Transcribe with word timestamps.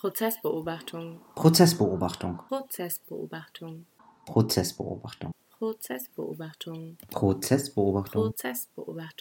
Prozessbeobachtung. 0.00 1.20
Prozessbeobachtung. 1.34 2.38
Prozessbeobachtung. 2.48 3.84
Prozessbeobachtung. 4.24 5.32
Prozessbeobachtung. 5.58 6.96
Prozessbeobachtung. 7.10 8.22
Prozessbeobachtung. 8.32 9.19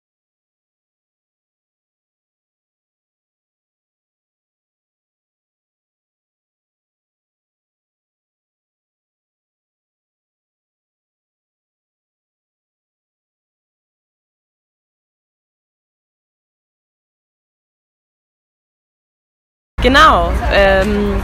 Genau. 19.90 20.32
Ähm, 20.54 21.16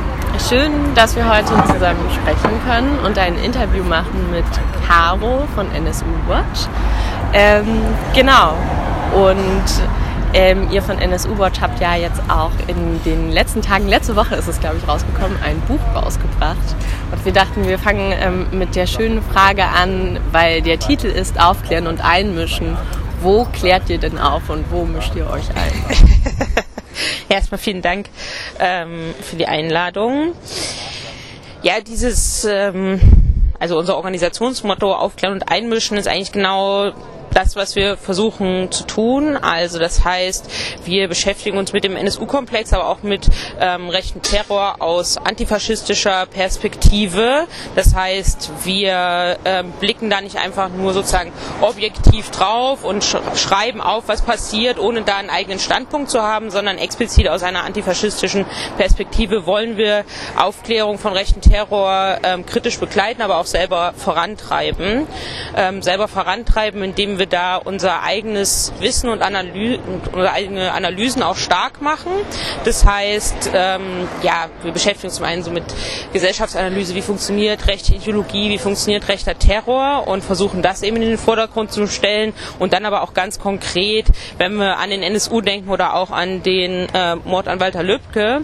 schön, 0.49 0.71
dass 0.95 1.15
wir 1.15 1.29
heute 1.29 1.53
zusammen 1.71 2.09
sprechen 2.09 2.59
können 2.67 2.97
und 3.05 3.15
ein 3.15 3.37
Interview 3.37 3.83
machen 3.83 4.31
mit 4.31 4.43
Caro 4.87 5.43
von 5.53 5.71
NSU 5.71 6.07
Watch. 6.27 6.65
Ähm, 7.31 7.83
genau. 8.15 8.55
Und 9.13 10.33
ähm, 10.33 10.67
ihr 10.71 10.81
von 10.81 10.97
NSU 10.97 11.37
Watch 11.37 11.61
habt 11.61 11.79
ja 11.79 11.93
jetzt 11.93 12.19
auch 12.27 12.49
in 12.65 13.03
den 13.03 13.31
letzten 13.31 13.61
Tagen, 13.61 13.87
letzte 13.87 14.15
Woche 14.15 14.33
ist 14.33 14.47
es 14.47 14.59
glaube 14.59 14.77
ich 14.81 14.87
rausgekommen, 14.87 15.37
ein 15.43 15.61
Buch 15.67 15.79
rausgebracht. 15.93 16.75
Und 17.11 17.23
wir 17.23 17.33
dachten, 17.33 17.67
wir 17.67 17.77
fangen 17.77 18.15
ähm, 18.19 18.47
mit 18.51 18.75
der 18.75 18.87
schönen 18.87 19.21
Frage 19.21 19.65
an, 19.65 20.19
weil 20.31 20.63
der 20.63 20.79
Titel 20.79 21.05
ist 21.05 21.39
Aufklären 21.39 21.85
und 21.85 22.03
Einmischen. 22.03 22.75
Wo 23.21 23.45
klärt 23.45 23.91
ihr 23.91 23.99
denn 23.99 24.17
auf 24.17 24.49
und 24.49 24.65
wo 24.71 24.85
mischt 24.85 25.13
ihr 25.15 25.29
euch 25.29 25.49
ein? 25.51 26.65
Erstmal 27.29 27.57
vielen 27.57 27.81
Dank 27.81 28.07
ähm, 28.59 29.13
für 29.21 29.35
die 29.35 29.47
Einladung. 29.47 30.33
Ja, 31.61 31.81
dieses, 31.81 32.45
ähm, 32.45 32.99
also 33.59 33.77
unser 33.77 33.95
Organisationsmotto 33.97 34.93
Aufklären 34.93 35.33
und 35.33 35.49
Einmischen 35.49 35.97
ist 35.97 36.07
eigentlich 36.07 36.31
genau 36.31 36.91
das, 37.35 37.55
was 37.55 37.75
wir 37.75 37.97
versuchen 37.97 38.71
zu 38.71 38.85
tun. 38.85 39.35
Also 39.37 39.77
das 39.77 40.05
heißt, 40.05 40.49
wir 40.85 41.07
beschäftigen 41.09 41.57
uns 41.57 41.73
mit 41.73 41.83
dem 41.83 41.97
NSU-Komplex, 41.97 42.71
aber 42.73 42.87
auch 42.87 43.03
mit 43.03 43.27
ähm, 43.59 43.89
rechten 43.89 44.21
Terror 44.21 44.77
aus 44.81 45.17
antifaschistischer 45.17 46.25
Perspektive. 46.27 47.45
Das 47.75 47.93
heißt, 47.93 48.51
wir 48.63 49.37
äh, 49.43 49.63
blicken 49.81 50.09
da 50.09 50.21
nicht 50.21 50.37
einfach 50.37 50.69
nur 50.69 50.93
sozusagen 50.93 51.33
objektiv 51.61 52.31
drauf 52.31 52.83
und 52.85 53.03
sch 53.03 53.17
schreiben 53.35 53.81
auf, 53.81 54.07
was 54.07 54.21
passiert, 54.21 54.79
ohne 54.79 55.01
da 55.01 55.17
einen 55.17 55.29
eigenen 55.29 55.59
Standpunkt 55.59 56.09
zu 56.09 56.21
haben, 56.21 56.49
sondern 56.51 56.77
explizit 56.77 57.27
aus 57.27 57.43
einer 57.43 57.63
antifaschistischen 57.65 58.45
Perspektive 58.77 59.45
wollen 59.45 59.75
wir 59.75 60.05
Aufklärung 60.37 60.97
von 60.97 61.11
rechten 61.11 61.41
Terror 61.41 62.17
ähm, 62.23 62.45
kritisch 62.45 62.79
begleiten, 62.79 63.21
aber 63.21 63.37
auch 63.37 63.45
selber 63.45 63.93
vorantreiben. 63.97 65.05
Ähm, 65.57 65.81
selber 65.81 66.07
vorantreiben, 66.07 66.81
indem 66.81 67.19
wir 67.19 67.24
wir 67.25 67.29
da 67.29 67.55
unser 67.57 68.03
eigenes 68.03 68.71
Wissen 68.79 69.09
und, 69.09 69.21
Analy 69.21 69.79
unsere 70.11 70.31
eigene 70.31 70.71
Analysen 70.71 71.23
auch 71.23 71.35
stark 71.35 71.81
machen. 71.81 72.11
Das 72.63 72.85
heißt, 72.85 73.51
ähm, 73.53 74.07
ja, 74.21 74.49
wir 74.61 74.71
beschäftigen 74.71 75.07
uns 75.07 75.15
zum 75.15 75.25
einen 75.25 75.43
so 75.43 75.51
mit 75.51 75.63
Gesellschaftsanalyse, 76.13 76.93
wie 76.95 77.01
funktioniert 77.01 77.67
rechte 77.67 77.95
Ideologie, 77.95 78.49
wie 78.49 78.57
funktioniert 78.57 79.07
rechter 79.07 79.37
Terror 79.37 80.07
und 80.07 80.23
versuchen 80.23 80.61
das 80.61 80.83
eben 80.83 80.97
in 80.97 81.09
den 81.09 81.17
Vordergrund 81.17 81.71
zu 81.71 81.87
stellen 81.87 82.33
und 82.59 82.73
dann 82.73 82.85
aber 82.85 83.01
auch 83.01 83.13
ganz 83.13 83.39
konkret, 83.39 84.07
wenn 84.37 84.55
wir 84.55 84.77
an 84.77 84.89
den 84.89 85.01
NSU 85.01 85.41
denken 85.41 85.69
oder 85.69 85.95
auch 85.95 86.11
an 86.11 86.43
den 86.43 86.87
äh, 86.93 87.15
Mord 87.15 87.47
an 87.47 87.59
Walter 87.59 87.83
Lübcke, 87.83 88.43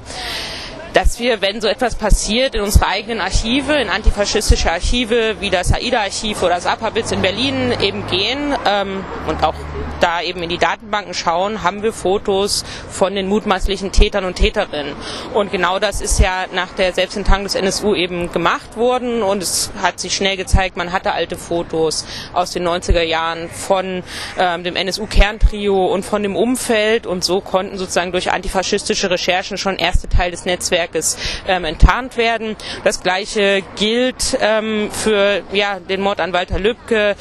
dass 0.93 1.19
wir, 1.19 1.41
wenn 1.41 1.61
so 1.61 1.67
etwas 1.67 1.95
passiert, 1.95 2.55
in 2.55 2.61
unsere 2.61 2.87
eigenen 2.87 3.21
Archive, 3.21 3.73
in 3.73 3.89
antifaschistische 3.89 4.71
Archive 4.71 5.37
wie 5.39 5.49
das 5.49 5.71
AIDA-Archiv 5.71 6.41
oder 6.43 6.55
das 6.55 6.65
APABITS 6.65 7.11
in 7.11 7.21
Berlin 7.21 7.73
eben 7.81 8.05
gehen 8.07 8.53
ähm, 8.65 9.03
und 9.27 9.43
auch 9.43 9.55
da 10.01 10.21
eben 10.21 10.43
in 10.43 10.49
die 10.49 10.57
Datenbanken 10.57 11.13
schauen, 11.13 11.63
haben 11.63 11.83
wir 11.83 11.93
Fotos 11.93 12.65
von 12.89 13.15
den 13.15 13.27
mutmaßlichen 13.27 13.91
Tätern 13.91 14.25
und 14.25 14.35
Täterinnen. 14.35 14.95
Und 15.33 15.51
genau 15.51 15.79
das 15.79 16.01
ist 16.01 16.19
ja 16.19 16.45
nach 16.53 16.73
der 16.73 16.93
Selbstenttarnung 16.93 17.45
des 17.45 17.55
NSU 17.55 17.95
eben 17.95 18.31
gemacht 18.31 18.75
worden 18.77 19.21
und 19.23 19.43
es 19.43 19.71
hat 19.81 19.99
sich 19.99 20.15
schnell 20.15 20.37
gezeigt, 20.37 20.77
man 20.77 20.91
hatte 20.91 21.13
alte 21.13 21.37
Fotos 21.37 22.05
aus 22.33 22.51
den 22.51 22.67
90er 22.67 23.03
Jahren 23.03 23.49
von 23.49 24.03
ähm, 24.37 24.63
dem 24.63 24.75
NSU-Kerntrio 24.75 25.85
und 25.85 26.03
von 26.03 26.23
dem 26.23 26.35
Umfeld 26.35 27.05
und 27.05 27.23
so 27.23 27.41
konnten 27.41 27.77
sozusagen 27.77 28.11
durch 28.11 28.31
antifaschistische 28.31 29.09
Recherchen 29.09 29.57
schon 29.57 29.77
erste 29.77 30.09
Teil 30.09 30.31
des 30.31 30.45
Netzwerkes 30.45 31.17
ähm, 31.47 31.65
enttarnt 31.65 32.17
werden. 32.17 32.55
Das 32.83 33.01
gleiche 33.01 33.63
gilt 33.75 34.37
ähm, 34.39 34.89
für 34.91 35.43
ja, 35.51 35.79
den 35.79 36.01
Mord 36.01 36.19
an 36.19 36.33
Walter 36.33 36.59
Lübcke, 36.59 37.15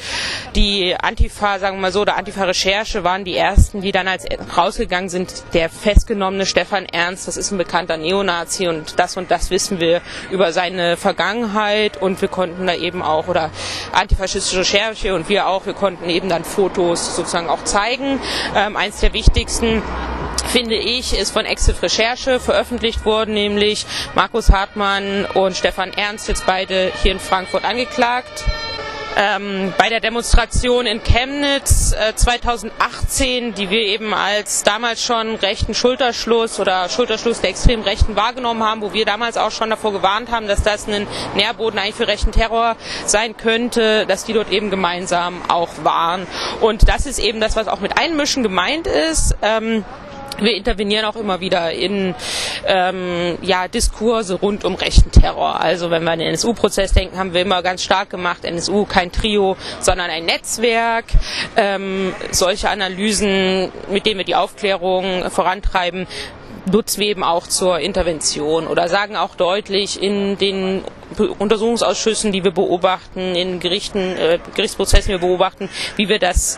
die 0.55 0.95
Antifa, 0.95 1.59
sagen 1.59 1.77
wir 1.77 1.81
mal 1.81 1.91
so, 1.91 2.05
der 2.05 2.17
Antifa-Recherche 2.17 2.70
Recherche 2.71 3.03
waren 3.03 3.25
die 3.25 3.35
ersten, 3.35 3.81
die 3.81 3.91
dann 3.91 4.07
als 4.07 4.25
rausgegangen 4.55 5.09
sind, 5.09 5.43
der 5.53 5.69
festgenommene 5.69 6.45
Stefan 6.45 6.85
Ernst, 6.85 7.27
das 7.27 7.35
ist 7.35 7.51
ein 7.51 7.57
bekannter 7.57 7.97
Neonazi 7.97 8.69
und 8.69 8.97
das 8.97 9.17
und 9.17 9.29
das 9.29 9.49
wissen 9.49 9.81
wir 9.81 9.99
über 10.29 10.53
seine 10.53 10.95
Vergangenheit 10.95 12.01
und 12.01 12.21
wir 12.21 12.29
konnten 12.29 12.65
da 12.67 12.73
eben 12.73 13.01
auch, 13.01 13.27
oder 13.27 13.49
antifaschistische 13.91 14.61
Recherche 14.61 15.13
und 15.13 15.27
wir 15.27 15.47
auch, 15.47 15.65
wir 15.65 15.73
konnten 15.73 16.09
eben 16.09 16.29
dann 16.29 16.45
Fotos 16.45 17.13
sozusagen 17.13 17.49
auch 17.49 17.65
zeigen. 17.65 18.21
Ähm, 18.55 18.77
eins 18.77 19.01
der 19.01 19.11
wichtigsten 19.11 19.83
finde 20.47 20.75
ich, 20.75 21.19
ist 21.19 21.31
von 21.31 21.43
Exif 21.43 21.83
Recherche 21.83 22.39
veröffentlicht 22.39 23.03
worden, 23.03 23.33
nämlich 23.33 23.85
Markus 24.15 24.49
Hartmann 24.49 25.25
und 25.25 25.57
Stefan 25.57 25.91
Ernst, 25.91 26.29
jetzt 26.29 26.45
beide 26.45 26.93
hier 27.03 27.11
in 27.11 27.19
Frankfurt 27.19 27.65
angeklagt 27.65 28.45
ähm, 29.17 29.73
bei 29.77 29.89
der 29.89 29.99
Demonstration 29.99 30.85
in 30.85 31.03
Chemnitz 31.03 31.93
äh, 31.93 32.15
2018, 32.15 33.53
die 33.53 33.69
wir 33.69 33.79
eben 33.79 34.13
als 34.13 34.63
damals 34.63 35.03
schon 35.03 35.35
rechten 35.35 35.73
Schulterschluss 35.73 36.59
oder 36.59 36.89
Schulterschluss 36.89 37.41
der 37.41 37.49
extremen 37.49 37.83
Rechten 37.83 38.15
wahrgenommen 38.15 38.63
haben, 38.63 38.81
wo 38.81 38.93
wir 38.93 39.05
damals 39.05 39.37
auch 39.37 39.51
schon 39.51 39.69
davor 39.69 39.91
gewarnt 39.91 40.31
haben, 40.31 40.47
dass 40.47 40.63
das 40.63 40.87
ein 40.87 41.07
Nährboden 41.35 41.79
eigentlich 41.79 41.95
für 41.95 42.07
rechten 42.07 42.31
Terror 42.31 42.75
sein 43.05 43.35
könnte, 43.37 44.05
dass 44.05 44.23
die 44.25 44.33
dort 44.33 44.51
eben 44.51 44.69
gemeinsam 44.69 45.41
auch 45.47 45.69
waren. 45.83 46.27
Und 46.61 46.87
das 46.87 47.05
ist 47.05 47.19
eben 47.19 47.39
das, 47.39 47.55
was 47.55 47.67
auch 47.67 47.79
mit 47.79 47.97
Einmischen 47.97 48.43
gemeint 48.43 48.87
ist. 48.87 49.35
Ähm, 49.41 49.83
wir 50.41 50.55
intervenieren 50.55 51.05
auch 51.05 51.15
immer 51.15 51.39
wieder 51.39 51.71
in 51.71 52.15
ähm, 52.65 53.37
ja, 53.41 53.67
Diskurse 53.67 54.35
rund 54.35 54.65
um 54.65 54.75
rechten 54.75 55.11
Terror. 55.11 55.59
Also 55.59 55.89
wenn 55.91 56.03
wir 56.03 56.11
an 56.11 56.19
den 56.19 56.29
NSU-Prozess 56.29 56.93
denken, 56.93 57.17
haben 57.17 57.33
wir 57.33 57.41
immer 57.41 57.61
ganz 57.61 57.83
stark 57.83 58.09
gemacht, 58.09 58.43
NSU 58.43 58.85
kein 58.85 59.11
Trio, 59.11 59.55
sondern 59.79 60.09
ein 60.09 60.25
Netzwerk. 60.25 61.05
Ähm, 61.55 62.13
solche 62.31 62.69
Analysen, 62.69 63.71
mit 63.89 64.05
denen 64.05 64.17
wir 64.17 64.25
die 64.25 64.35
Aufklärung 64.35 65.29
vorantreiben, 65.29 66.07
nutzen 66.71 67.01
wir 67.01 67.07
eben 67.07 67.23
auch 67.23 67.47
zur 67.47 67.79
Intervention 67.79 68.67
oder 68.67 68.87
sagen 68.87 69.15
auch 69.15 69.35
deutlich 69.35 70.01
in 70.01 70.37
den 70.37 70.83
Untersuchungsausschüssen, 71.39 72.31
die 72.31 72.43
wir 72.43 72.51
beobachten, 72.51 73.35
in 73.35 73.59
Gerichten, 73.59 73.99
äh, 73.99 74.39
Gerichtsprozessen, 74.55 75.07
die 75.07 75.21
wir 75.21 75.27
beobachten, 75.27 75.69
wie 75.95 76.07
wir 76.07 76.19
das 76.19 76.57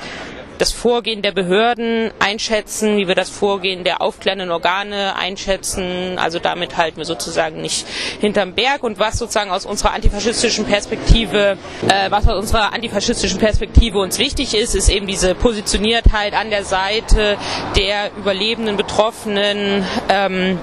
das 0.58 0.72
Vorgehen 0.72 1.22
der 1.22 1.32
Behörden 1.32 2.12
einschätzen, 2.20 2.98
wie 2.98 3.08
wir 3.08 3.16
das 3.16 3.30
Vorgehen 3.30 3.84
der 3.84 4.02
aufklärenden 4.02 4.52
Organe 4.52 5.16
einschätzen. 5.16 6.18
Also 6.18 6.40
damit 6.40 6.78
halten 6.78 6.98
wir 6.98 7.06
sozusagen 7.06 7.62
nicht 7.62 7.86
hinterm 8.20 8.54
Berg. 8.54 8.84
Und 8.84 9.00
was 9.00 9.18
sozusagen 9.18 9.52
aus 9.52 9.66
unserer 9.66 9.94
antifaschistischen 9.94 10.66
Perspektive, 10.66 11.58
äh, 11.88 12.10
was 12.12 12.28
aus 12.28 12.38
unserer 12.40 12.74
antifaschistischen 12.74 13.40
Perspektive 13.40 14.00
uns 14.00 14.20
wichtig 14.20 14.54
ist, 14.56 14.76
ist 14.76 14.90
eben 14.90 15.08
diese 15.08 15.36
Positioniertheit 15.36 16.34
an 16.34 16.50
der 16.50 16.64
Seite 16.64 17.38
der 17.76 18.12
überlebenden 18.18 18.78
Betroffenen. 18.78 19.86
Ähm, 20.10 20.60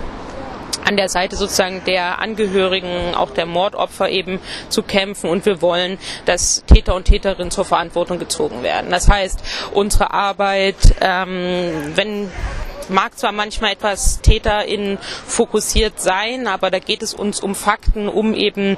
an 0.85 0.97
der 0.97 1.09
Seite 1.09 1.37
sozusagen 1.37 1.83
der 1.85 2.19
Angehörigen, 2.21 3.15
auch 3.15 3.31
der 3.31 3.47
Mordopfer 3.47 4.09
eben 4.09 4.41
zu 4.69 4.83
kämpfen 4.83 5.31
und 5.31 5.47
wir 5.47 5.63
wollen, 5.63 5.99
dass 6.27 6.65
Täter 6.67 6.95
und 6.95 7.05
Täterinnen 7.05 7.51
zur 7.51 7.65
Verantwortung 7.65 8.19
gezogen 8.19 8.63
werden. 8.63 8.91
Das 8.91 9.09
heißt, 9.09 9.41
unsere 9.73 10.13
Arbeit, 10.13 10.77
ähm, 11.01 11.93
wenn 11.95 12.31
mag 12.91 13.19
zwar 13.19 13.33
manchmal 13.33 13.73
etwas 13.73 14.21
TäterInnen 14.21 14.99
fokussiert 15.27 16.01
sein, 16.01 16.47
aber 16.47 16.71
da 16.71 16.79
geht 16.79 17.03
es 17.03 17.15
uns 17.15 17.41
um 17.41 17.55
Fakten, 17.55 18.09
um 18.09 18.35
eben 18.35 18.77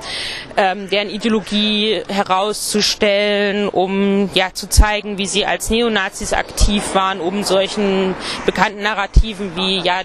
ähm, 0.57 0.89
deren 0.91 1.11
Ideologie 1.11 2.03
herauszustellen, 2.09 3.69
um 3.69 4.31
ja 4.35 4.53
zu 4.55 4.69
zeigen, 4.69 5.19
wie 5.19 5.27
sie 5.27 5.47
als 5.47 5.71
Neonazis 5.71 6.33
aktiv 6.33 6.95
waren, 6.95 7.21
um 7.21 7.43
solchen 7.43 8.15
bekannten 8.47 8.83
Narrativen 8.83 9.57
wie 9.57 9.79
ja 9.81 10.03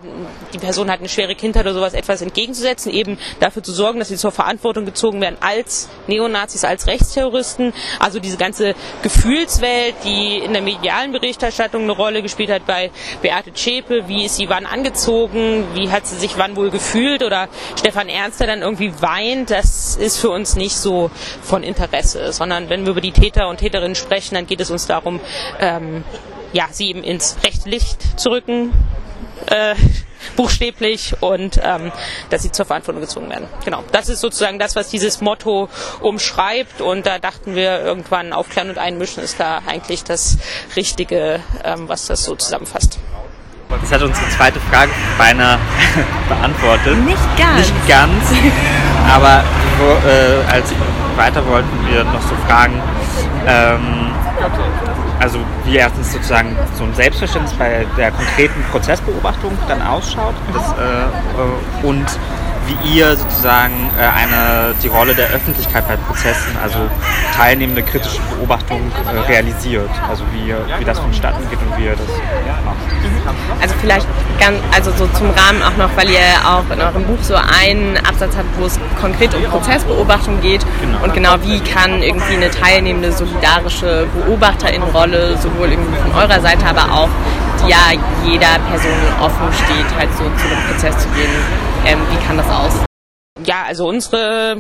die 0.54 0.58
Person 0.60 0.90
hat 0.92 1.00
eine 1.00 1.10
schwere 1.10 1.36
Kindheit 1.36 1.66
oder 1.66 1.74
sowas 1.74 1.94
etwas 1.94 2.22
entgegenzusetzen, 2.22 2.92
eben 2.92 3.18
dafür 3.40 3.64
zu 3.64 3.72
sorgen, 3.72 4.00
dass 4.00 4.10
sie 4.10 4.18
zur 4.18 4.32
Verantwortung 4.32 4.86
gezogen 4.86 5.22
werden 5.22 5.38
als 5.40 5.90
Neonazis, 6.08 6.64
als 6.64 6.88
Rechtsterroristen. 6.88 7.74
Also 8.00 8.20
diese 8.20 8.38
ganze 8.38 8.76
Gefühlswelt, 9.02 9.96
die 10.04 10.38
in 10.38 10.54
der 10.54 10.62
medialen 10.62 11.12
Berichterstattung 11.12 11.84
eine 11.84 11.92
Rolle 11.92 12.22
gespielt 12.22 12.50
hat 12.50 12.66
bei 12.66 12.92
Beate 13.22 13.54
Zschäpe, 13.54 13.97
Leute, 13.98 14.08
wie 14.08 14.26
ist 14.26 14.36
sie 14.36 14.50
wann 14.50 14.66
angezogen, 14.66 15.66
wie 15.74 15.90
hat 15.90 16.06
sie 16.06 16.16
sich 16.16 16.38
wann 16.38 16.56
wohl 16.56 16.70
gefühlt 16.70 17.24
oder 17.24 17.48
Stefan 17.78 18.10
Ernst, 18.10 18.40
der 18.40 18.48
dann 18.48 18.62
irgendwie 18.62 18.94
weint, 19.02 19.50
das 19.50 19.96
ist 19.96 20.18
für 20.18 20.30
uns 20.30 20.56
nicht 20.56 20.76
so 20.78 21.10
von 21.42 21.64
Interesse, 21.64 22.32
sondern 22.32 22.70
wenn 22.70 22.86
wir 22.86 22.92
über 22.92 23.02
die 23.02 23.12
Täter 23.12 23.48
und 23.50 23.58
Täterinnen 23.58 23.96
sprechen, 23.96 24.36
dann 24.36 24.46
geht 24.46 24.62
es 24.62 24.70
uns 24.70 24.88
darum, 24.88 25.20
ähm, 25.60 26.04
ja, 26.54 26.68
sie 26.72 26.90
eben 26.90 27.04
ins 27.04 27.38
rechte 27.44 27.70
Licht 27.70 28.20
zu 28.20 28.30
rücken, 28.30 28.72
äh, 29.48 29.76
buchstäblich 30.36 31.16
und 31.22 31.60
ähm, 31.64 31.92
dass 32.30 32.44
sie 32.44 32.52
zur 32.52 32.66
Verantwortung 32.66 33.02
gezogen 33.02 33.30
werden. 33.30 33.48
Genau, 33.66 33.84
das 33.92 34.10
ist 34.10 34.22
sozusagen 34.22 34.60
das, 34.60 34.76
was 34.76 34.90
dieses 34.90 35.22
Motto 35.22 35.70
umschreibt 36.02 36.82
und 36.82 37.06
da 37.06 37.18
dachten 37.18 37.56
wir 37.56 37.80
irgendwann 37.80 38.34
aufklären 38.34 38.70
und 38.70 38.78
einmischen 38.78 39.24
ist 39.24 39.40
da 39.40 39.62
eigentlich 39.66 40.04
das 40.04 40.38
Richtige, 40.76 41.40
ähm, 41.64 41.88
was 41.88 42.08
das 42.08 42.24
so 42.24 42.36
zusammenfasst. 42.36 43.00
Das 43.70 43.92
hat 43.92 44.02
unsere 44.02 44.30
zweite 44.30 44.60
Frage 44.72 44.92
beinahe 45.18 45.58
beantwortet. 46.30 46.98
Nicht 47.04 47.38
ganz. 47.38 47.58
Nicht 47.58 47.88
ganz, 47.88 48.24
aber 49.14 49.44
wo, 49.78 50.08
äh, 50.08 50.54
als 50.54 50.74
weiter 51.16 51.46
wollten 51.46 51.70
wir 51.90 52.04
noch 52.06 52.22
so 52.22 52.36
fragen, 52.48 52.82
ähm, 53.46 54.12
also 55.20 55.40
wie 55.66 55.76
erstens 55.76 56.14
sozusagen 56.14 56.56
so 56.76 56.84
ein 56.84 56.94
Selbstverständnis 56.94 57.54
bei 57.54 57.86
der 57.98 58.12
konkreten 58.12 58.64
Prozessbeobachtung 58.72 59.58
dann 59.68 59.82
ausschaut 59.82 60.36
das, 60.54 60.72
äh, 60.74 61.04
äh, 61.04 61.88
und 61.88 62.06
wie 62.68 62.98
ihr 62.98 63.16
sozusagen 63.16 63.90
äh, 63.98 64.04
eine, 64.04 64.76
die 64.84 64.88
Rolle 64.88 65.16
der 65.16 65.30
Öffentlichkeit 65.30 65.88
bei 65.88 65.96
Prozessen, 65.96 66.56
also 66.62 66.80
teilnehmende 67.36 67.82
kritische 67.84 68.20
Beobachtung 68.36 68.92
äh, 69.14 69.20
realisiert. 69.32 69.90
Also 70.10 70.24
wie, 70.34 70.54
wie 70.80 70.86
das 70.86 71.00
vonstatten 71.00 71.50
geht 71.50 71.60
und 71.60 71.78
wie 71.78 71.86
ihr 71.86 71.92
das 71.96 72.08
macht. 72.66 72.78
Also 73.62 73.76
vielleicht 73.82 74.08
ganz, 74.40 74.58
also 74.74 74.92
so 74.92 75.08
zum 75.18 75.30
Rahmen 75.32 75.62
auch 75.64 75.76
noch, 75.78 75.90
weil 75.96 76.10
ihr 76.10 76.20
auch 76.46 76.64
in 76.74 76.82
eurem 76.82 77.04
Buch 77.06 77.18
so 77.22 77.36
einen 77.36 77.98
Absatz 77.98 78.36
habt, 78.38 78.48
wo 78.60 78.66
es 78.66 78.80
konkret 79.00 79.34
um 79.34 79.44
Prozessbeobachtung 79.44 80.42
geht 80.42 80.66
Genau. 80.82 81.04
und 81.04 81.14
genau 81.14 81.36
wie 81.44 81.60
kann 81.60 82.02
irgendwie 82.02 82.36
eine 82.36 82.52
teilnehmende 82.52 83.12
solidarische 83.12 84.08
Beobachterin-Rolle 84.16 85.38
sowohl 85.38 85.72
irgendwie 85.72 85.98
von 86.00 86.12
eurer 86.14 86.40
Seite, 86.42 86.66
aber 86.66 86.94
auch 86.94 87.10
ja 87.68 87.92
jeder 88.26 88.60
Person 88.70 88.98
offen 89.22 89.52
steht, 89.54 89.98
halt 89.98 90.10
so 90.14 90.24
zu 90.24 90.48
einem 90.48 90.68
Prozess 90.70 90.98
zu 90.98 91.10
gehen. 91.10 91.32
Ähm, 91.86 92.00
wie 92.12 92.28
kann 92.28 92.38
das 92.38 92.50
aus? 92.50 92.86
Ja, 93.46 93.64
also 93.68 93.88
unsere 93.88 94.58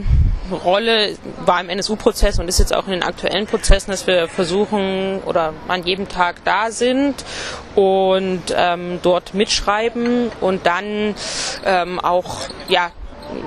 Rolle 0.51 1.17
war 1.45 1.59
im 1.61 1.69
NSU-Prozess 1.69 2.39
und 2.39 2.47
ist 2.47 2.59
jetzt 2.59 2.73
auch 2.73 2.85
in 2.85 2.91
den 2.93 3.03
aktuellen 3.03 3.47
Prozessen, 3.47 3.91
dass 3.91 4.07
wir 4.07 4.27
versuchen 4.27 5.21
oder 5.25 5.53
an 5.67 5.83
jedem 5.83 6.07
Tag 6.07 6.43
da 6.45 6.71
sind 6.71 7.25
und 7.75 8.43
ähm, 8.55 8.99
dort 9.01 9.33
mitschreiben 9.33 10.31
und 10.41 10.65
dann 10.65 11.15
ähm, 11.65 11.99
auch 11.99 12.41
ja 12.69 12.91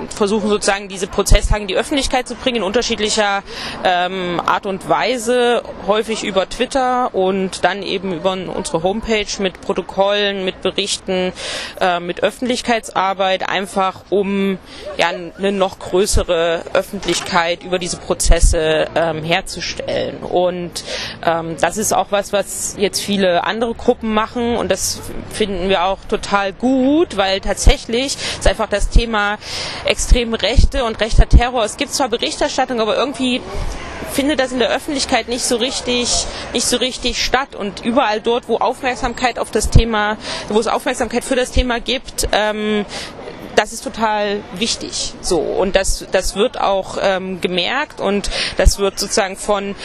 versuchen 0.09 0.49
sozusagen 0.49 0.87
diese 0.87 1.07
Prozesstage 1.07 1.61
in 1.61 1.67
die 1.67 1.75
Öffentlichkeit 1.75 2.27
zu 2.27 2.35
bringen 2.35 2.57
in 2.57 2.63
unterschiedlicher 2.63 3.43
ähm, 3.83 4.41
Art 4.45 4.65
und 4.65 4.87
Weise, 4.89 5.63
häufig 5.87 6.23
über 6.23 6.47
Twitter 6.49 7.13
und 7.13 7.63
dann 7.63 7.83
eben 7.83 8.13
über 8.13 8.31
unsere 8.31 8.83
Homepage 8.83 9.25
mit 9.39 9.61
Protokollen, 9.61 10.45
mit 10.45 10.61
Berichten, 10.61 11.33
äh, 11.79 11.99
mit 11.99 12.23
Öffentlichkeitsarbeit, 12.23 13.47
einfach 13.49 14.03
um 14.09 14.57
ja 14.97 15.07
eine 15.07 15.51
noch 15.51 15.79
größere 15.79 16.63
Öffentlichkeit 16.73 17.63
über 17.63 17.79
diese 17.79 17.97
Prozesse 17.97 18.87
ähm, 18.95 19.23
herzustellen. 19.23 20.17
Und 20.17 20.83
ähm, 21.25 21.55
das 21.59 21.77
ist 21.77 21.93
auch 21.93 22.07
was, 22.11 22.33
was 22.33 22.75
jetzt 22.77 23.01
viele 23.01 23.43
andere 23.43 23.73
Gruppen 23.73 24.13
machen 24.13 24.57
und 24.57 24.69
das 24.69 25.01
finden 25.31 25.69
wir 25.69 25.85
auch 25.85 25.99
total 26.07 26.53
gut, 26.53 27.17
weil 27.17 27.39
tatsächlich 27.41 28.15
ist 28.15 28.47
einfach 28.47 28.67
das 28.67 28.89
Thema 28.89 29.37
extreme 29.85 30.41
Rechte 30.41 30.83
und 30.83 30.99
rechter 30.99 31.27
Terror. 31.27 31.63
Es 31.63 31.77
gibt 31.77 31.93
zwar 31.93 32.09
Berichterstattung, 32.09 32.79
aber 32.81 32.95
irgendwie 32.95 33.41
findet 34.11 34.39
das 34.39 34.51
in 34.51 34.59
der 34.59 34.69
Öffentlichkeit 34.69 35.27
nicht 35.27 35.43
so 35.43 35.55
richtig, 35.55 36.25
nicht 36.53 36.65
so 36.65 36.77
richtig 36.77 37.23
statt. 37.23 37.55
Und 37.55 37.83
überall 37.83 38.21
dort, 38.21 38.47
wo 38.47 38.57
Aufmerksamkeit 38.57 39.39
auf 39.39 39.51
das 39.51 39.69
Thema, 39.69 40.17
wo 40.49 40.59
es 40.59 40.67
Aufmerksamkeit 40.67 41.23
für 41.23 41.35
das 41.35 41.51
Thema 41.51 41.79
gibt, 41.79 42.27
ähm, 42.31 42.85
das 43.55 43.73
ist 43.73 43.83
total 43.83 44.41
wichtig. 44.53 45.13
So 45.21 45.39
und 45.39 45.75
das 45.75 46.05
das 46.11 46.35
wird 46.35 46.59
auch 46.59 46.97
ähm, 47.01 47.41
gemerkt 47.41 47.99
und 47.99 48.29
das 48.57 48.79
wird 48.79 48.97
sozusagen 48.97 49.35
von 49.35 49.75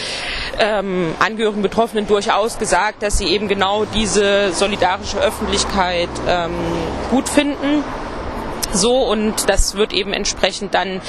ähm, 0.58 1.14
Angehörigen 1.18 1.62
Betroffenen 1.62 2.06
durchaus 2.06 2.58
gesagt, 2.58 3.02
dass 3.02 3.18
sie 3.18 3.26
eben 3.26 3.48
genau 3.48 3.84
diese 3.84 4.52
solidarische 4.52 5.18
Öffentlichkeit 5.18 6.08
ähm, 6.28 6.52
gut 7.10 7.28
finden. 7.28 7.84
So 8.76 9.04
und 9.04 9.48
das 9.48 9.76
wird 9.76 9.92
eben 9.92 10.12
entsprechend 10.12 10.74
dann, 10.74 11.00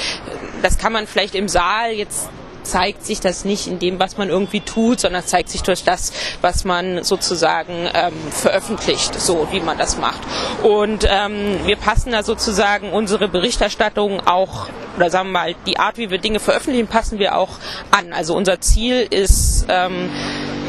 das 0.62 0.78
kann 0.78 0.92
man 0.92 1.06
vielleicht 1.06 1.34
im 1.34 1.48
Saal 1.48 1.92
jetzt 1.92 2.30
zeigt 2.68 3.04
sich 3.04 3.20
das 3.20 3.44
nicht 3.44 3.66
in 3.66 3.78
dem, 3.78 3.98
was 3.98 4.16
man 4.16 4.28
irgendwie 4.28 4.60
tut, 4.60 5.00
sondern 5.00 5.24
zeigt 5.24 5.48
sich 5.48 5.62
durch 5.62 5.84
das, 5.84 6.12
was 6.40 6.64
man 6.64 7.02
sozusagen 7.02 7.88
ähm, 7.94 8.12
veröffentlicht, 8.30 9.18
so 9.20 9.48
wie 9.50 9.60
man 9.60 9.78
das 9.78 9.98
macht. 9.98 10.20
Und 10.62 11.06
ähm, 11.08 11.60
wir 11.64 11.76
passen 11.76 12.12
da 12.12 12.22
sozusagen 12.22 12.92
unsere 12.92 13.28
Berichterstattung 13.28 14.20
auch, 14.26 14.68
oder 14.96 15.10
sagen 15.10 15.28
wir 15.28 15.32
mal, 15.32 15.54
die 15.66 15.78
Art, 15.78 15.96
wie 15.96 16.10
wir 16.10 16.18
Dinge 16.18 16.40
veröffentlichen, 16.40 16.86
passen 16.86 17.18
wir 17.18 17.36
auch 17.36 17.56
an. 17.90 18.12
Also 18.12 18.36
unser 18.36 18.60
Ziel 18.60 19.06
ist, 19.08 19.66
ähm, 19.68 20.10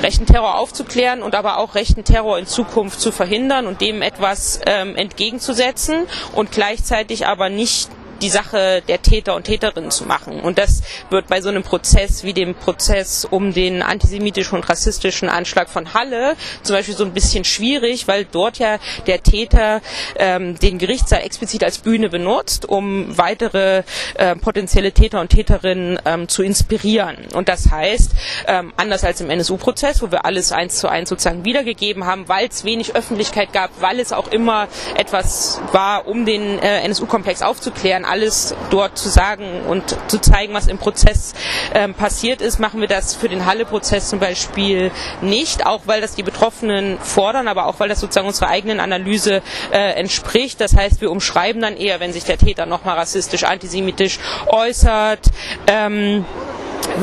rechten 0.01 0.25
Terror 0.25 0.57
aufzuklären 0.57 1.21
und 1.21 1.35
aber 1.35 1.57
auch 1.57 1.75
rechten 1.75 2.03
Terror 2.03 2.39
in 2.39 2.45
Zukunft 2.45 3.01
zu 3.01 3.11
verhindern 3.11 3.67
und 3.67 3.81
dem 3.81 4.01
etwas 4.01 4.61
ähm, 4.65 4.95
entgegenzusetzen 4.95 6.07
und 6.33 6.51
gleichzeitig 6.51 7.27
aber 7.27 7.49
nicht 7.49 7.89
die 8.21 8.29
Sache 8.29 8.81
der 8.87 9.01
Täter 9.01 9.35
und 9.35 9.43
Täterinnen 9.43 9.91
zu 9.91 10.05
machen. 10.05 10.39
Und 10.41 10.57
das 10.57 10.81
wird 11.09 11.27
bei 11.27 11.41
so 11.41 11.49
einem 11.49 11.63
Prozess 11.63 12.23
wie 12.23 12.33
dem 12.33 12.55
Prozess 12.55 13.25
um 13.25 13.53
den 13.53 13.81
antisemitischen 13.81 14.57
und 14.57 14.69
rassistischen 14.69 15.29
Anschlag 15.29 15.69
von 15.69 15.93
Halle 15.93 16.35
zum 16.63 16.75
Beispiel 16.75 16.95
so 16.95 17.03
ein 17.03 17.13
bisschen 17.13 17.45
schwierig, 17.45 18.07
weil 18.07 18.25
dort 18.25 18.59
ja 18.59 18.77
der 19.07 19.23
Täter 19.23 19.81
ähm, 20.15 20.57
den 20.59 20.77
Gerichtssaal 20.77 21.21
explizit 21.21 21.63
als 21.63 21.79
Bühne 21.79 22.09
benutzt, 22.09 22.67
um 22.67 23.17
weitere 23.17 23.83
äh, 24.15 24.35
potenzielle 24.35 24.91
Täter 24.91 25.21
und 25.21 25.29
Täterinnen 25.29 25.99
ähm, 26.05 26.27
zu 26.27 26.43
inspirieren. 26.43 27.17
Und 27.33 27.49
das 27.49 27.71
heißt, 27.71 28.11
ähm, 28.47 28.73
anders 28.77 29.03
als 29.03 29.21
im 29.21 29.29
NSU-Prozess, 29.29 30.01
wo 30.01 30.11
wir 30.11 30.25
alles 30.25 30.51
eins 30.51 30.77
zu 30.79 30.87
eins 30.87 31.09
sozusagen 31.09 31.45
wiedergegeben 31.45 32.05
haben, 32.05 32.27
weil 32.27 32.47
es 32.47 32.63
wenig 32.63 32.95
Öffentlichkeit 32.95 33.53
gab, 33.53 33.71
weil 33.81 33.99
es 33.99 34.11
auch 34.11 34.27
immer 34.29 34.67
etwas 34.95 35.61
war, 35.71 36.07
um 36.07 36.25
den 36.25 36.59
äh, 36.59 36.81
NSU-Komplex 36.81 37.41
aufzuklären, 37.41 38.05
alles 38.09 38.55
dort 38.69 38.97
zu 38.97 39.09
sagen 39.09 39.61
und 39.67 39.95
zu 40.07 40.19
zeigen, 40.19 40.53
was 40.53 40.67
im 40.67 40.77
Prozess 40.77 41.33
ähm, 41.73 41.93
passiert 41.93 42.41
ist, 42.41 42.59
machen 42.59 42.81
wir 42.81 42.87
das 42.87 43.15
für 43.15 43.29
den 43.29 43.45
Halle-Prozess 43.45 44.09
zum 44.09 44.19
Beispiel 44.19 44.91
nicht, 45.21 45.65
auch 45.65 45.81
weil 45.85 46.01
das 46.01 46.15
die 46.15 46.23
Betroffenen 46.23 46.97
fordern, 46.99 47.47
aber 47.47 47.65
auch 47.67 47.79
weil 47.79 47.89
das 47.89 47.99
sozusagen 47.99 48.27
unserer 48.27 48.49
eigenen 48.49 48.79
Analyse 48.79 49.41
äh, 49.71 49.93
entspricht. 49.93 50.59
Das 50.61 50.75
heißt, 50.75 51.01
wir 51.01 51.11
umschreiben 51.11 51.61
dann 51.61 51.77
eher, 51.77 51.99
wenn 51.99 52.13
sich 52.13 52.23
der 52.23 52.37
Täter 52.37 52.65
nochmal 52.65 52.97
rassistisch, 52.97 53.43
antisemitisch 53.43 54.19
äußert. 54.47 55.27
Ähm, 55.67 56.25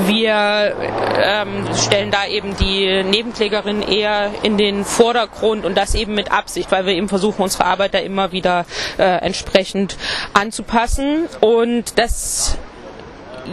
wir 0.07 0.75
ähm, 1.19 1.67
stellen 1.75 2.11
da 2.11 2.27
eben 2.27 2.57
die 2.57 3.03
Nebenklägerin 3.03 3.83
eher 3.83 4.31
in 4.43 4.57
den 4.59 4.85
Vordergrund 4.85 5.65
und 5.65 5.77
das 5.77 5.95
eben 5.95 6.15
mit 6.15 6.31
Absicht, 6.33 6.71
weil 6.73 6.87
wir 6.87 6.95
eben 6.95 7.09
versuchen, 7.09 7.43
unsere 7.43 7.65
Arbeit 7.65 7.95
da 7.95 7.99
immer 7.99 8.33
wieder 8.33 8.67
äh, 8.99 9.03
entsprechend 9.03 9.97
anzupassen. 10.35 11.27
Und 11.41 11.99
das 11.99 12.59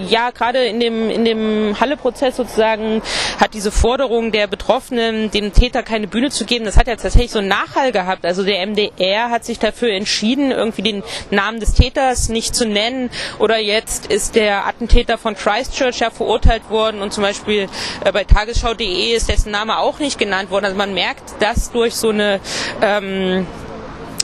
ja, 0.08 0.32
gerade 0.32 0.66
in 0.66 0.80
dem, 0.80 1.10
in 1.10 1.26
dem 1.26 1.80
Halle-Prozess 1.80 2.36
sozusagen 2.36 3.02
hat 3.40 3.54
diese 3.54 3.72
Forderung 3.72 4.32
der 4.32 4.48
Betroffenen, 4.48 5.32
dem 5.32 5.54
Täter 5.54 5.84
keine 5.84 6.08
Bühne 6.08 6.30
zu 6.30 6.46
geben, 6.46 6.66
das 6.66 6.78
hat 6.78 6.88
ja 6.88 6.96
tatsächlich 6.96 7.32
so 7.32 7.40
einen 7.40 7.48
Nachhall 7.48 7.92
gehabt. 7.92 8.26
Also 8.26 8.44
der 8.44 8.66
MDR 8.66 9.30
hat 9.30 9.46
sich 9.46 9.60
dafür 9.60 9.92
entschieden, 9.92 10.52
irgendwie 10.52 10.82
den 10.82 11.04
Namen 11.32 11.60
des 11.60 11.74
Täters 11.74 12.30
nicht 12.30 12.56
zu 12.56 12.66
nennen. 12.66 13.10
Oder 13.40 13.60
jetzt 13.60 14.08
ist 14.08 14.36
der 14.36 14.66
Attentäter 14.68 15.18
von 15.18 15.36
Christchurch 15.36 16.00
ja 16.00 16.10
verurteilt 16.10 16.70
worden 16.70 17.02
und 17.02 17.14
zum 17.14 17.24
Beispiel 17.24 17.68
äh, 18.04 18.12
bei 18.12 18.24
tagesschau.de 18.24 19.14
ist 19.14 19.30
dessen 19.30 19.52
Name 19.52 19.80
auch 19.80 20.00
nicht 20.00 20.18
genannt 20.18 20.50
worden. 20.50 20.66
Also 20.66 20.78
man 20.78 20.94
merkt, 20.94 21.24
dass 21.40 21.72
durch 21.72 21.96
so 21.96 22.10
eine 22.10 22.40
ähm, 22.82 23.48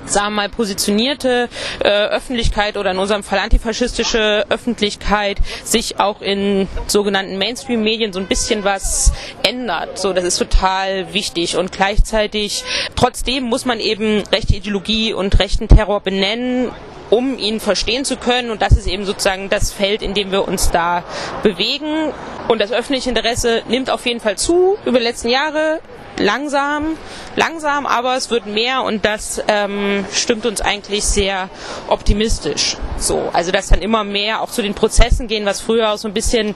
sagen 0.06 0.28
wir 0.28 0.42
mal, 0.42 0.50
positionierte 0.50 1.50
äh, 1.80 1.90
Öffentlichkeit 1.90 2.78
oder 2.78 2.92
in 2.92 2.98
unserem 2.98 3.24
Fall 3.24 3.40
antifaschistische 3.40 4.46
Öffentlichkeit 4.50 5.38
sich 5.64 6.00
auch 6.00 6.22
in 6.22 6.68
sogenannten 6.88 7.38
Mainstream-Medien 7.38 8.14
so 8.14 8.20
ein 8.20 8.28
bisschen 8.28 8.64
was 8.64 9.14
ändert. 9.44 10.00
So, 10.00 10.14
das 10.14 10.24
ist 10.24 10.38
total 10.38 11.14
wichtig 11.14 11.58
und 11.58 11.72
gleichzeitig 11.72 12.64
trotzdem 12.96 13.44
muss 13.44 13.66
man 13.66 13.80
eben 13.80 14.24
rechte 14.32 14.56
Ideologie 14.56 15.14
und 15.14 15.40
rechten 15.40 15.68
Terror 15.68 16.00
benennen 16.02 16.72
um 17.10 17.38
ihn 17.38 17.60
verstehen 17.60 18.06
zu 18.06 18.18
können. 18.18 18.52
Und 18.52 18.62
das 18.62 18.74
ist 18.74 18.88
eben 18.88 19.06
sozusagen 19.06 19.50
das 19.50 19.72
Feld, 19.72 20.02
in 20.02 20.14
dem 20.14 20.32
wir 20.32 20.48
uns 20.48 20.72
da 20.72 21.04
bewegen. 21.44 22.14
Und 22.50 22.60
das 22.60 22.72
öffentliche 22.72 23.10
Interesse 23.10 23.62
nimmt 23.68 23.92
auf 23.92 24.08
jeden 24.08 24.20
Fall 24.20 24.36
zu 24.36 24.76
über 24.84 24.98
die 24.98 25.04
letzten 25.04 25.30
Jahre 25.30 25.82
langsam, 26.18 26.98
langsam, 27.36 27.86
aber 27.86 28.16
es 28.16 28.32
wird 28.32 28.48
mehr 28.48 28.82
und 28.82 29.06
das 29.06 29.40
ähm, 29.48 30.04
stimmt 30.12 30.48
uns 30.48 30.60
eigentlich 30.60 31.06
sehr 31.06 31.52
optimistisch. 31.88 32.76
So, 32.98 33.30
also 33.34 33.52
dass 33.52 33.68
dann 33.68 33.84
immer 33.84 34.04
mehr 34.04 34.42
auch 34.42 34.50
zu 34.50 34.64
den 34.64 34.74
Prozessen 34.74 35.28
gehen, 35.28 35.46
was 35.46 35.62
früher 35.62 35.92
auch 35.92 36.00
so 36.00 36.08
ein 36.08 36.14
bisschen, 36.16 36.56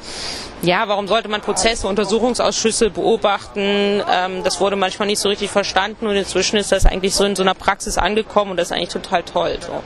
ja, 0.64 0.88
warum 0.88 1.08
sollte 1.08 1.30
man 1.30 1.42
Prozesse, 1.42 1.88
Untersuchungsausschüsse 1.88 2.90
beobachten? 2.90 4.02
Ähm, 4.12 4.44
das 4.44 4.60
wurde 4.60 4.76
manchmal 4.76 5.08
nicht 5.08 5.20
so 5.20 5.30
richtig 5.30 5.52
verstanden 5.52 6.08
und 6.08 6.16
inzwischen 6.16 6.58
ist 6.58 6.72
das 6.72 6.88
eigentlich 6.88 7.14
so 7.14 7.24
in 7.24 7.36
so 7.36 7.44
einer 7.44 7.54
Praxis 7.54 8.00
angekommen 8.00 8.50
und 8.50 8.58
das 8.58 8.70
ist 8.70 8.74
eigentlich 8.74 8.90
total 8.90 9.22
toll. 9.22 9.60
So. 9.62 9.84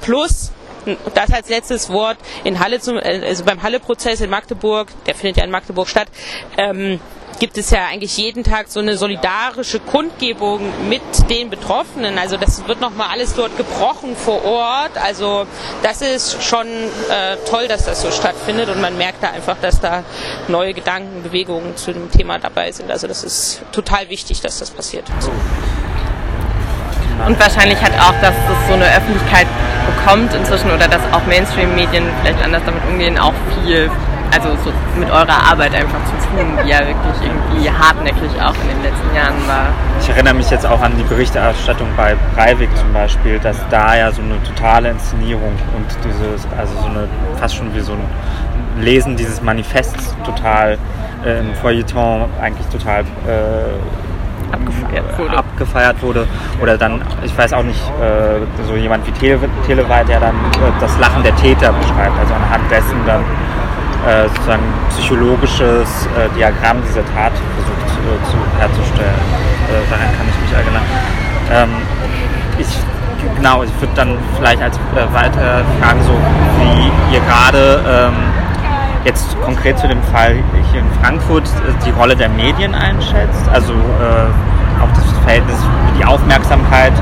Plus 0.00 0.50
das 1.14 1.32
als 1.32 1.48
letztes 1.48 1.90
Wort 1.90 2.18
in 2.44 2.58
Halle 2.60 2.80
zum, 2.80 2.98
also 2.98 3.44
beim 3.44 3.62
Halle-Prozess 3.62 4.20
in 4.20 4.30
Magdeburg, 4.30 4.88
der 5.06 5.14
findet 5.14 5.38
ja 5.38 5.44
in 5.44 5.50
Magdeburg 5.50 5.88
statt, 5.88 6.08
ähm, 6.56 7.00
gibt 7.40 7.56
es 7.56 7.70
ja 7.70 7.86
eigentlich 7.86 8.16
jeden 8.18 8.44
Tag 8.44 8.68
so 8.68 8.80
eine 8.80 8.96
solidarische 8.96 9.80
Kundgebung 9.80 10.60
mit 10.88 11.00
den 11.30 11.48
Betroffenen. 11.48 12.18
Also 12.18 12.36
das 12.36 12.68
wird 12.68 12.80
nochmal 12.80 13.08
alles 13.10 13.34
dort 13.34 13.56
gebrochen 13.56 14.14
vor 14.14 14.44
Ort. 14.44 14.96
Also 14.98 15.46
das 15.82 16.02
ist 16.02 16.42
schon 16.42 16.66
äh, 16.66 17.36
toll, 17.48 17.66
dass 17.66 17.86
das 17.86 18.02
so 18.02 18.10
stattfindet 18.10 18.68
und 18.68 18.80
man 18.80 18.96
merkt 18.98 19.22
da 19.22 19.30
einfach, 19.30 19.56
dass 19.60 19.80
da 19.80 20.04
neue 20.48 20.74
Gedanken, 20.74 21.22
Bewegungen 21.22 21.76
zu 21.76 21.92
dem 21.92 22.10
Thema 22.10 22.38
dabei 22.38 22.70
sind. 22.72 22.90
Also 22.90 23.06
das 23.06 23.24
ist 23.24 23.62
total 23.72 24.10
wichtig, 24.10 24.42
dass 24.42 24.58
das 24.58 24.70
passiert. 24.70 25.04
Und 27.26 27.38
wahrscheinlich 27.38 27.80
hat 27.82 27.92
auch, 28.00 28.14
dass 28.20 28.34
es 28.34 28.68
so 28.68 28.74
eine 28.74 28.84
Öffentlichkeit 28.84 29.46
bekommt 29.86 30.34
inzwischen 30.34 30.70
oder 30.70 30.88
dass 30.88 31.00
auch 31.12 31.24
Mainstream-Medien 31.26 32.04
vielleicht 32.22 32.42
anders 32.44 32.62
damit 32.64 32.82
umgehen, 32.88 33.18
auch 33.18 33.34
viel 33.54 33.90
also 34.32 34.48
so 34.64 34.72
mit 34.98 35.10
eurer 35.10 35.50
Arbeit 35.50 35.74
einfach 35.74 35.98
zu 36.04 36.12
tun, 36.28 36.46
die 36.64 36.68
ja 36.68 36.78
wirklich 36.78 37.16
irgendwie 37.22 37.70
hartnäckig 37.70 38.30
auch 38.40 38.54
in 38.62 38.68
den 38.68 38.82
letzten 38.82 39.14
Jahren 39.14 39.48
war. 39.48 39.68
Ich 40.00 40.08
erinnere 40.08 40.34
mich 40.34 40.50
jetzt 40.50 40.66
auch 40.66 40.80
an 40.80 40.92
die 40.96 41.02
Berichterstattung 41.02 41.88
bei 41.96 42.16
Breivik 42.34 42.74
zum 42.76 42.92
Beispiel, 42.92 43.38
dass 43.38 43.56
da 43.70 43.96
ja 43.96 44.12
so 44.12 44.22
eine 44.22 44.42
totale 44.44 44.90
Inszenierung 44.90 45.52
und 45.76 45.86
dieses, 46.04 46.46
also 46.56 46.74
so 46.80 46.86
eine, 46.86 47.08
fast 47.38 47.56
schon 47.56 47.74
wie 47.74 47.80
so 47.80 47.92
ein 47.92 48.82
Lesen 48.82 49.16
dieses 49.16 49.42
Manifests 49.42 50.14
total 50.24 50.78
äh, 51.24 51.40
im 51.40 51.54
Feuilleton 51.56 52.26
eigentlich 52.40 52.66
total 52.68 53.00
äh, 53.00 54.09
abgefeiert 54.52 55.18
wurde. 55.18 55.38
abgefeiert 55.38 56.02
wurde. 56.02 56.26
Oder 56.60 56.76
dann, 56.76 57.02
ich 57.24 57.36
weiß 57.36 57.52
auch 57.52 57.62
nicht, 57.62 57.80
äh, 58.00 58.64
so 58.66 58.74
jemand 58.76 59.06
wie 59.06 59.12
Tele 59.12 59.38
Teleweit, 59.66 60.08
der 60.08 60.20
dann 60.20 60.34
äh, 60.34 60.72
das 60.80 60.98
Lachen 60.98 61.22
der 61.22 61.34
Täter 61.36 61.72
beschreibt, 61.72 62.18
also 62.18 62.34
anhand 62.34 62.70
dessen 62.70 62.96
dann 63.06 63.22
äh, 64.06 64.28
sozusagen 64.28 64.62
psychologisches 64.90 66.08
äh, 66.16 66.28
Diagramm 66.36 66.78
dieser 66.88 67.04
Tat 67.14 67.32
versucht 67.32 67.80
äh, 68.00 68.30
zu, 68.30 68.36
herzustellen. 68.58 69.20
Äh, 69.68 69.90
daran 69.90 70.06
kann 70.16 70.26
ich 70.28 70.40
mich 70.40 70.52
erinnern. 70.52 70.82
Ähm, 71.52 71.70
ich, 72.58 73.36
genau, 73.36 73.62
ich 73.62 73.70
würde 73.80 73.94
dann 73.94 74.18
vielleicht 74.36 74.62
als 74.62 74.78
weitere 75.12 75.62
Frage 75.80 76.00
so, 76.02 76.12
wie 76.58 77.14
ihr 77.14 77.20
gerade 77.20 77.80
ähm, 77.86 78.39
jetzt 79.04 79.40
konkret 79.42 79.78
zu 79.78 79.88
dem 79.88 80.02
Fall 80.04 80.36
hier 80.70 80.80
in 80.80 80.90
Frankfurt 81.02 81.44
äh, 81.44 81.84
die 81.86 81.90
Rolle 81.90 82.16
der 82.16 82.28
Medien 82.28 82.74
einschätzt, 82.74 83.48
also 83.52 83.72
auch 83.72 84.92
das 84.94 85.04
Verhältnis, 85.24 85.56
die 85.98 86.04
Aufmerksamkeit 86.04 86.92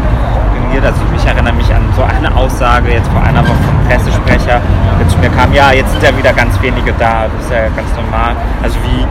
reagiert. 0.69 0.85
Also 0.85 1.01
ich 1.17 1.25
erinnere 1.25 1.55
mich 1.55 1.73
an 1.73 1.83
so 1.97 2.03
eine 2.03 2.35
Aussage 2.35 2.93
jetzt 2.93 3.09
vor 3.09 3.23
einer 3.23 3.43
Woche 3.43 3.57
vom 3.57 3.89
Pressesprecher, 3.89 4.61
der 5.01 5.09
zu 5.09 5.19
mir 5.19 5.31
kam, 5.31 5.53
ja, 5.53 5.73
jetzt 5.73 5.91
sind 5.93 6.03
ja 6.03 6.17
wieder 6.17 6.33
ganz 6.33 6.61
wenige 6.61 6.93
da, 6.99 7.27
das 7.29 7.45
ist 7.45 7.53
ja 7.53 7.69
ganz 7.69 7.89
normal. 7.97 8.37
Also 8.63 8.77
wie 8.85 9.07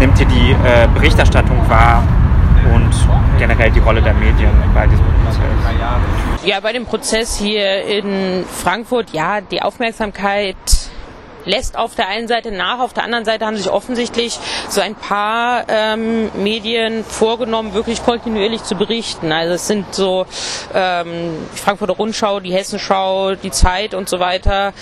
nimmt 0.00 0.18
ihr 0.20 0.26
die 0.26 0.52
äh, 0.52 0.88
Berichterstattung 0.94 1.58
wahr 1.68 2.02
und 2.74 2.90
generell 3.38 3.70
die 3.70 3.80
Rolle 3.80 4.02
der 4.02 4.14
Medien 4.14 4.50
bei 4.74 4.86
diesem 4.86 5.04
Prozess? 5.04 5.42
Ja, 6.44 6.60
bei 6.60 6.72
dem 6.72 6.86
Prozess 6.86 7.36
hier 7.36 7.84
in 7.84 8.44
Frankfurt, 8.46 9.10
ja, 9.10 9.40
die 9.40 9.62
Aufmerksamkeit 9.62 10.56
lässt 11.44 11.76
auf 11.76 11.94
der 11.94 12.08
einen 12.08 12.28
Seite 12.28 12.50
nach, 12.50 12.80
auf 12.80 12.92
der 12.92 13.04
anderen 13.04 13.24
Seite 13.24 13.46
haben 13.46 13.56
sich 13.56 13.70
offensichtlich 13.70 14.38
so 14.68 14.80
ein 14.80 14.94
paar 14.94 15.64
ähm, 15.68 16.30
Medien 16.42 17.04
vorgenommen, 17.04 17.74
wirklich 17.74 18.04
kontinuierlich 18.04 18.64
zu 18.64 18.74
berichten. 18.74 19.32
Also 19.32 19.54
es 19.54 19.66
sind 19.66 19.94
so 19.94 20.26
ähm, 20.74 21.46
die 21.54 21.58
Frankfurter 21.58 21.94
Rundschau, 21.94 22.40
die 22.40 22.52
Hessenschau, 22.52 23.34
die 23.34 23.50
Zeit 23.50 23.94
und 23.94 24.08
so 24.08 24.20
weiter, 24.20 24.72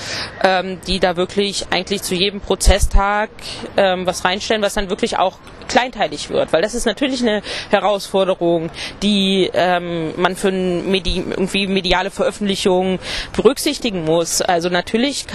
ähm, 0.43 0.81
die 0.87 1.01
da 1.01 1.17
wirklich 1.17 1.67
eigentlich 1.71 2.03
zu 2.03 2.15
jedem 2.15 2.41
Prozesstag 2.41 3.31
ähm, 3.77 4.07
was 4.07 4.25
reinstellen, 4.25 4.63
was 4.63 4.75
dann 4.75 4.91
wirklich 4.91 5.19
auch 5.19 5.39
kleinteilig 5.69 6.31
wird, 6.31 6.53
weil 6.53 6.63
das 6.63 6.75
ist 6.75 6.87
natürlich 6.87 7.23
eine 7.23 7.43
Herausforderung, 7.71 8.71
die 9.03 9.51
ähm, 9.53 10.13
man 10.17 10.37
für 10.37 10.53
Medi 10.53 11.19
irgendwie 11.19 11.67
mediale 11.67 12.11
Veröffentlichung 12.11 12.99
berücksichtigen 13.35 14.05
muss. 14.05 14.41
Also 14.43 14.69
natürlich 14.69 15.27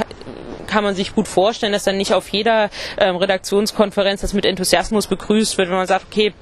kann 0.71 0.85
man 0.85 0.95
sich 0.95 1.13
gut 1.13 1.27
vorstellen, 1.27 1.73
dass 1.73 1.83
dann 1.83 1.97
nicht 1.97 2.13
auf 2.13 2.29
jeder 2.29 2.69
ähm, 2.97 3.17
Redaktionskonferenz 3.17 4.21
das 4.21 4.33
mit 4.33 4.45
Enthusiasmus 4.45 5.07
begrüßt 5.07 5.57
wird, 5.57 5.67
wenn 5.67 5.75
man 5.75 5.85
sagt, 5.85 6.05
okay, 6.09 6.33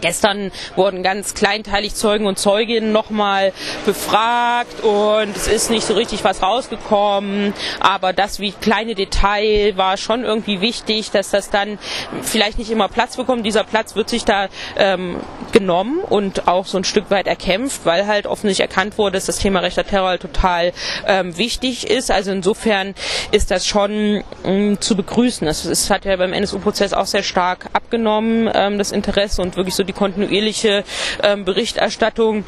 Gestern 0.00 0.52
wurden 0.76 1.02
ganz 1.02 1.34
kleinteilig 1.34 1.94
Zeugen 1.94 2.26
und 2.26 2.38
Zeuginnen 2.38 2.92
nochmal 2.92 3.52
befragt 3.84 4.80
und 4.82 5.36
es 5.36 5.48
ist 5.48 5.70
nicht 5.70 5.84
so 5.84 5.94
richtig 5.94 6.24
was 6.24 6.42
rausgekommen. 6.42 7.52
Aber 7.80 8.12
das 8.12 8.40
wie 8.40 8.52
kleine 8.52 8.94
Detail 8.94 9.76
war 9.76 9.96
schon 9.96 10.24
irgendwie 10.24 10.60
wichtig, 10.60 11.10
dass 11.10 11.30
das 11.30 11.50
dann 11.50 11.78
vielleicht 12.22 12.58
nicht 12.58 12.70
immer 12.70 12.88
Platz 12.88 13.16
bekommt. 13.16 13.44
Dieser 13.44 13.64
Platz 13.64 13.96
wird 13.96 14.08
sich 14.08 14.24
da 14.24 14.48
ähm, 14.76 15.16
genommen 15.52 15.98
und 15.98 16.48
auch 16.48 16.66
so 16.66 16.78
ein 16.78 16.84
Stück 16.84 17.10
weit 17.10 17.26
erkämpft, 17.26 17.84
weil 17.84 18.06
halt 18.06 18.26
offensichtlich 18.26 18.68
erkannt 18.68 18.96
wurde, 18.96 19.14
dass 19.14 19.26
das 19.26 19.38
Thema 19.38 19.60
rechter 19.60 19.84
Terror 19.84 20.18
total 20.18 20.72
ähm, 21.06 21.36
wichtig 21.36 21.90
ist. 21.90 22.10
Also 22.10 22.30
insofern 22.30 22.94
ist 23.32 23.50
das 23.50 23.66
schon 23.66 24.22
ähm, 24.44 24.80
zu 24.80 24.96
begrüßen. 24.96 25.46
Das, 25.46 25.64
das 25.64 25.90
hat 25.90 26.04
ja 26.04 26.16
beim 26.16 26.32
NSU-Prozess 26.32 26.92
auch 26.92 27.06
sehr 27.06 27.22
stark 27.22 27.66
abgenommen, 27.72 28.50
ähm, 28.54 28.78
das 28.78 28.92
Interesse 28.92 29.42
und 29.42 29.56
wirklich 29.56 29.74
so 29.74 29.79
die 29.84 29.92
kontinuierliche 29.92 30.84
ähm, 31.22 31.44
Berichterstattung 31.44 32.44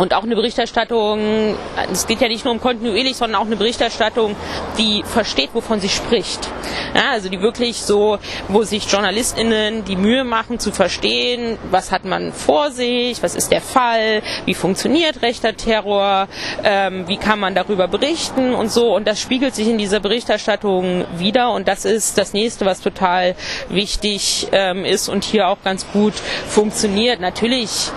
und 0.00 0.14
auch 0.14 0.22
eine 0.22 0.34
Berichterstattung, 0.34 1.56
es 1.92 2.06
geht 2.06 2.22
ja 2.22 2.28
nicht 2.28 2.46
nur 2.46 2.54
um 2.54 2.60
kontinuierlich, 2.60 3.18
sondern 3.18 3.38
auch 3.38 3.46
eine 3.46 3.56
Berichterstattung, 3.56 4.34
die 4.78 5.02
versteht, 5.04 5.50
wovon 5.52 5.78
sie 5.80 5.90
spricht. 5.90 6.48
Ja, 6.94 7.10
also 7.10 7.28
die 7.28 7.42
wirklich 7.42 7.82
so, 7.82 8.18
wo 8.48 8.62
sich 8.62 8.90
JournalistInnen 8.90 9.84
die 9.84 9.96
Mühe 9.96 10.24
machen 10.24 10.58
zu 10.58 10.72
verstehen, 10.72 11.58
was 11.70 11.92
hat 11.92 12.06
man 12.06 12.32
vor 12.32 12.70
sich, 12.70 13.22
was 13.22 13.34
ist 13.34 13.52
der 13.52 13.60
Fall, 13.60 14.22
wie 14.46 14.54
funktioniert 14.54 15.20
rechter 15.20 15.54
Terror, 15.54 16.28
ähm, 16.64 17.06
wie 17.06 17.18
kann 17.18 17.38
man 17.38 17.54
darüber 17.54 17.86
berichten 17.86 18.54
und 18.54 18.72
so. 18.72 18.94
Und 18.96 19.06
das 19.06 19.20
spiegelt 19.20 19.54
sich 19.54 19.68
in 19.68 19.76
dieser 19.76 20.00
Berichterstattung 20.00 21.04
wieder 21.18 21.52
und 21.52 21.68
das 21.68 21.84
ist 21.84 22.16
das 22.16 22.32
nächste, 22.32 22.64
was 22.64 22.80
total 22.80 23.34
wichtig 23.68 24.48
ähm, 24.52 24.86
ist 24.86 25.10
und 25.10 25.24
hier 25.24 25.48
auch 25.48 25.58
ganz 25.62 25.86
gut 25.92 26.14
funktioniert. 26.14 27.20
Natürlich 27.20 27.92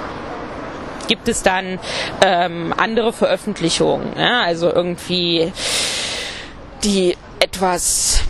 gibt 1.08 1.28
es 1.28 1.44
dann 1.44 1.80
ähm, 2.26 2.74
andere 2.78 3.14
Veröffentlichungen. 3.14 4.18
Ja? 4.18 4.42
Also 4.42 4.72
irgendwie 4.74 5.52
die 6.84 7.16
etwas 7.40 8.24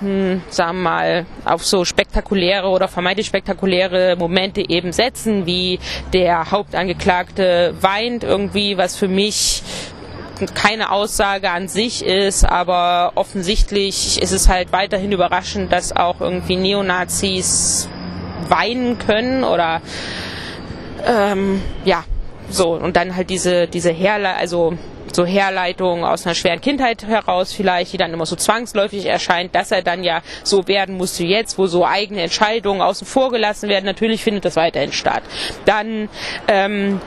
hm, 0.00 0.42
sagen 0.50 0.78
wir 0.78 0.82
mal, 0.82 1.26
auf 1.44 1.64
so 1.64 1.84
spektakuläre 1.84 2.68
oder 2.68 2.88
vermeintlich 2.88 3.26
spektakuläre 3.26 4.16
Momente 4.18 4.68
eben 4.68 4.92
setzen, 4.92 5.46
wie 5.46 5.78
der 6.12 6.50
Hauptangeklagte 6.50 7.74
weint 7.80 8.24
irgendwie, 8.24 8.76
was 8.76 8.96
für 8.96 9.08
mich 9.08 9.62
keine 10.54 10.90
Aussage 10.90 11.50
an 11.50 11.68
sich 11.68 12.04
ist, 12.04 12.44
aber 12.44 13.12
offensichtlich 13.14 14.20
ist 14.20 14.32
es 14.32 14.48
halt 14.48 14.72
weiterhin 14.72 15.12
überraschend, 15.12 15.72
dass 15.72 15.94
auch 15.94 16.20
irgendwie 16.20 16.56
Neonazis 16.56 17.88
weinen 18.48 18.98
können 18.98 19.44
oder 19.44 19.80
ähm, 21.06 21.62
ja, 21.84 22.04
so, 22.50 22.72
und 22.72 22.96
dann 22.96 23.16
halt 23.16 23.30
diese, 23.30 23.66
diese 23.66 23.90
Herleitung, 23.90 24.40
also 24.40 24.78
so 25.12 25.24
Herleitung 25.24 26.04
aus 26.04 26.26
einer 26.26 26.34
schweren 26.34 26.60
Kindheit 26.60 27.06
heraus 27.06 27.52
vielleicht, 27.52 27.92
die 27.92 27.96
dann 27.96 28.12
immer 28.12 28.26
so 28.26 28.36
zwangsläufig 28.36 29.06
erscheint, 29.06 29.54
dass 29.54 29.70
er 29.70 29.82
dann 29.82 30.02
ja 30.02 30.22
so 30.42 30.66
werden 30.66 30.96
musste 30.96 31.24
jetzt, 31.24 31.56
wo 31.58 31.66
so 31.66 31.86
eigene 31.86 32.22
Entscheidungen 32.22 32.80
außen 32.80 33.06
vor 33.06 33.30
gelassen 33.30 33.68
werden. 33.68 33.84
Natürlich 33.84 34.24
findet 34.24 34.44
das 34.44 34.56
weiterhin 34.56 34.92
statt. 34.92 35.22
Dann 35.64 36.08
ähm, 36.48 37.00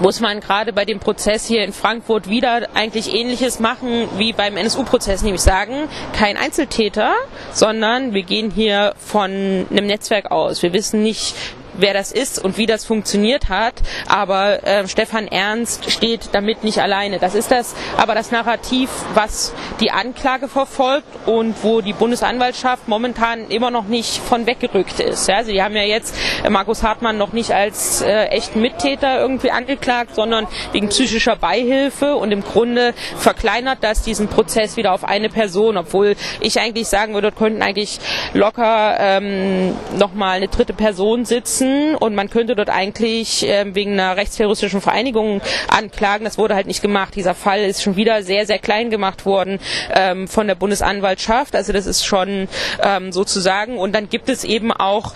muss 0.00 0.20
man 0.20 0.40
gerade 0.40 0.72
bei 0.72 0.84
dem 0.84 1.00
Prozess 1.00 1.46
hier 1.46 1.64
in 1.64 1.72
Frankfurt 1.72 2.28
wieder 2.28 2.68
eigentlich 2.74 3.12
ähnliches 3.12 3.58
machen 3.58 4.08
wie 4.16 4.32
beim 4.32 4.56
NSU-Prozess, 4.56 5.22
nämlich 5.22 5.42
sagen, 5.42 5.88
kein 6.12 6.36
Einzeltäter, 6.36 7.14
sondern 7.52 8.14
wir 8.14 8.22
gehen 8.22 8.50
hier 8.50 8.94
von 8.96 9.66
einem 9.70 9.86
Netzwerk 9.86 10.30
aus. 10.30 10.62
Wir 10.62 10.72
wissen 10.72 11.02
nicht, 11.02 11.34
wer 11.78 11.94
das 11.94 12.12
ist 12.12 12.42
und 12.42 12.58
wie 12.58 12.66
das 12.66 12.84
funktioniert 12.84 13.48
hat. 13.48 13.74
Aber 14.06 14.64
äh, 14.66 14.86
Stefan 14.88 15.28
Ernst 15.28 15.90
steht 15.90 16.30
damit 16.32 16.64
nicht 16.64 16.78
alleine. 16.80 17.18
Das 17.18 17.34
ist 17.34 17.50
das, 17.50 17.74
aber 17.96 18.14
das 18.14 18.30
Narrativ, 18.30 18.90
was 19.14 19.54
die 19.80 19.90
Anklage 19.90 20.48
verfolgt 20.48 21.06
und 21.26 21.54
wo 21.62 21.80
die 21.80 21.92
Bundesanwaltschaft 21.92 22.88
momentan 22.88 23.48
immer 23.48 23.70
noch 23.70 23.84
nicht 23.84 24.18
von 24.18 24.46
weggerückt 24.46 25.00
ist. 25.00 25.28
Ja, 25.28 25.36
also 25.36 25.52
haben 25.52 25.76
ja 25.76 25.82
jetzt 25.82 26.14
äh, 26.44 26.50
Markus 26.50 26.82
Hartmann 26.82 27.16
noch 27.16 27.32
nicht 27.32 27.52
als 27.52 28.02
äh, 28.02 28.24
echten 28.26 28.60
Mittäter 28.60 29.20
irgendwie 29.20 29.50
angeklagt, 29.50 30.14
sondern 30.14 30.46
wegen 30.72 30.88
psychischer 30.88 31.36
Beihilfe 31.36 32.16
und 32.16 32.32
im 32.32 32.42
Grunde 32.42 32.94
verkleinert 33.16 33.78
das 33.82 34.02
diesen 34.02 34.28
Prozess 34.28 34.76
wieder 34.76 34.92
auf 34.92 35.04
eine 35.04 35.28
Person, 35.28 35.76
obwohl 35.76 36.16
ich 36.40 36.58
eigentlich 36.60 36.88
sagen 36.88 37.14
würde, 37.14 37.28
dort 37.28 37.36
könnten 37.36 37.62
eigentlich 37.62 37.98
locker 38.34 38.96
ähm, 38.98 39.76
nochmal 39.96 40.36
eine 40.36 40.48
dritte 40.48 40.72
Person 40.72 41.24
sitzen 41.24 41.67
und 41.96 42.14
man 42.14 42.30
könnte 42.30 42.54
dort 42.54 42.70
eigentlich 42.70 43.44
ähm, 43.46 43.74
wegen 43.74 43.92
einer 43.92 44.16
rechtsterroristischen 44.16 44.80
Vereinigung 44.80 45.40
anklagen. 45.68 46.24
Das 46.24 46.38
wurde 46.38 46.54
halt 46.54 46.66
nicht 46.66 46.82
gemacht. 46.82 47.14
Dieser 47.14 47.34
Fall 47.34 47.60
ist 47.60 47.82
schon 47.82 47.96
wieder 47.96 48.22
sehr, 48.22 48.46
sehr 48.46 48.58
klein 48.58 48.90
gemacht 48.90 49.26
worden 49.26 49.58
ähm, 49.94 50.28
von 50.28 50.46
der 50.46 50.54
Bundesanwaltschaft. 50.54 51.54
Also 51.54 51.72
das 51.72 51.86
ist 51.86 52.04
schon 52.04 52.48
ähm, 52.82 53.12
sozusagen. 53.12 53.78
Und 53.78 53.94
dann 53.94 54.08
gibt 54.08 54.28
es 54.28 54.44
eben 54.44 54.72
auch 54.72 55.14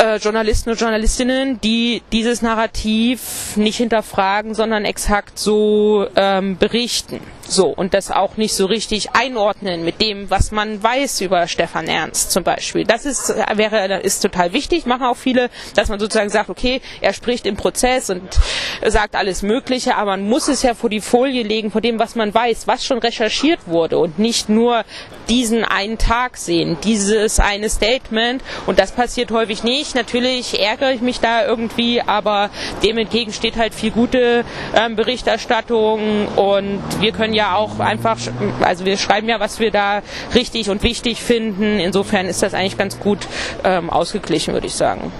äh, 0.00 0.16
Journalisten 0.16 0.70
und 0.70 0.80
Journalistinnen, 0.80 1.60
die 1.60 2.02
dieses 2.12 2.42
Narrativ 2.42 3.56
nicht 3.56 3.76
hinterfragen, 3.76 4.54
sondern 4.54 4.84
exakt 4.84 5.38
so 5.38 6.06
ähm, 6.16 6.56
berichten. 6.58 7.20
So, 7.48 7.68
und 7.68 7.94
das 7.94 8.10
auch 8.10 8.36
nicht 8.36 8.54
so 8.54 8.66
richtig 8.66 9.10
einordnen 9.12 9.84
mit 9.84 10.00
dem, 10.00 10.30
was 10.30 10.50
man 10.50 10.82
weiß 10.82 11.20
über 11.20 11.46
Stefan 11.46 11.86
Ernst 11.86 12.32
zum 12.32 12.42
Beispiel. 12.42 12.84
Das 12.84 13.04
ist, 13.04 13.28
wäre, 13.54 14.00
ist 14.00 14.20
total 14.20 14.52
wichtig, 14.52 14.86
machen 14.86 15.04
auch 15.04 15.16
viele, 15.16 15.48
dass 15.74 15.88
man 15.88 16.00
sozusagen 16.00 16.30
sagt, 16.30 16.50
okay, 16.50 16.80
er 17.00 17.12
spricht 17.12 17.46
im 17.46 17.56
Prozess 17.56 18.10
und 18.10 18.22
sagt 18.84 19.14
alles 19.14 19.42
Mögliche, 19.42 19.96
aber 19.96 20.12
man 20.12 20.28
muss 20.28 20.48
es 20.48 20.62
ja 20.62 20.74
vor 20.74 20.90
die 20.90 21.00
Folie 21.00 21.42
legen, 21.42 21.70
vor 21.70 21.80
dem, 21.80 21.98
was 21.98 22.16
man 22.16 22.34
weiß, 22.34 22.66
was 22.66 22.84
schon 22.84 22.98
recherchiert 22.98 23.60
wurde 23.66 23.98
und 23.98 24.18
nicht 24.18 24.48
nur 24.48 24.84
diesen 25.28 25.64
einen 25.64 25.98
Tag 25.98 26.36
sehen, 26.36 26.76
dieses 26.84 27.40
eine 27.40 27.68
Statement 27.68 28.42
und 28.66 28.78
das 28.78 28.92
passiert 28.92 29.30
häufig 29.30 29.62
nicht. 29.64 29.94
Natürlich 29.94 30.60
ärgere 30.60 30.92
ich 30.92 31.00
mich 31.00 31.20
da 31.20 31.44
irgendwie, 31.44 32.00
aber 32.00 32.50
dem 32.82 32.98
entgegen 32.98 33.32
steht 33.32 33.56
halt 33.56 33.74
viel 33.74 33.90
gute 33.90 34.44
ähm, 34.74 34.96
Berichterstattung 34.96 36.28
und 36.36 36.82
wir 37.00 37.12
können 37.12 37.34
ja 37.34 37.54
auch 37.54 37.80
einfach, 37.80 38.16
also 38.60 38.84
wir 38.84 38.96
schreiben 38.96 39.28
ja, 39.28 39.40
was 39.40 39.60
wir 39.60 39.70
da 39.70 40.02
richtig 40.34 40.70
und 40.70 40.82
wichtig 40.82 41.22
finden. 41.22 41.78
Insofern 41.78 42.26
ist 42.26 42.42
das 42.42 42.54
eigentlich 42.54 42.78
ganz 42.78 42.98
gut 42.98 43.18
ähm, 43.64 43.90
ausgeglichen, 43.90 44.54
würde 44.54 44.66
ich 44.66 44.74
sagen. 44.74 45.12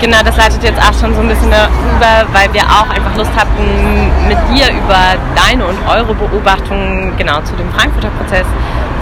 Genau, 0.00 0.18
das 0.24 0.36
leitet 0.36 0.64
jetzt 0.64 0.80
auch 0.80 0.92
schon 0.98 1.14
so 1.14 1.20
ein 1.20 1.28
bisschen 1.28 1.46
über, 1.46 2.26
weil 2.32 2.52
wir 2.52 2.62
auch 2.62 2.90
einfach 2.90 3.14
Lust 3.16 3.30
hatten, 3.36 4.10
mit 4.26 4.36
dir 4.50 4.68
über 4.74 5.14
deine 5.36 5.64
und 5.64 5.78
eure 5.88 6.12
Beobachtungen 6.12 7.16
genau 7.16 7.40
zu 7.42 7.54
dem 7.54 7.70
Frankfurter 7.70 8.10
Prozess 8.18 8.46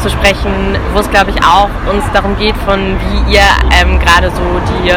zu 0.01 0.11
sprechen, 0.11 0.77
wo 0.93 1.01
es 1.01 1.11
glaube 1.11 1.31
ich 1.31 1.45
auch 1.45 1.71
uns 1.91 2.05
darum 2.13 2.37
geht, 2.37 2.57
von 2.57 2.79
wie 2.79 3.35
ihr 3.35 3.43
ähm, 3.81 3.99
gerade 3.99 4.31
so 4.31 4.41
die 4.75 4.91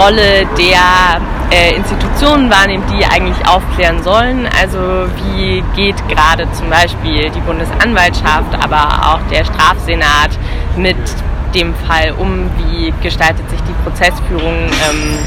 Rolle 0.00 0.46
der 0.56 1.20
äh, 1.50 1.74
Institutionen 1.74 2.50
wahrnehmt, 2.50 2.84
die 2.90 3.04
eigentlich 3.04 3.46
aufklären 3.46 4.02
sollen. 4.02 4.48
Also 4.60 4.78
wie 5.24 5.62
geht 5.74 5.96
gerade 6.08 6.50
zum 6.52 6.70
Beispiel 6.70 7.30
die 7.30 7.40
Bundesanwaltschaft, 7.40 8.54
aber 8.62 9.14
auch 9.14 9.20
der 9.30 9.44
Strafsenat 9.44 10.30
mit 10.76 10.96
dem 11.54 11.74
Fall 11.74 12.14
um? 12.18 12.48
Wie 12.58 12.94
gestaltet 13.02 13.48
sich 13.50 13.60
die 13.62 13.74
Prozessführung? 13.84 14.70
Ähm 14.88 15.18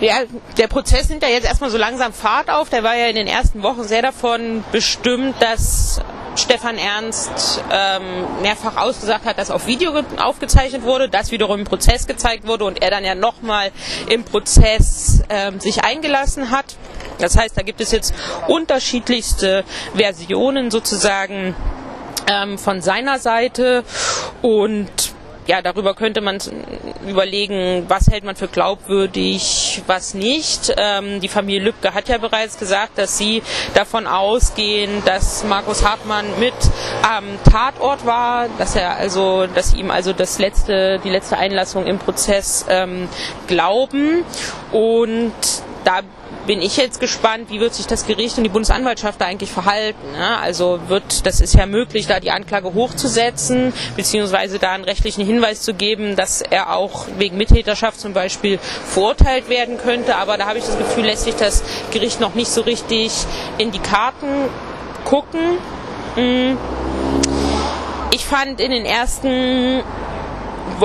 ja, 0.00 0.14
der 0.58 0.66
Prozess 0.66 1.08
nimmt 1.08 1.22
ja 1.22 1.28
jetzt 1.28 1.46
erstmal 1.46 1.70
so 1.70 1.78
langsam 1.78 2.12
Fahrt 2.12 2.50
auf. 2.50 2.68
Der 2.68 2.82
war 2.82 2.96
ja 2.96 3.06
in 3.06 3.16
den 3.16 3.28
ersten 3.28 3.62
Wochen 3.62 3.84
sehr 3.84 4.02
davon 4.02 4.64
bestimmt, 4.72 5.36
dass 5.40 6.00
Stefan 6.36 6.78
Ernst 6.78 7.62
ähm, 7.70 8.02
mehrfach 8.42 8.76
ausgesagt 8.76 9.24
hat, 9.24 9.38
dass 9.38 9.50
auf 9.50 9.66
Video 9.66 9.92
aufgezeichnet 10.18 10.82
wurde, 10.82 11.08
das 11.08 11.30
wiederum 11.30 11.60
im 11.60 11.64
Prozess 11.64 12.06
gezeigt 12.06 12.46
wurde 12.46 12.64
und 12.64 12.82
er 12.82 12.90
dann 12.90 13.04
ja 13.04 13.14
nochmal 13.14 13.70
im 14.08 14.24
Prozess 14.24 15.22
ähm, 15.28 15.60
sich 15.60 15.84
eingelassen 15.84 16.50
hat. 16.50 16.76
Das 17.18 17.36
heißt, 17.36 17.56
da 17.56 17.62
gibt 17.62 17.80
es 17.80 17.92
jetzt 17.92 18.14
unterschiedlichste 18.48 19.64
Versionen 19.94 20.70
sozusagen 20.70 21.54
ähm, 22.30 22.58
von 22.58 22.82
seiner 22.82 23.18
Seite 23.18 23.84
und 24.42 24.90
ja, 25.46 25.60
darüber 25.62 25.94
könnte 25.94 26.20
man 26.20 26.38
überlegen, 27.06 27.84
was 27.88 28.08
hält 28.08 28.24
man 28.24 28.36
für 28.36 28.48
glaubwürdig, 28.48 29.82
was 29.86 30.14
nicht. 30.14 30.74
Ähm, 30.76 31.20
die 31.20 31.28
Familie 31.28 31.62
Lübcke 31.62 31.92
hat 31.94 32.08
ja 32.08 32.18
bereits 32.18 32.58
gesagt, 32.58 32.98
dass 32.98 33.18
sie 33.18 33.42
davon 33.74 34.06
ausgehen, 34.06 35.02
dass 35.04 35.44
Markus 35.44 35.84
Hartmann 35.84 36.26
mit 36.38 36.54
am 37.02 37.24
Tatort 37.50 38.06
war, 38.06 38.48
dass 38.58 38.74
er 38.76 38.96
also, 38.96 39.46
dass 39.46 39.72
sie 39.72 39.80
ihm 39.80 39.90
also 39.90 40.12
das 40.12 40.38
letzte, 40.38 40.98
die 41.04 41.10
letzte 41.10 41.36
Einlassung 41.36 41.86
im 41.86 41.98
Prozess 41.98 42.64
ähm, 42.68 43.08
glauben. 43.46 44.24
Und 44.72 45.32
da 45.84 46.00
bin 46.46 46.60
ich 46.60 46.76
jetzt 46.76 47.00
gespannt, 47.00 47.50
wie 47.50 47.60
wird 47.60 47.74
sich 47.74 47.86
das 47.86 48.06
Gericht 48.06 48.36
und 48.36 48.44
die 48.44 48.50
Bundesanwaltschaft 48.50 49.20
da 49.20 49.26
eigentlich 49.26 49.50
verhalten. 49.50 50.12
Ne? 50.12 50.38
Also 50.38 50.80
wird, 50.88 51.24
das 51.26 51.40
ist 51.40 51.54
ja 51.54 51.66
möglich, 51.66 52.06
da 52.06 52.20
die 52.20 52.30
Anklage 52.30 52.74
hochzusetzen, 52.74 53.72
beziehungsweise 53.96 54.58
da 54.58 54.72
einen 54.72 54.84
rechtlichen 54.84 55.24
Hinweis 55.24 55.62
zu 55.62 55.74
geben, 55.74 56.16
dass 56.16 56.42
er 56.42 56.74
auch 56.76 57.06
wegen 57.18 57.36
Mittäterschaft 57.36 58.00
zum 58.00 58.12
Beispiel 58.12 58.58
verurteilt 58.58 59.48
werden 59.48 59.78
könnte. 59.78 60.16
Aber 60.16 60.36
da 60.36 60.46
habe 60.46 60.58
ich 60.58 60.64
das 60.64 60.76
Gefühl, 60.76 61.04
lässt 61.04 61.24
sich 61.24 61.36
das 61.36 61.62
Gericht 61.92 62.20
noch 62.20 62.34
nicht 62.34 62.50
so 62.50 62.60
richtig 62.60 63.12
in 63.58 63.70
die 63.70 63.78
Karten 63.78 64.48
gucken. 65.04 65.58
Mm. 66.16 66.56
Ich 68.10 68.24
fand 68.24 68.60
in 68.60 68.70
den 68.70 68.84
ersten 68.84 69.82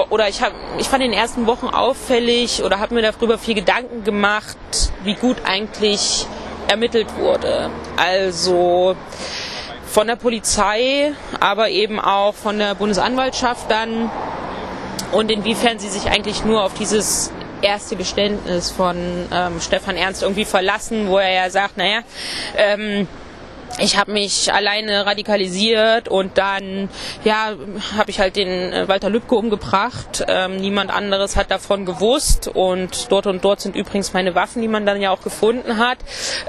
oder 0.10 0.28
ich, 0.28 0.42
hab, 0.42 0.54
ich 0.78 0.88
fand 0.88 1.04
in 1.04 1.12
den 1.12 1.20
ersten 1.20 1.48
Wochen 1.48 1.68
auffällig 1.68 2.64
oder 2.64 2.80
habe 2.80 2.96
mir 2.96 3.02
darüber 3.02 3.38
viel 3.38 3.56
Gedanken 3.56 4.04
gemacht, 4.04 4.58
wie 5.04 5.16
gut 5.16 5.38
eigentlich 5.46 6.26
ermittelt 6.68 7.08
wurde. 7.18 7.70
Also 7.98 8.96
von 9.88 10.08
der 10.08 10.16
Polizei, 10.16 11.14
aber 11.40 11.70
eben 11.70 12.00
auch 12.00 12.36
von 12.36 12.60
der 12.60 12.76
Bundesanwaltschaft 12.76 13.70
dann 13.72 14.12
und 15.12 15.32
inwiefern 15.32 15.80
sie 15.80 15.90
sich 15.90 16.10
eigentlich 16.10 16.46
nur 16.46 16.64
auf 16.64 16.74
dieses 16.76 17.32
erste 17.62 17.96
Geständnis 17.96 18.72
von 18.72 18.98
ähm, 19.34 19.60
Stefan 19.60 19.98
Ernst 19.98 20.22
irgendwie 20.22 20.46
verlassen, 20.46 21.08
wo 21.08 21.18
er 21.18 21.32
ja 21.32 21.50
sagt, 21.50 21.78
naja, 21.78 22.02
ähm, 22.56 23.08
ich 23.80 23.98
habe 23.98 24.12
mich 24.12 24.54
alleine 24.54 25.06
radikalisiert 25.06 26.08
und 26.10 26.38
dann 26.38 26.90
ja 27.24 27.54
habe 27.98 28.10
ich 28.10 28.20
halt 28.20 28.36
den 28.36 28.74
äh, 28.74 28.88
Walter 28.88 29.10
Lübcke 29.10 29.36
umgebracht. 29.36 30.24
Ähm, 30.28 30.58
niemand 30.58 30.92
anderes 30.92 31.36
hat 31.36 31.52
davon 31.52 31.86
gewusst 31.86 32.48
und 32.48 33.12
dort 33.12 33.28
und 33.28 33.44
dort 33.44 33.62
sind 33.62 33.76
übrigens 33.76 34.14
meine 34.14 34.36
Waffen, 34.36 34.62
die 34.62 34.68
man 34.68 34.86
dann 34.86 35.02
ja 35.02 35.12
auch 35.12 35.22
gefunden 35.22 35.78
hat. 35.78 35.98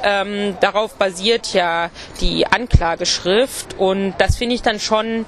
Ähm, 0.02 0.56
darauf 0.60 0.94
basiert 0.94 1.52
ja 1.52 1.90
die 2.20 2.46
Anklageschrift 2.46 3.78
und 3.78 4.14
das 4.18 4.36
finde 4.36 4.54
ich 4.54 4.62
dann 4.62 4.80
schon 4.80 5.24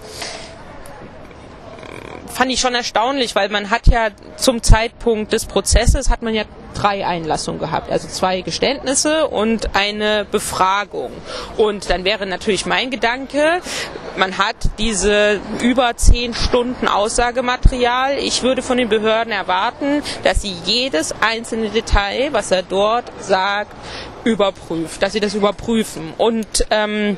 fand 2.33 2.51
ich 2.51 2.61
schon 2.61 2.75
erstaunlich, 2.75 3.35
weil 3.35 3.51
man 3.51 3.71
hat 3.71 3.87
ja 3.87 4.09
zum 4.37 4.63
Zeitpunkt 4.63 5.33
des 5.33 5.45
Prozesses 5.45 6.09
hat 6.09 6.23
man 6.23 6.35
ja 6.35 6.45
drei 6.73 7.07
Einlassungen 7.07 7.61
gehabt, 7.61 7.91
also 7.91 8.09
zwei 8.09 8.41
Geständnisse 8.41 9.29
und 9.29 9.75
eine 9.75 10.27
Befragung. 10.31 11.13
Und 11.57 11.91
dann 11.91 12.05
wäre 12.05 12.27
natürlich 12.27 12.67
mein 12.67 12.91
Gedanke, 12.91 13.61
man 14.17 14.39
hat 14.39 14.57
diese 14.79 15.41
über 15.63 15.97
zehn 15.97 16.35
Stunden 16.35 16.89
Aussagematerial. 16.89 18.19
Ich 18.19 18.43
würde 18.43 18.63
von 18.63 18.77
den 18.77 18.89
Behörden 18.89 19.33
erwarten, 19.33 20.03
dass 20.23 20.43
sie 20.43 20.55
jedes 20.65 21.15
einzelne 21.21 21.71
Detail, 21.71 22.33
was 22.33 22.51
er 22.51 22.63
dort 22.63 23.05
sagt, 23.21 23.73
überprüft, 24.25 25.03
dass 25.03 25.13
sie 25.13 25.21
das 25.21 25.35
überprüfen. 25.35 26.13
Und 26.19 26.67
ähm, 26.71 27.17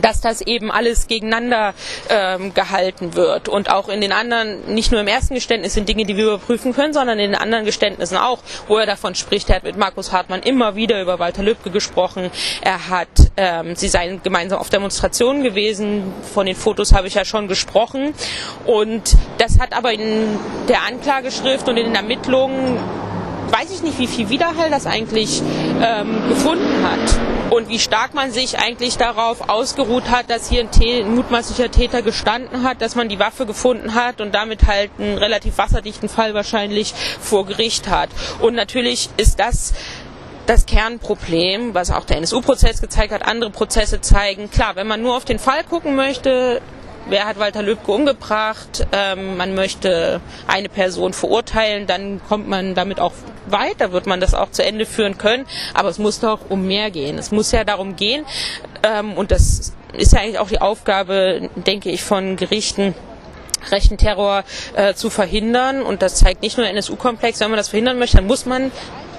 dass 0.00 0.20
das 0.20 0.40
eben 0.40 0.70
alles 0.70 1.06
gegeneinander 1.06 1.74
ähm, 2.08 2.54
gehalten 2.54 3.14
wird. 3.14 3.48
Und 3.48 3.70
auch 3.70 3.88
in 3.88 4.00
den 4.00 4.12
anderen, 4.12 4.72
nicht 4.72 4.90
nur 4.92 5.00
im 5.00 5.08
ersten 5.08 5.34
Geständnis 5.34 5.74
sind 5.74 5.88
Dinge, 5.88 6.04
die 6.04 6.16
wir 6.16 6.24
überprüfen 6.24 6.72
können, 6.72 6.92
sondern 6.92 7.18
in 7.18 7.32
den 7.32 7.40
anderen 7.40 7.64
Geständnissen 7.64 8.16
auch, 8.16 8.38
wo 8.68 8.78
er 8.78 8.86
davon 8.86 9.14
spricht. 9.14 9.50
Er 9.50 9.56
hat 9.56 9.64
mit 9.64 9.76
Markus 9.76 10.12
Hartmann 10.12 10.40
immer 10.42 10.76
wieder 10.76 11.00
über 11.02 11.18
Walter 11.18 11.42
Lübcke 11.42 11.70
gesprochen. 11.70 12.30
Er 12.62 12.88
hat, 12.88 13.08
ähm, 13.36 13.76
sie 13.76 13.88
seien 13.88 14.22
gemeinsam 14.22 14.58
auf 14.58 14.70
Demonstrationen 14.70 15.42
gewesen. 15.42 16.12
Von 16.32 16.46
den 16.46 16.56
Fotos 16.56 16.92
habe 16.92 17.06
ich 17.06 17.14
ja 17.14 17.24
schon 17.24 17.48
gesprochen. 17.48 18.14
Und 18.66 19.16
das 19.38 19.58
hat 19.58 19.76
aber 19.76 19.92
in 19.92 20.38
der 20.68 20.82
Anklageschrift 20.82 21.68
und 21.68 21.76
in 21.76 21.86
den 21.86 21.94
Ermittlungen 21.94 22.78
weiß 23.50 23.70
ich 23.70 23.82
nicht, 23.82 23.98
wie 23.98 24.06
viel 24.06 24.30
Widerhall 24.30 24.70
das 24.70 24.86
eigentlich 24.86 25.42
ähm, 25.82 26.28
gefunden 26.28 26.82
hat. 26.82 27.31
Und 27.52 27.68
wie 27.68 27.78
stark 27.78 28.14
man 28.14 28.30
sich 28.30 28.58
eigentlich 28.58 28.96
darauf 28.96 29.50
ausgeruht 29.50 30.08
hat, 30.08 30.30
dass 30.30 30.48
hier 30.48 30.62
ein, 30.62 30.70
ein, 30.82 31.14
mutmaßlicher 31.14 31.70
Täter 31.70 32.00
gestanden 32.00 32.62
hat, 32.62 32.80
dass 32.80 32.94
man 32.94 33.10
die 33.10 33.18
Waffe 33.18 33.44
gefunden 33.44 33.94
hat 33.94 34.22
und 34.22 34.34
damit 34.34 34.66
halt 34.66 34.90
einen 34.98 35.18
relativ 35.18 35.58
wasserdichten 35.58 36.08
Fall 36.08 36.32
wahrscheinlich 36.32 36.94
vor 37.20 37.44
Gericht 37.44 37.90
hat. 37.90 38.08
Und 38.40 38.54
natürlich 38.54 39.10
ist 39.18 39.38
das 39.38 39.74
das 40.46 40.64
Kernproblem, 40.64 41.74
was 41.74 41.90
auch 41.90 42.04
der 42.06 42.16
NSU-Prozess 42.16 42.80
gezeigt 42.80 43.12
hat, 43.12 43.22
andere 43.22 43.50
Prozesse 43.50 44.00
zeigen. 44.00 44.50
Klar, 44.50 44.74
wenn 44.74 44.86
man 44.86 45.02
nur 45.02 45.14
auf 45.14 45.26
den 45.26 45.38
Fall 45.38 45.62
gucken 45.62 45.94
möchte, 45.94 46.62
wer 47.08 47.26
hat 47.26 47.38
Walter 47.38 47.62
Lübcke 47.62 47.92
umgebracht, 47.92 48.86
ähm, 48.92 49.36
man 49.36 49.54
möchte 49.54 50.20
eine 50.46 50.68
Person 50.68 51.12
verurteilen, 51.12 51.86
dann 51.86 52.20
kommt 52.28 52.48
man 52.48 52.74
damit 52.74 53.00
auch 53.00 53.12
weiter, 53.46 53.92
wird 53.92 54.06
man 54.06 54.20
das 54.20 54.34
auch 54.34 54.50
zu 54.50 54.64
Ende 54.64 54.86
führen 54.86 55.18
können. 55.18 55.46
Aber 55.74 55.88
es 55.88 55.98
muss 55.98 56.20
doch 56.20 56.40
um 56.48 56.66
mehr 56.66 56.90
gehen. 56.90 57.18
Es 57.18 57.30
muss 57.30 57.52
ja 57.52 57.64
darum 57.64 57.96
gehen, 57.96 58.24
ähm, 58.82 59.14
und 59.14 59.30
das 59.30 59.72
ist 59.92 60.12
ja 60.12 60.20
eigentlich 60.20 60.38
auch 60.38 60.48
die 60.48 60.60
Aufgabe, 60.60 61.50
denke 61.54 61.90
ich, 61.90 62.02
von 62.02 62.36
Gerichten, 62.36 62.94
rechten 63.70 63.96
Terror 63.96 64.44
äh, 64.74 64.94
zu 64.94 65.10
verhindern. 65.10 65.82
Und 65.82 66.02
das 66.02 66.16
zeigt 66.16 66.42
nicht 66.42 66.56
nur 66.56 66.64
der 66.64 66.72
NSU-Komplex. 66.74 67.40
Wenn 67.40 67.50
man 67.50 67.58
das 67.58 67.68
verhindern 67.68 67.98
möchte, 67.98 68.16
dann 68.16 68.26
muss 68.26 68.46
man 68.46 68.72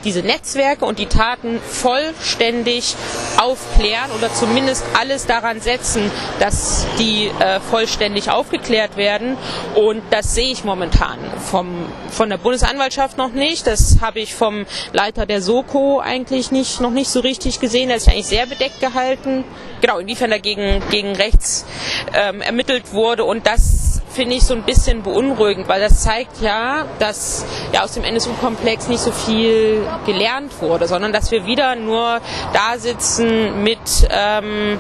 diese 0.04 0.22
Netzwerke 0.22 0.86
und 0.86 1.00
die 1.00 1.06
Taten 1.08 1.60
vollständig 1.62 2.96
aufklären 3.38 4.12
oder 4.18 4.34
zumindest 4.34 4.86
alles 4.98 5.26
daran 5.26 5.62
setzen, 5.62 6.12
dass 6.40 6.86
die 7.00 7.28
äh, 7.40 7.60
vollständig 7.60 8.30
aufgeklärt 8.30 8.98
werden. 8.98 9.38
Und 9.76 10.02
das 10.12 10.36
sehe 10.36 10.52
ich 10.52 10.64
momentan 10.64 11.18
vom, 11.50 11.86
von 12.10 12.30
der 12.30 12.38
Bundesanwaltschaft 12.38 13.18
noch 13.18 13.32
nicht. 13.32 13.68
Das 13.68 13.98
habe 14.02 14.20
ich 14.20 14.34
vom 14.34 14.66
Leiter 14.92 15.26
der 15.26 15.42
Soko 15.42 16.00
eigentlich 16.00 16.52
nicht, 16.52 16.82
noch 16.82 16.92
nicht 16.92 17.10
so 17.10 17.20
richtig 17.22 17.60
gesehen. 17.60 17.90
Er 17.90 17.98
ist 17.98 18.08
eigentlich 18.08 18.28
sehr 18.28 18.46
bedeckt 18.46 18.80
gehalten. 18.80 19.44
Genau, 19.82 20.00
inwiefern 20.00 20.30
dagegen 20.30 20.82
gegen 20.92 21.16
rechts 21.16 21.66
ähm, 22.14 22.42
ermittelt 22.42 22.94
wurde. 22.94 23.26
Und 23.26 23.48
das 23.48 24.03
finde 24.14 24.36
ich 24.36 24.44
so 24.44 24.54
ein 24.54 24.64
bisschen 24.64 25.02
beunruhigend, 25.02 25.68
weil 25.68 25.82
das 25.82 26.04
zeigt 26.04 26.42
ja, 26.42 26.86
dass 27.00 27.46
ja 27.74 27.84
aus 27.84 27.94
dem 27.94 28.04
NSU-Komplex 28.04 28.88
nicht 28.88 29.02
so 29.02 29.12
viel 29.12 29.82
gelernt 30.06 30.52
wurde, 30.62 30.88
sondern 30.88 31.12
dass 31.12 31.32
wir 31.32 31.46
wieder 31.46 31.76
nur 31.76 32.22
da 32.54 32.78
sitzen 32.78 33.64
mit 33.64 33.80
ähm, 34.10 34.80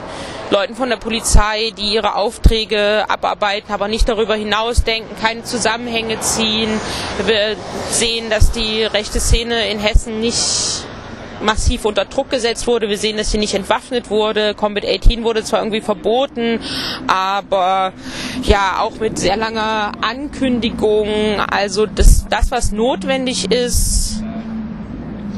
Leuten 0.51 0.75
von 0.75 0.89
der 0.89 0.97
Polizei, 0.97 1.71
die 1.77 1.93
ihre 1.93 2.15
Aufträge 2.15 3.05
abarbeiten, 3.07 3.73
aber 3.73 3.87
nicht 3.87 4.07
darüber 4.07 4.35
hinaus 4.35 4.83
denken, 4.83 5.15
keine 5.19 5.43
Zusammenhänge 5.43 6.19
ziehen. 6.19 6.69
Wir 7.25 7.55
sehen, 7.89 8.29
dass 8.29 8.51
die 8.51 8.83
rechte 8.83 9.19
Szene 9.19 9.67
in 9.69 9.79
Hessen 9.79 10.19
nicht 10.19 10.85
massiv 11.43 11.85
unter 11.85 12.05
Druck 12.05 12.29
gesetzt 12.29 12.67
wurde. 12.67 12.89
Wir 12.89 12.97
sehen, 12.97 13.17
dass 13.17 13.31
sie 13.31 13.37
nicht 13.37 13.53
entwaffnet 13.53 14.09
wurde. 14.09 14.53
Combat 14.53 14.85
18 14.85 15.23
wurde 15.23 15.43
zwar 15.43 15.59
irgendwie 15.59 15.81
verboten, 15.81 16.59
aber 17.07 17.93
ja, 18.41 18.79
auch 18.79 18.99
mit 18.99 19.19
sehr 19.19 19.37
langer 19.37 19.91
Ankündigung. 20.01 21.07
Also 21.51 21.85
das, 21.85 22.25
das 22.29 22.51
was 22.51 22.71
notwendig 22.71 23.51
ist, 23.51 24.22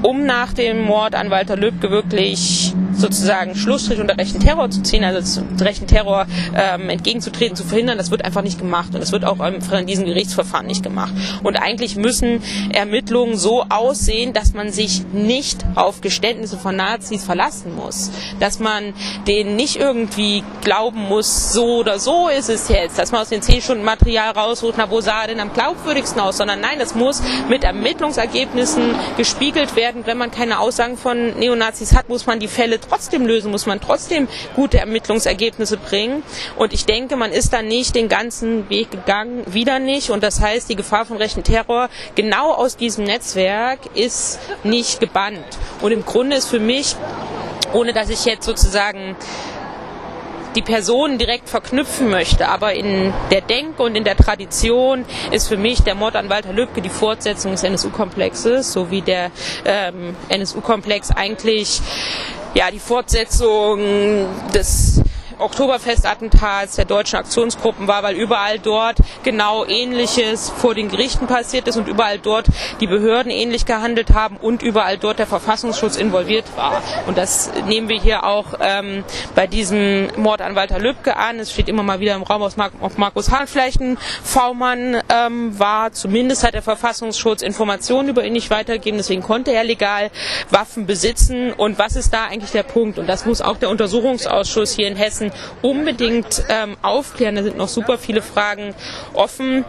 um 0.05 0.23
nach 0.23 0.53
dem 0.53 0.83
Mord 0.83 1.15
an 1.15 1.31
Walter 1.31 1.57
Lübcke 1.57 1.89
wirklich 1.89 2.75
sozusagen 2.97 3.55
Schlussstrich 3.55 3.99
unter 3.99 4.17
rechten 4.17 4.39
Terror 4.39 4.69
zu 4.69 4.81
ziehen, 4.81 5.03
also 5.03 5.41
rechten 5.59 5.87
Terror 5.87 6.27
ähm, 6.55 6.89
entgegenzutreten, 6.89 7.55
zu 7.55 7.63
verhindern, 7.63 7.97
das 7.97 8.11
wird 8.11 8.23
einfach 8.23 8.41
nicht 8.41 8.57
gemacht 8.57 8.93
und 8.93 9.01
das 9.01 9.11
wird 9.11 9.25
auch 9.25 9.39
in 9.39 9.87
diesem 9.87 10.05
Gerichtsverfahren 10.05 10.67
nicht 10.67 10.83
gemacht. 10.83 11.13
Und 11.43 11.57
eigentlich 11.57 11.95
müssen 11.95 12.41
Ermittlungen 12.71 13.37
so 13.37 13.63
aussehen, 13.69 14.33
dass 14.33 14.53
man 14.53 14.71
sich 14.71 15.03
nicht 15.11 15.65
auf 15.75 16.01
Geständnisse 16.01 16.57
von 16.57 16.75
Nazis 16.75 17.23
verlassen 17.23 17.75
muss, 17.75 18.11
dass 18.39 18.59
man 18.59 18.93
denen 19.27 19.55
nicht 19.55 19.75
irgendwie 19.75 20.43
glauben 20.63 21.01
muss, 21.01 21.51
so 21.51 21.77
oder 21.79 21.99
so 21.99 22.29
ist 22.29 22.49
es 22.49 22.69
jetzt, 22.69 22.97
dass 22.97 23.11
man 23.11 23.21
aus 23.21 23.29
den 23.29 23.41
zehn 23.41 23.61
Stunden 23.61 23.83
Material 23.83 24.31
raussucht, 24.31 24.75
na 24.77 24.89
wo 24.89 25.01
sah 25.01 25.21
er 25.21 25.27
denn 25.27 25.39
am 25.39 25.53
glaubwürdigsten 25.53 26.21
aus, 26.21 26.37
sondern 26.37 26.61
nein, 26.61 26.79
das 26.79 26.95
muss 26.95 27.21
mit 27.49 27.63
Ermittlungsergebnissen 27.63 28.95
gespiegelt 29.17 29.75
werden. 29.75 29.94
Wenn 30.03 30.17
man 30.17 30.31
keine 30.31 30.59
Aussagen 30.59 30.97
von 30.97 31.37
Neonazis 31.39 31.95
hat, 31.95 32.09
muss 32.09 32.25
man 32.25 32.39
die 32.39 32.47
Fälle 32.47 32.79
trotzdem 32.79 33.25
lösen, 33.25 33.51
muss 33.51 33.65
man 33.65 33.79
trotzdem 33.79 34.27
gute 34.55 34.79
Ermittlungsergebnisse 34.79 35.77
bringen. 35.77 36.23
Und 36.57 36.73
ich 36.73 36.85
denke, 36.85 37.15
man 37.15 37.31
ist 37.31 37.53
da 37.53 37.61
nicht 37.61 37.95
den 37.95 38.09
ganzen 38.09 38.69
Weg 38.69 38.91
gegangen, 38.91 39.43
wieder 39.47 39.79
nicht. 39.79 40.09
Und 40.09 40.23
das 40.23 40.41
heißt, 40.41 40.69
die 40.69 40.75
Gefahr 40.75 41.05
von 41.05 41.17
rechten 41.17 41.43
Terror 41.43 41.89
genau 42.15 42.51
aus 42.51 42.75
diesem 42.75 43.05
Netzwerk 43.05 43.79
ist 43.93 44.39
nicht 44.63 44.99
gebannt. 44.99 45.45
Und 45.81 45.91
im 45.91 46.03
Grunde 46.03 46.35
ist 46.35 46.49
für 46.49 46.59
mich, 46.59 46.95
ohne 47.73 47.93
dass 47.93 48.09
ich 48.09 48.25
jetzt 48.25 48.45
sozusagen 48.45 49.15
die 50.55 50.61
Personen 50.61 51.17
direkt 51.17 51.49
verknüpfen 51.49 52.09
möchte. 52.09 52.47
Aber 52.47 52.73
in 52.73 53.13
der 53.31 53.41
Denke 53.41 53.83
und 53.83 53.95
in 53.95 54.03
der 54.03 54.15
Tradition 54.15 55.05
ist 55.31 55.47
für 55.47 55.57
mich 55.57 55.83
der 55.83 55.95
Mord 55.95 56.15
an 56.15 56.29
Walter 56.29 56.53
Lübcke 56.53 56.81
die 56.81 56.89
Fortsetzung 56.89 57.51
des 57.51 57.63
NSU-Komplexes, 57.63 58.71
so 58.71 58.89
wie 58.91 59.01
der 59.01 59.31
ähm, 59.65 60.15
NSU-Komplex 60.29 61.11
eigentlich 61.11 61.81
ja 62.53 62.71
die 62.71 62.79
Fortsetzung 62.79 64.27
des 64.53 65.01
Oktoberfestattentats 65.39 66.75
der 66.75 66.85
deutschen 66.85 67.17
Aktionsgruppen 67.17 67.87
war, 67.87 68.03
weil 68.03 68.15
überall 68.15 68.59
dort 68.59 68.97
genau 69.23 69.65
Ähnliches 69.65 70.49
vor 70.49 70.75
den 70.75 70.89
Gerichten 70.89 71.27
passiert 71.27 71.67
ist 71.67 71.77
und 71.77 71.87
überall 71.87 72.19
dort 72.19 72.47
die 72.79 72.87
Behörden 72.87 73.31
ähnlich 73.31 73.65
gehandelt 73.65 74.13
haben 74.13 74.37
und 74.37 74.61
überall 74.61 74.97
dort 74.97 75.19
der 75.19 75.27
Verfassungsschutz 75.27 75.97
involviert 75.97 76.45
war. 76.55 76.81
Und 77.07 77.17
das 77.17 77.51
nehmen 77.67 77.89
wir 77.89 77.99
hier 77.99 78.23
auch 78.23 78.53
ähm, 78.59 79.03
bei 79.35 79.47
diesem 79.47 80.07
Mord 80.17 80.41
an 80.41 80.55
Walter 80.55 80.79
Lübcke 80.79 81.17
an. 81.17 81.39
Es 81.39 81.51
steht 81.51 81.69
immer 81.69 81.83
mal 81.83 81.99
wieder 81.99 82.15
im 82.15 82.23
Raum, 82.23 82.41
ob 82.41 82.97
Markus 82.97 83.31
Hahn 83.31 83.47
vielleicht 83.47 83.81
ein 83.81 83.97
V-Mann 84.23 85.01
ähm, 85.09 85.57
war. 85.59 85.91
Zumindest 85.91 86.43
hat 86.43 86.53
der 86.53 86.61
Verfassungsschutz 86.61 87.41
Informationen 87.41 88.09
über 88.09 88.23
ihn 88.25 88.33
nicht 88.33 88.49
weitergegeben. 88.49 88.97
Deswegen 88.97 89.21
konnte 89.21 89.51
er 89.51 89.63
legal 89.63 90.11
Waffen 90.49 90.85
besitzen. 90.85 91.53
Und 91.53 91.79
was 91.79 91.95
ist 91.95 92.13
da 92.13 92.25
eigentlich 92.25 92.51
der 92.51 92.63
Punkt? 92.63 92.99
Und 92.99 93.07
das 93.07 93.25
muss 93.25 93.41
auch 93.41 93.57
der 93.57 93.69
Untersuchungsausschuss 93.69 94.73
hier 94.73 94.87
in 94.87 94.95
Hessen 94.95 95.24
unbedingt 95.61 96.43
ähm, 96.49 96.77
aufklären. 96.81 97.35
Da 97.35 97.43
sind 97.43 97.57
noch 97.57 97.67
super 97.67 97.97
viele 97.97 98.21
Fragen 98.21 98.73
offen 99.13 99.65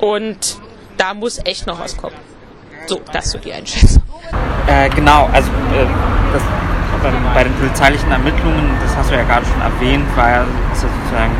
und 0.00 0.58
da 0.96 1.14
muss 1.14 1.38
echt 1.44 1.66
noch 1.66 1.80
was 1.80 1.96
kommen. 1.96 2.16
So, 2.86 3.00
das 3.12 3.30
so 3.30 3.38
die 3.38 3.52
Einschätzung. 3.52 4.02
Äh, 4.66 4.88
genau, 4.90 5.28
also 5.32 5.50
äh, 5.50 5.86
das, 6.32 6.42
bei 7.34 7.44
den 7.44 7.52
polizeilichen 7.54 8.10
Ermittlungen, 8.10 8.70
das 8.82 8.96
hast 8.96 9.10
du 9.10 9.14
ja 9.14 9.22
gerade 9.22 9.46
schon 9.46 9.60
erwähnt, 9.60 10.04
war 10.16 10.30
ja 10.30 10.44
sozusagen 10.72 11.32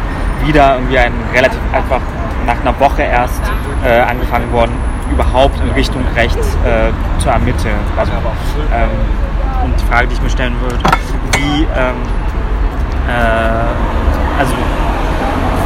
wieder 0.46 0.76
irgendwie 0.76 0.98
ein 0.98 1.12
relativ 1.34 1.58
einfach 1.72 2.00
nach 2.46 2.60
einer 2.60 2.78
Woche 2.80 3.02
erst 3.02 3.40
äh, 3.84 4.00
angefangen 4.00 4.50
worden, 4.52 4.72
überhaupt 5.10 5.60
in 5.60 5.70
Richtung 5.70 6.04
rechts 6.14 6.56
äh, 6.64 6.90
zu 7.20 7.28
ermitteln. 7.28 7.74
Also, 7.96 8.12
ähm, 8.72 8.88
und 9.64 9.78
die 9.78 9.84
Frage, 9.86 10.06
die 10.08 10.14
ich 10.14 10.22
mir 10.22 10.30
stellen 10.30 10.54
würde, 10.60 10.78
wie 11.36 11.66
ähm, 11.76 11.96
äh, 13.08 14.38
also 14.38 14.54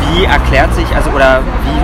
wie 0.09 0.25
erklärt 0.25 0.75
sich, 0.75 0.87
also 0.95 1.11
oder 1.11 1.41
wie 1.65 1.79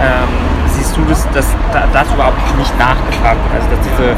ähm, 0.00 0.28
siehst 0.66 0.96
du 0.96 1.04
das, 1.08 1.28
dass 1.34 1.46
das 1.92 2.12
überhaupt 2.12 2.40
nicht 2.56 2.72
nachgefragt 2.78 3.38
wird, 3.44 3.62
also 3.62 3.68
dass 3.76 3.82
diese 3.84 4.16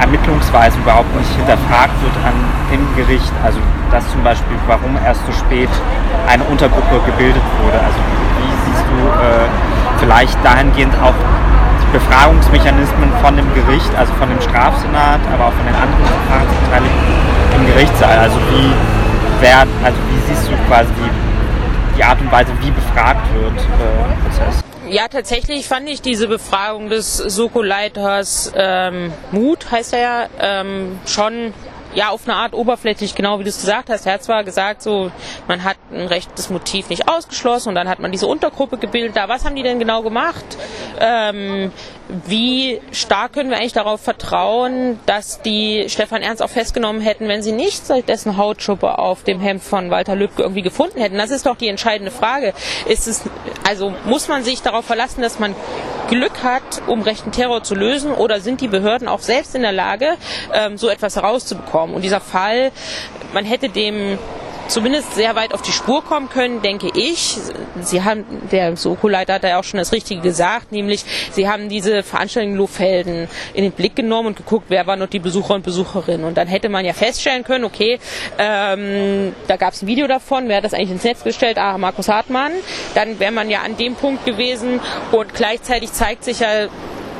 Ermittlungsweise 0.00 0.78
überhaupt 0.78 1.14
nicht 1.16 1.30
hinterfragt 1.36 1.94
wird 2.02 2.16
an, 2.26 2.34
im 2.72 2.84
Gericht, 2.96 3.32
also 3.44 3.58
dass 3.90 4.08
zum 4.10 4.22
Beispiel, 4.22 4.56
warum 4.66 4.96
erst 5.04 5.24
so 5.26 5.32
spät 5.32 5.68
eine 6.28 6.44
Untergruppe 6.44 7.00
gebildet 7.06 7.42
wurde, 7.62 7.78
also 7.78 7.98
wie 8.40 8.52
siehst 8.66 8.84
du 8.88 8.98
äh, 9.08 9.48
vielleicht 10.00 10.36
dahingehend 10.44 10.94
auch 11.02 11.14
die 11.80 11.98
Befragungsmechanismen 11.98 13.12
von 13.22 13.36
dem 13.36 13.48
Gericht, 13.54 13.92
also 13.96 14.12
von 14.14 14.28
dem 14.28 14.40
Strafsenat, 14.40 15.20
aber 15.32 15.48
auch 15.48 15.56
von 15.56 15.66
den 15.66 15.76
anderen 15.76 16.06
Verfahrensbeteiligten 16.26 17.12
im 17.56 17.66
Gerichtssaal, 17.66 18.18
also 18.18 18.36
wie 18.50 18.72
wer, 19.42 19.58
also 19.58 19.98
wie 20.08 20.32
siehst 20.32 20.48
du 20.48 20.56
quasi 20.68 20.88
die, 20.94 21.96
die 21.98 22.04
Art 22.04 22.20
und 22.20 22.32
Weise, 22.32 22.52
wie 22.60 22.70
befragt 22.70 23.26
wird 23.34 23.58
äh, 23.58 24.14
im 24.14 24.20
Prozess? 24.22 24.62
Ja, 24.88 25.08
tatsächlich 25.08 25.68
fand 25.68 25.88
ich 25.88 26.00
diese 26.02 26.28
Befragung 26.28 26.88
des 26.88 27.16
Soko-Leiters 27.16 28.52
ähm, 28.54 29.12
Mut, 29.32 29.70
heißt 29.70 29.94
er 29.94 30.00
ja, 30.00 30.26
ähm, 30.38 30.98
schon 31.06 31.52
ja 31.94 32.10
auf 32.10 32.22
eine 32.26 32.36
Art 32.36 32.54
oberflächlich, 32.54 33.14
genau 33.14 33.38
wie 33.38 33.44
du 33.44 33.50
es 33.50 33.60
gesagt 33.60 33.90
hast. 33.90 34.06
Er 34.06 34.14
hat 34.14 34.22
zwar 34.22 34.44
gesagt, 34.44 34.82
so 34.82 35.10
man 35.48 35.64
hat 35.64 35.76
ein 35.92 36.06
rechtes 36.06 36.50
Motiv 36.50 36.88
nicht 36.88 37.08
ausgeschlossen 37.08 37.70
und 37.70 37.74
dann 37.74 37.88
hat 37.88 37.98
man 37.98 38.12
diese 38.12 38.26
Untergruppe 38.26 38.78
gebildet. 38.78 39.16
Da, 39.16 39.28
was 39.28 39.44
haben 39.44 39.56
die 39.56 39.62
denn 39.62 39.78
genau 39.78 40.02
gemacht? 40.02 40.44
Ähm, 41.00 41.72
wie 42.26 42.80
stark 42.92 43.32
können 43.32 43.50
wir 43.50 43.56
eigentlich 43.56 43.72
darauf 43.72 44.00
vertrauen, 44.00 45.00
dass 45.06 45.40
die 45.40 45.86
Stefan 45.88 46.22
Ernst 46.22 46.42
auch 46.42 46.50
festgenommen 46.50 47.00
hätten, 47.00 47.28
wenn 47.28 47.42
sie 47.42 47.52
nicht 47.52 47.88
dessen 48.06 48.36
Hautschuppe 48.36 48.98
auf 48.98 49.22
dem 49.22 49.40
Hemd 49.40 49.62
von 49.62 49.90
Walter 49.90 50.14
Lübcke 50.14 50.42
irgendwie 50.42 50.62
gefunden 50.62 51.00
hätten? 51.00 51.16
Das 51.16 51.30
ist 51.30 51.46
doch 51.46 51.56
die 51.56 51.68
entscheidende 51.68 52.10
Frage. 52.10 52.52
Ist 52.86 53.06
es 53.08 53.22
Also 53.68 53.94
muss 54.04 54.28
man 54.28 54.44
sich 54.44 54.62
darauf 54.62 54.84
verlassen, 54.84 55.22
dass 55.22 55.38
man 55.38 55.54
Glück 56.08 56.42
hat, 56.42 56.82
um 56.86 57.02
rechten 57.02 57.32
Terror 57.32 57.62
zu 57.62 57.74
lösen, 57.74 58.12
oder 58.12 58.40
sind 58.40 58.60
die 58.60 58.68
Behörden 58.68 59.08
auch 59.08 59.20
selbst 59.20 59.54
in 59.54 59.62
der 59.62 59.72
Lage, 59.72 60.16
ähm, 60.52 60.76
so 60.76 60.88
etwas 60.88 61.16
herauszubekommen? 61.16 61.81
Und 61.90 62.02
dieser 62.02 62.20
Fall, 62.20 62.72
man 63.32 63.44
hätte 63.44 63.68
dem 63.68 64.18
zumindest 64.68 65.14
sehr 65.14 65.34
weit 65.34 65.54
auf 65.54 65.62
die 65.62 65.72
Spur 65.72 66.02
kommen 66.04 66.28
können, 66.28 66.62
denke 66.62 66.88
ich. 66.94 67.36
Sie 67.80 68.02
haben, 68.02 68.24
der 68.50 68.76
Soko-Leiter 68.76 69.34
hat 69.34 69.44
ja 69.44 69.58
auch 69.58 69.64
schon 69.64 69.78
das 69.78 69.92
Richtige 69.92 70.20
gesagt, 70.20 70.72
nämlich 70.72 71.04
Sie 71.32 71.48
haben 71.48 71.68
diese 71.68 72.02
Veranstaltung 72.02 72.52
in 72.52 72.58
Lohfelden 72.58 73.28
in 73.54 73.64
den 73.64 73.72
Blick 73.72 73.96
genommen 73.96 74.28
und 74.28 74.36
geguckt, 74.36 74.66
wer 74.68 74.86
waren 74.86 74.98
noch 74.98 75.08
die 75.08 75.18
Besucher 75.18 75.54
und 75.54 75.64
Besucherinnen. 75.64 76.24
Und 76.24 76.36
dann 76.36 76.48
hätte 76.48 76.68
man 76.68 76.84
ja 76.84 76.92
feststellen 76.92 77.44
können, 77.44 77.64
okay, 77.64 77.98
ähm, 78.38 79.34
da 79.46 79.56
gab 79.56 79.74
es 79.74 79.82
ein 79.82 79.86
Video 79.86 80.06
davon, 80.06 80.48
wer 80.48 80.58
hat 80.58 80.64
das 80.64 80.74
eigentlich 80.74 80.90
ins 80.90 81.04
Netz 81.04 81.24
gestellt? 81.24 81.58
Ah, 81.58 81.76
Markus 81.78 82.08
Hartmann. 82.08 82.52
Dann 82.94 83.18
wäre 83.18 83.32
man 83.32 83.50
ja 83.50 83.60
an 83.62 83.76
dem 83.76 83.94
Punkt 83.94 84.24
gewesen 84.24 84.80
und 85.10 85.34
gleichzeitig 85.34 85.92
zeigt 85.92 86.24
sich 86.24 86.40
ja 86.40 86.68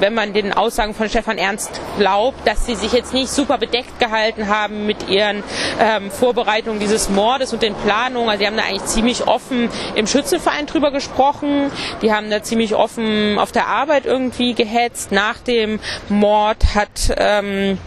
wenn 0.03 0.15
man 0.15 0.33
den 0.33 0.53
Aussagen 0.53 0.95
von 0.95 1.09
Stefan 1.09 1.39
Ernst 1.39 1.81
glaubt, 1.97 2.47
dass 2.47 2.67
sie 2.67 2.75
sich 2.75 2.93
jetzt 2.93 3.15
nicht 3.15 3.29
super 3.29 3.57
bedeckt 3.57 4.01
gehalten 4.01 4.49
haben 4.49 4.85
mit 4.85 5.09
ihren 5.09 5.45
ähm, 5.81 6.11
Vorbereitungen 6.11 6.81
dieses 6.81 7.09
Mordes 7.09 7.53
und 7.53 7.63
den 7.63 7.75
Planungen. 7.75 8.29
Also 8.29 8.41
die 8.41 8.47
haben 8.49 8.57
da 8.57 8.65
eigentlich 8.65 8.85
ziemlich 8.87 9.29
offen 9.29 9.71
im 9.95 10.09
Schützenverein 10.09 10.67
drüber 10.67 10.91
gesprochen. 10.91 11.71
Die 12.03 12.13
haben 12.13 12.31
da 12.31 12.43
ziemlich 12.43 12.75
offen 12.75 13.39
auf 13.39 13.53
der 13.53 13.69
Arbeit 13.69 14.05
irgendwie 14.05 14.55
gehetzt. 14.55 15.13
Nach 15.13 15.39
dem 15.39 15.79
Mord 16.09 16.75
hat 16.75 17.15
ähm, 17.17 17.79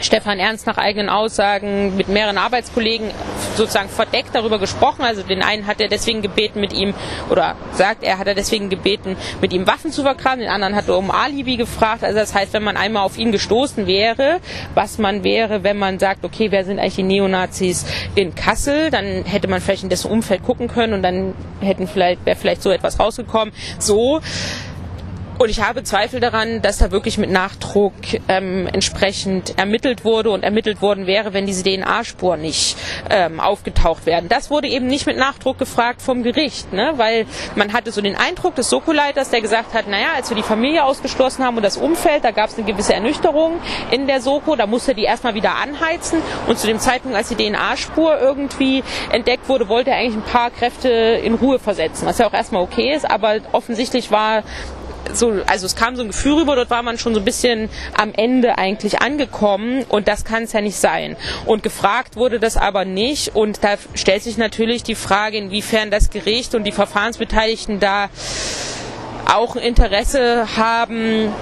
Stefan 0.00 0.38
Ernst 0.38 0.66
nach 0.66 0.78
eigenen 0.78 1.08
Aussagen 1.08 1.96
mit 1.96 2.08
mehreren 2.08 2.38
Arbeitskollegen 2.38 3.10
sozusagen 3.56 3.88
verdeckt 3.88 4.34
darüber 4.34 4.58
gesprochen. 4.58 5.02
Also 5.02 5.22
den 5.22 5.42
einen 5.42 5.66
hat 5.66 5.80
er 5.80 5.88
deswegen 5.88 6.22
gebeten, 6.22 6.60
mit 6.60 6.72
ihm, 6.72 6.94
oder 7.30 7.56
sagt 7.72 8.04
er, 8.04 8.18
hat 8.18 8.26
er 8.26 8.34
deswegen 8.34 8.68
gebeten, 8.68 9.16
mit 9.40 9.52
ihm 9.52 9.66
Waffen 9.66 9.90
zu 9.90 10.02
vergraben, 10.02 10.40
den 10.40 10.48
anderen 10.48 10.76
hat 10.76 10.88
er 10.88 10.96
um 10.96 11.10
Alibi 11.10 11.56
gefragt. 11.56 12.04
Also 12.04 12.18
das 12.18 12.34
heißt, 12.34 12.52
wenn 12.52 12.62
man 12.62 12.76
einmal 12.76 13.02
auf 13.02 13.18
ihn 13.18 13.32
gestoßen 13.32 13.86
wäre, 13.86 14.40
was 14.74 14.98
man 14.98 15.24
wäre, 15.24 15.64
wenn 15.64 15.78
man 15.78 15.98
sagt, 15.98 16.24
okay, 16.24 16.50
wer 16.50 16.64
sind 16.64 16.78
eigentlich 16.78 16.96
die 16.96 17.02
Neonazis 17.02 17.84
in 18.14 18.34
Kassel, 18.34 18.90
dann 18.90 19.24
hätte 19.24 19.48
man 19.48 19.60
vielleicht 19.60 19.82
in 19.82 19.88
dessen 19.88 20.10
Umfeld 20.10 20.44
gucken 20.44 20.68
können 20.68 20.92
und 20.92 21.02
dann 21.02 21.34
hätten 21.60 21.88
vielleicht, 21.88 22.24
wäre 22.24 22.36
vielleicht 22.36 22.62
so 22.62 22.70
etwas 22.70 23.00
rausgekommen. 23.00 23.52
So 23.78 24.20
und 25.38 25.50
ich 25.50 25.62
habe 25.62 25.84
Zweifel 25.84 26.18
daran, 26.18 26.62
dass 26.62 26.78
da 26.78 26.90
wirklich 26.90 27.16
mit 27.16 27.30
Nachdruck 27.30 27.92
ähm, 28.28 28.66
entsprechend 28.66 29.56
ermittelt 29.56 30.04
wurde 30.04 30.30
und 30.30 30.42
ermittelt 30.42 30.82
worden 30.82 31.06
wäre, 31.06 31.32
wenn 31.32 31.46
diese 31.46 31.62
DNA-Spur 31.62 32.36
nicht 32.36 32.76
ähm, 33.08 33.38
aufgetaucht 33.38 34.04
werden. 34.06 34.28
Das 34.28 34.50
wurde 34.50 34.66
eben 34.66 34.86
nicht 34.86 35.06
mit 35.06 35.16
Nachdruck 35.16 35.58
gefragt 35.58 36.02
vom 36.02 36.24
Gericht, 36.24 36.72
ne? 36.72 36.94
weil 36.96 37.26
man 37.54 37.72
hatte 37.72 37.92
so 37.92 38.00
den 38.00 38.16
Eindruck 38.16 38.56
des 38.56 38.68
Soko-Leiters, 38.68 39.30
der 39.30 39.40
gesagt 39.40 39.74
hat, 39.74 39.86
naja, 39.86 40.08
als 40.16 40.28
wir 40.28 40.36
die 40.36 40.42
Familie 40.42 40.84
ausgeschlossen 40.84 41.44
haben 41.44 41.56
und 41.56 41.62
das 41.62 41.76
Umfeld, 41.76 42.24
da 42.24 42.32
gab 42.32 42.48
es 42.48 42.56
eine 42.56 42.66
gewisse 42.66 42.94
Ernüchterung 42.94 43.60
in 43.92 44.08
der 44.08 44.20
Soko, 44.20 44.56
da 44.56 44.66
musste 44.66 44.94
die 44.94 45.04
erstmal 45.04 45.34
wieder 45.34 45.54
anheizen 45.54 46.20
und 46.48 46.58
zu 46.58 46.66
dem 46.66 46.80
Zeitpunkt, 46.80 47.16
als 47.16 47.28
die 47.28 47.36
DNA-Spur 47.36 48.20
irgendwie 48.20 48.82
entdeckt 49.12 49.48
wurde, 49.48 49.68
wollte 49.68 49.90
er 49.90 49.98
eigentlich 49.98 50.16
ein 50.16 50.32
paar 50.32 50.50
Kräfte 50.50 50.88
in 50.88 51.34
Ruhe 51.34 51.60
versetzen, 51.60 52.06
was 52.06 52.18
ja 52.18 52.26
auch 52.26 52.34
erstmal 52.34 52.62
okay 52.62 52.92
ist, 52.92 53.08
aber 53.08 53.36
offensichtlich 53.52 54.10
war 54.10 54.42
so, 55.12 55.32
also 55.46 55.66
es 55.66 55.76
kam 55.76 55.96
so 55.96 56.02
ein 56.02 56.08
Gefühl 56.08 56.34
rüber, 56.34 56.56
dort 56.56 56.70
war 56.70 56.82
man 56.82 56.98
schon 56.98 57.14
so 57.14 57.20
ein 57.20 57.24
bisschen 57.24 57.68
am 57.96 58.12
Ende 58.14 58.58
eigentlich 58.58 59.00
angekommen 59.00 59.84
und 59.88 60.08
das 60.08 60.24
kann 60.24 60.44
es 60.44 60.52
ja 60.52 60.60
nicht 60.60 60.76
sein. 60.76 61.16
Und 61.46 61.62
gefragt 61.62 62.16
wurde 62.16 62.38
das 62.38 62.56
aber 62.56 62.84
nicht 62.84 63.34
und 63.34 63.64
da 63.64 63.76
stellt 63.94 64.22
sich 64.22 64.38
natürlich 64.38 64.82
die 64.82 64.94
Frage, 64.94 65.38
inwiefern 65.38 65.90
das 65.90 66.10
Gericht 66.10 66.54
und 66.54 66.64
die 66.64 66.72
Verfahrensbeteiligten 66.72 67.80
da 67.80 68.10
auch 69.26 69.56
ein 69.56 69.62
Interesse 69.62 70.56
haben, 70.56 71.32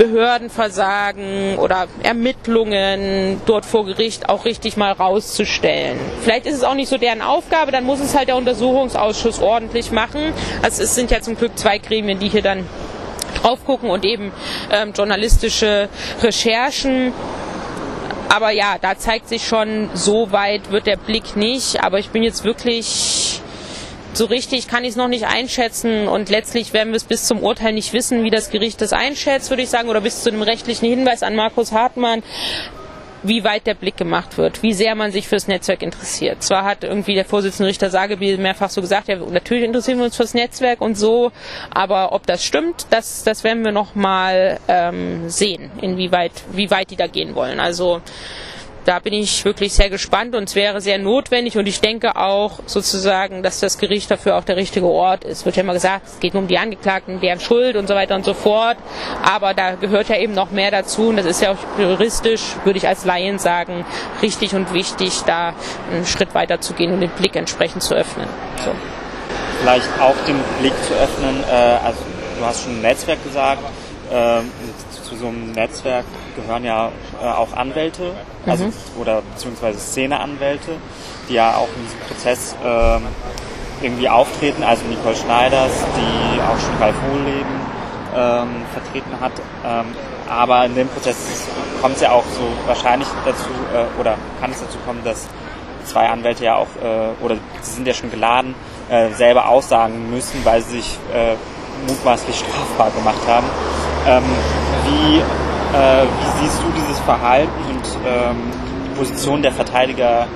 Behördenversagen 0.00 1.58
oder 1.58 1.86
Ermittlungen 2.02 3.38
dort 3.44 3.66
vor 3.66 3.84
Gericht 3.84 4.30
auch 4.30 4.46
richtig 4.46 4.78
mal 4.78 4.92
rauszustellen. 4.92 5.98
Vielleicht 6.22 6.46
ist 6.46 6.54
es 6.54 6.64
auch 6.64 6.72
nicht 6.72 6.88
so 6.88 6.96
deren 6.96 7.20
Aufgabe, 7.20 7.70
dann 7.70 7.84
muss 7.84 8.00
es 8.00 8.16
halt 8.16 8.28
der 8.28 8.36
Untersuchungsausschuss 8.36 9.42
ordentlich 9.42 9.92
machen. 9.92 10.32
Also 10.62 10.84
es 10.84 10.94
sind 10.94 11.10
ja 11.10 11.20
zum 11.20 11.36
Glück 11.36 11.58
zwei 11.58 11.76
Gremien, 11.76 12.18
die 12.18 12.30
hier 12.30 12.40
dann 12.40 12.66
drauf 13.42 13.66
gucken 13.66 13.90
und 13.90 14.06
eben 14.06 14.32
ähm, 14.72 14.94
journalistische 14.96 15.90
Recherchen. 16.22 17.12
Aber 18.30 18.52
ja, 18.52 18.76
da 18.80 18.96
zeigt 18.96 19.28
sich 19.28 19.46
schon, 19.46 19.90
so 19.92 20.32
weit 20.32 20.70
wird 20.70 20.86
der 20.86 20.96
Blick 20.96 21.36
nicht. 21.36 21.84
Aber 21.84 21.98
ich 21.98 22.08
bin 22.08 22.22
jetzt 22.22 22.44
wirklich 22.44 23.19
so 24.12 24.24
richtig 24.24 24.68
kann 24.68 24.84
ich 24.84 24.90
es 24.90 24.96
noch 24.96 25.08
nicht 25.08 25.26
einschätzen 25.26 26.08
und 26.08 26.30
letztlich 26.30 26.72
werden 26.72 26.90
wir 26.90 26.96
es 26.96 27.04
bis 27.04 27.26
zum 27.26 27.42
Urteil 27.42 27.72
nicht 27.72 27.92
wissen, 27.92 28.24
wie 28.24 28.30
das 28.30 28.50
Gericht 28.50 28.80
das 28.80 28.92
einschätzt, 28.92 29.50
würde 29.50 29.62
ich 29.62 29.68
sagen, 29.68 29.88
oder 29.88 30.00
bis 30.00 30.22
zu 30.22 30.30
dem 30.30 30.42
rechtlichen 30.42 30.88
Hinweis 30.88 31.22
an 31.22 31.36
Markus 31.36 31.72
Hartmann 31.72 32.22
wie 33.22 33.44
weit 33.44 33.66
der 33.66 33.74
Blick 33.74 33.96
gemacht 33.96 34.38
wird, 34.38 34.62
wie 34.62 34.72
sehr 34.72 34.94
man 34.94 35.12
sich 35.12 35.28
fürs 35.28 35.46
Netzwerk 35.46 35.82
interessiert. 35.82 36.42
Zwar 36.42 36.64
hat 36.64 36.84
irgendwie 36.84 37.14
der 37.14 37.24
Vorsitzende 37.24 37.68
Richter 37.68 37.90
Sagebiel 37.90 38.38
mehrfach 38.38 38.70
so 38.70 38.80
gesagt, 38.80 39.08
ja, 39.08 39.16
natürlich 39.16 39.64
interessieren 39.64 39.98
wir 39.98 40.06
uns 40.06 40.16
fürs 40.16 40.34
Netzwerk 40.34 40.80
und 40.80 40.96
so, 40.96 41.32
aber 41.70 42.12
ob 42.12 42.26
das 42.26 42.44
stimmt, 42.44 42.86
das, 42.90 43.22
das 43.22 43.44
werden 43.44 43.64
wir 43.64 43.72
noch 43.72 43.94
mal 43.94 44.58
ähm, 44.68 45.28
sehen, 45.28 45.70
inwieweit, 45.80 46.32
wie 46.52 46.70
weit 46.70 46.90
die 46.90 46.96
da 46.96 47.06
gehen 47.06 47.34
wollen. 47.34 47.60
Also 47.60 48.00
da 48.84 48.98
bin 48.98 49.12
ich 49.12 49.44
wirklich 49.44 49.72
sehr 49.72 49.90
gespannt 49.90 50.34
und 50.34 50.44
es 50.44 50.54
wäre 50.54 50.80
sehr 50.80 50.98
notwendig 50.98 51.56
und 51.58 51.66
ich 51.66 51.80
denke 51.80 52.16
auch 52.16 52.60
sozusagen, 52.66 53.42
dass 53.42 53.60
das 53.60 53.78
Gericht 53.78 54.10
dafür 54.10 54.36
auch 54.36 54.44
der 54.44 54.56
richtige 54.56 54.86
Ort 54.86 55.24
ist. 55.24 55.38
Es 55.40 55.44
wird 55.44 55.56
ja 55.56 55.62
immer 55.62 55.74
gesagt, 55.74 56.06
es 56.06 56.20
geht 56.20 56.34
nur 56.34 56.42
um 56.42 56.48
die 56.48 56.58
Angeklagten, 56.58 57.20
deren 57.20 57.40
Schuld 57.40 57.76
und 57.76 57.86
so 57.88 57.94
weiter 57.94 58.14
und 58.14 58.24
so 58.24 58.34
fort. 58.34 58.76
Aber 59.22 59.54
da 59.54 59.74
gehört 59.74 60.08
ja 60.08 60.16
eben 60.16 60.34
noch 60.34 60.50
mehr 60.50 60.70
dazu 60.70 61.08
und 61.08 61.16
das 61.16 61.26
ist 61.26 61.42
ja 61.42 61.52
auch 61.52 61.78
juristisch, 61.78 62.56
würde 62.64 62.78
ich 62.78 62.88
als 62.88 63.04
Laien 63.04 63.38
sagen, 63.38 63.84
richtig 64.22 64.54
und 64.54 64.72
wichtig, 64.72 65.22
da 65.26 65.54
einen 65.92 66.06
Schritt 66.06 66.34
weiter 66.34 66.60
zu 66.60 66.74
gehen 66.74 66.92
und 66.92 67.00
den 67.00 67.10
Blick 67.10 67.36
entsprechend 67.36 67.82
zu 67.82 67.94
öffnen. 67.94 68.28
So. 68.64 68.72
Vielleicht 69.60 69.88
auch 70.00 70.16
den 70.26 70.38
Blick 70.60 70.74
zu 70.84 70.94
öffnen, 70.94 71.44
äh, 71.50 71.54
also 71.84 71.98
du 72.38 72.44
hast 72.46 72.64
schon 72.64 72.80
Netzwerk 72.80 73.22
gesagt, 73.22 73.62
äh, 74.10 74.40
zu 75.04 75.14
so 75.16 75.26
einem 75.26 75.52
Netzwerk 75.52 76.04
gehören 76.34 76.64
ja 76.64 76.90
äh, 77.22 77.26
auch 77.26 77.52
Anwälte, 77.52 78.12
also 78.50 78.66
mhm. 78.66 78.72
oder 79.00 79.22
beziehungsweise 79.22 79.78
Szeneanwälte, 79.78 80.72
die 81.28 81.34
ja 81.34 81.56
auch 81.56 81.68
in 81.76 81.82
diesem 81.82 82.00
Prozess 82.00 82.56
ähm, 82.64 83.02
irgendwie 83.82 84.08
auftreten. 84.08 84.62
Also 84.62 84.84
Nicole 84.86 85.16
Schneiders, 85.16 85.72
die 85.96 86.40
auch 86.40 86.58
schon 86.58 86.76
Ralf 86.78 86.96
Wohlleben 87.10 87.60
ähm, 88.14 88.62
vertreten 88.72 89.20
hat. 89.20 89.32
Ähm, 89.64 89.86
aber 90.28 90.64
in 90.66 90.74
dem 90.74 90.88
Prozess 90.88 91.16
kommt 91.80 91.96
es 91.96 92.02
ja 92.02 92.12
auch 92.12 92.24
so 92.24 92.42
wahrscheinlich 92.66 93.08
dazu, 93.24 93.48
äh, 93.74 94.00
oder 94.00 94.16
kann 94.40 94.50
es 94.50 94.60
dazu 94.60 94.78
kommen, 94.86 95.02
dass 95.04 95.26
zwei 95.84 96.08
Anwälte 96.08 96.44
ja 96.44 96.56
auch, 96.56 96.68
äh, 96.82 97.24
oder 97.24 97.36
sie 97.62 97.72
sind 97.72 97.86
ja 97.86 97.94
schon 97.94 98.10
geladen, 98.10 98.54
äh, 98.88 99.10
selber 99.10 99.48
aussagen 99.48 100.10
müssen, 100.10 100.44
weil 100.44 100.62
sie 100.62 100.78
sich 100.78 100.98
äh, 101.12 101.34
mutmaßlich 101.88 102.36
strafbar 102.38 102.90
gemacht 102.90 103.26
haben. 103.26 103.46
Ähm, 104.06 104.24
wie 104.84 105.22
äh, 105.72 106.04
wie 106.04 106.44
siehst 106.44 106.58
du 106.62 106.70
dieses 106.72 106.98
Verhalten 107.00 107.50
und 107.68 107.84
ähm, 108.06 108.36
die 108.84 108.98
Position 108.98 109.42
der 109.42 109.52
Verteidiger, 109.52 110.26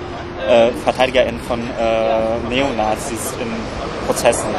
äh, 0.48 0.70
VerteidigerInnen 0.84 1.40
von 1.40 1.60
äh, 1.60 2.48
Neonazis 2.48 3.34
in 3.40 3.48
Prozessen? 4.06 4.50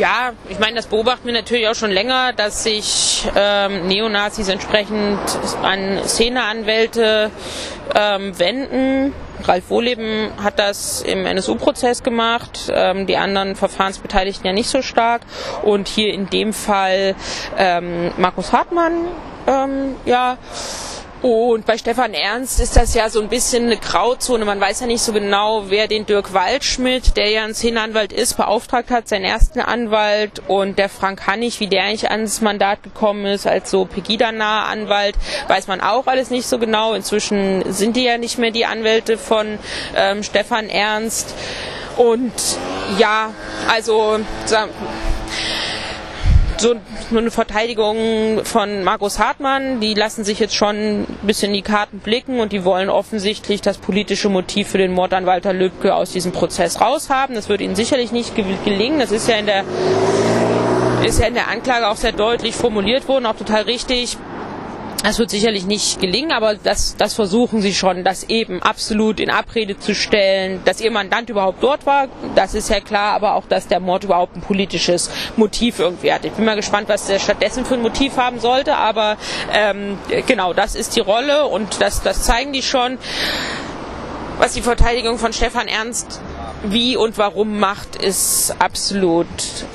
Ja, 0.00 0.32
ich 0.48 0.58
meine, 0.58 0.76
das 0.76 0.86
beobachten 0.86 1.26
wir 1.26 1.34
natürlich 1.34 1.68
auch 1.68 1.74
schon 1.74 1.90
länger, 1.90 2.32
dass 2.32 2.62
sich 2.62 3.28
ähm, 3.36 3.86
Neonazis 3.86 4.48
entsprechend 4.48 5.18
an 5.62 6.00
Szeneanwälte 6.06 7.30
ähm, 7.94 8.38
wenden. 8.38 9.12
Ralf 9.42 9.68
Wohleben 9.68 10.30
hat 10.42 10.58
das 10.58 11.02
im 11.02 11.26
NSU-Prozess 11.26 12.02
gemacht, 12.02 12.72
ähm, 12.72 13.06
die 13.06 13.18
anderen 13.18 13.56
Verfahrensbeteiligten 13.56 14.46
ja 14.46 14.54
nicht 14.54 14.70
so 14.70 14.80
stark. 14.80 15.20
Und 15.64 15.86
hier 15.86 16.14
in 16.14 16.30
dem 16.30 16.54
Fall 16.54 17.14
ähm, 17.58 18.10
Markus 18.16 18.54
Hartmann, 18.54 19.06
ähm, 19.46 19.96
ja, 20.06 20.38
und 21.22 21.66
bei 21.66 21.76
Stefan 21.76 22.14
Ernst 22.14 22.60
ist 22.60 22.76
das 22.76 22.94
ja 22.94 23.10
so 23.10 23.20
ein 23.20 23.28
bisschen 23.28 23.66
eine 23.66 23.76
Grauzone. 23.76 24.46
Man 24.46 24.58
weiß 24.58 24.80
ja 24.80 24.86
nicht 24.86 25.02
so 25.02 25.12
genau, 25.12 25.64
wer 25.68 25.86
den 25.86 26.06
Dirk 26.06 26.32
Waldschmidt, 26.32 27.16
der 27.18 27.28
ja 27.28 27.44
ein 27.44 27.54
Szenenanwalt 27.54 28.10
ist, 28.10 28.38
beauftragt 28.38 28.90
hat, 28.90 29.06
seinen 29.06 29.24
ersten 29.24 29.60
Anwalt. 29.60 30.40
Und 30.48 30.78
der 30.78 30.88
Frank 30.88 31.26
Hannig, 31.26 31.60
wie 31.60 31.66
der 31.66 31.82
eigentlich 31.84 32.10
ans 32.10 32.40
Mandat 32.40 32.82
gekommen 32.82 33.26
ist, 33.26 33.46
als 33.46 33.70
so 33.70 33.84
Pegida-nahe 33.84 34.64
Anwalt, 34.64 35.14
weiß 35.48 35.66
man 35.66 35.82
auch 35.82 36.06
alles 36.06 36.30
nicht 36.30 36.46
so 36.46 36.58
genau. 36.58 36.94
Inzwischen 36.94 37.70
sind 37.70 37.96
die 37.96 38.04
ja 38.04 38.16
nicht 38.16 38.38
mehr 38.38 38.50
die 38.50 38.64
Anwälte 38.64 39.18
von 39.18 39.58
ähm, 39.94 40.22
Stefan 40.22 40.70
Ernst. 40.70 41.34
Und 41.98 42.32
ja, 42.98 43.34
also 43.68 44.20
so 46.60 46.74
eine 47.10 47.30
Verteidigung 47.30 48.44
von 48.44 48.84
Markus 48.84 49.18
Hartmann, 49.18 49.80
die 49.80 49.94
lassen 49.94 50.24
sich 50.24 50.38
jetzt 50.38 50.54
schon 50.54 50.76
ein 50.76 51.06
bisschen 51.22 51.48
in 51.48 51.54
die 51.54 51.62
Karten 51.62 52.00
blicken 52.00 52.38
und 52.38 52.52
die 52.52 52.64
wollen 52.64 52.90
offensichtlich 52.90 53.62
das 53.62 53.78
politische 53.78 54.28
Motiv 54.28 54.68
für 54.68 54.78
den 54.78 54.92
Mord 54.92 55.14
an 55.14 55.26
Walter 55.26 55.52
Lübcke 55.52 55.94
aus 55.94 56.12
diesem 56.12 56.32
Prozess 56.32 56.80
raushaben. 56.80 57.34
Das 57.34 57.48
wird 57.48 57.60
ihnen 57.60 57.74
sicherlich 57.74 58.12
nicht 58.12 58.34
gelingen. 58.34 58.98
Das 58.98 59.10
ist 59.10 59.28
ja 59.28 59.36
in 59.36 59.46
der 59.46 59.64
ist 61.04 61.18
ja 61.18 61.26
in 61.26 61.34
der 61.34 61.48
Anklage 61.48 61.88
auch 61.88 61.96
sehr 61.96 62.12
deutlich 62.12 62.54
formuliert 62.54 63.08
worden, 63.08 63.24
auch 63.24 63.36
total 63.36 63.62
richtig. 63.62 64.18
Das 65.02 65.18
wird 65.18 65.30
sicherlich 65.30 65.64
nicht 65.64 65.98
gelingen, 65.98 66.30
aber 66.30 66.56
das, 66.56 66.94
das 66.96 67.14
versuchen 67.14 67.62
sie 67.62 67.72
schon, 67.72 68.04
das 68.04 68.24
eben 68.24 68.62
absolut 68.62 69.18
in 69.18 69.30
Abrede 69.30 69.78
zu 69.78 69.94
stellen, 69.94 70.60
dass 70.66 70.80
ihr 70.80 70.90
Mandant 70.90 71.30
überhaupt 71.30 71.62
dort 71.62 71.86
war, 71.86 72.08
das 72.34 72.52
ist 72.52 72.68
ja 72.68 72.80
klar, 72.80 73.14
aber 73.14 73.34
auch, 73.34 73.46
dass 73.46 73.66
der 73.66 73.80
Mord 73.80 74.04
überhaupt 74.04 74.36
ein 74.36 74.42
politisches 74.42 75.10
Motiv 75.36 75.78
irgendwie 75.78 76.12
hat. 76.12 76.26
Ich 76.26 76.32
bin 76.32 76.44
mal 76.44 76.56
gespannt, 76.56 76.90
was 76.90 77.06
der 77.06 77.18
stattdessen 77.18 77.64
für 77.64 77.74
ein 77.74 77.82
Motiv 77.82 78.18
haben 78.18 78.40
sollte, 78.40 78.76
aber 78.76 79.16
ähm, 79.54 79.98
genau, 80.26 80.52
das 80.52 80.74
ist 80.74 80.96
die 80.96 81.00
Rolle 81.00 81.46
und 81.46 81.80
das, 81.80 82.02
das 82.02 82.24
zeigen 82.24 82.52
die 82.52 82.62
schon. 82.62 82.98
Was 84.38 84.52
die 84.54 84.62
Verteidigung 84.62 85.18
von 85.18 85.32
Stefan 85.32 85.68
Ernst 85.68 86.20
wie 86.62 86.96
und 86.96 87.16
warum 87.18 87.58
macht, 87.58 87.96
ist 87.96 88.54
absolut 88.58 89.26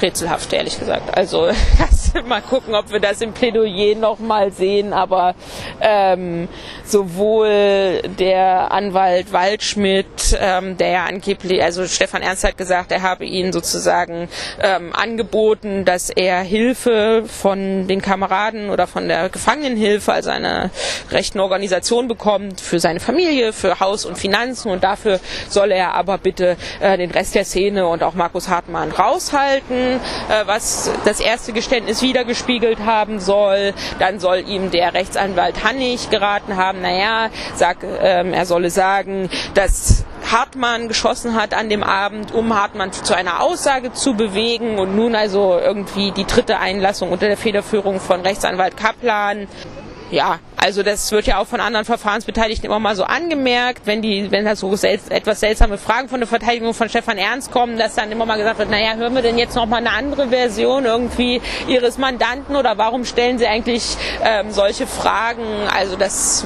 rätselhaft, 0.01 0.53
ehrlich 0.53 0.79
gesagt. 0.79 1.17
Also 1.17 1.49
mal 2.27 2.41
gucken, 2.41 2.75
ob 2.75 2.91
wir 2.91 2.99
das 2.99 3.21
im 3.21 3.33
Plädoyer 3.33 3.95
nochmal 3.95 4.51
sehen, 4.51 4.93
aber 4.93 5.35
ähm, 5.81 6.47
sowohl 6.85 8.01
der 8.19 8.71
Anwalt 8.71 9.33
Waldschmidt, 9.33 10.37
ähm, 10.39 10.77
der 10.77 10.89
ja 10.89 11.05
angeblich, 11.05 11.61
also 11.63 11.87
Stefan 11.87 12.21
Ernst 12.21 12.43
hat 12.43 12.57
gesagt, 12.57 12.91
er 12.91 13.01
habe 13.01 13.25
ihnen 13.25 13.51
sozusagen 13.51 14.29
ähm, 14.61 14.93
angeboten, 14.93 15.85
dass 15.85 16.09
er 16.09 16.41
Hilfe 16.41 17.23
von 17.27 17.87
den 17.87 18.01
Kameraden 18.01 18.69
oder 18.69 18.87
von 18.87 19.07
der 19.07 19.29
Gefangenenhilfe, 19.29 20.13
also 20.13 20.29
einer 20.29 20.69
rechten 21.11 21.39
Organisation 21.39 22.07
bekommt 22.07 22.61
für 22.61 22.79
seine 22.79 22.99
Familie, 22.99 23.53
für 23.53 23.79
Haus 23.79 24.05
und 24.05 24.17
Finanzen 24.17 24.69
und 24.69 24.83
dafür 24.83 25.19
soll 25.49 25.71
er 25.71 25.93
aber 25.95 26.17
bitte 26.17 26.57
äh, 26.79 26.97
den 26.97 27.11
Rest 27.11 27.35
der 27.35 27.45
Szene 27.45 27.87
und 27.87 28.03
auch 28.03 28.13
Markus 28.13 28.49
Hartmann 28.49 28.91
raushalten, 28.91 29.75
äh, 29.75 30.45
was 30.45 30.91
das 31.05 31.19
erste 31.19 31.53
Geständnis 31.53 32.01
wiedergespiegelt 32.01 32.79
haben 32.79 33.19
soll. 33.19 33.73
Dann 33.99 34.19
soll 34.19 34.43
ihm 34.47 34.71
der 34.71 34.93
Rechtsanwalt 34.93 35.63
Hannig 35.63 36.09
geraten 36.09 36.57
haben, 36.57 36.81
naja, 36.81 37.29
sag, 37.55 37.77
ähm, 37.83 38.33
er 38.33 38.45
solle 38.45 38.69
sagen, 38.69 39.29
dass 39.53 40.05
Hartmann 40.31 40.87
geschossen 40.87 41.35
hat 41.35 41.53
an 41.53 41.69
dem 41.69 41.83
Abend, 41.83 42.33
um 42.33 42.55
Hartmann 42.55 42.91
zu 42.91 43.15
einer 43.15 43.41
Aussage 43.41 43.93
zu 43.93 44.15
bewegen 44.15 44.79
und 44.79 44.95
nun 44.95 45.15
also 45.15 45.59
irgendwie 45.59 46.11
die 46.11 46.25
dritte 46.25 46.59
Einlassung 46.59 47.11
unter 47.11 47.27
der 47.27 47.37
Federführung 47.37 47.99
von 47.99 48.21
Rechtsanwalt 48.21 48.75
Kaplan. 48.75 49.47
Ja, 50.11 50.39
also 50.57 50.83
das 50.83 51.11
wird 51.11 51.27
ja 51.27 51.39
auch 51.39 51.47
von 51.47 51.59
anderen 51.59 51.85
Verfahrensbeteiligten 51.85 52.65
immer 52.65 52.79
mal 52.79 52.95
so 52.95 53.03
angemerkt, 53.03 53.81
wenn 53.85 54.01
die, 54.01 54.31
wenn 54.31 54.45
da 54.45 54.55
so 54.55 54.75
sel 54.75 54.99
etwas 55.09 55.41
seltsame 55.41 55.77
Fragen 55.77 56.07
von 56.07 56.19
der 56.19 56.27
Verteidigung 56.27 56.73
von 56.73 56.89
Stefan 56.89 57.17
Ernst 57.17 57.51
kommen, 57.51 57.77
dass 57.77 57.95
dann 57.95 58.11
immer 58.11 58.25
mal 58.25 58.37
gesagt 58.37 58.59
wird, 58.59 58.69
naja, 58.69 58.95
hören 58.95 59.13
wir 59.13 59.21
denn 59.21 59.37
jetzt 59.37 59.55
noch 59.55 59.65
mal 59.65 59.77
eine 59.77 59.91
andere 59.91 60.29
Version 60.29 60.85
irgendwie 60.85 61.41
Ihres 61.67 61.97
Mandanten 61.97 62.55
oder 62.55 62.77
warum 62.77 63.05
stellen 63.05 63.37
Sie 63.37 63.47
eigentlich 63.47 63.97
ähm, 64.23 64.51
solche 64.51 64.87
Fragen? 64.87 65.43
Also 65.73 65.97
das 65.97 66.45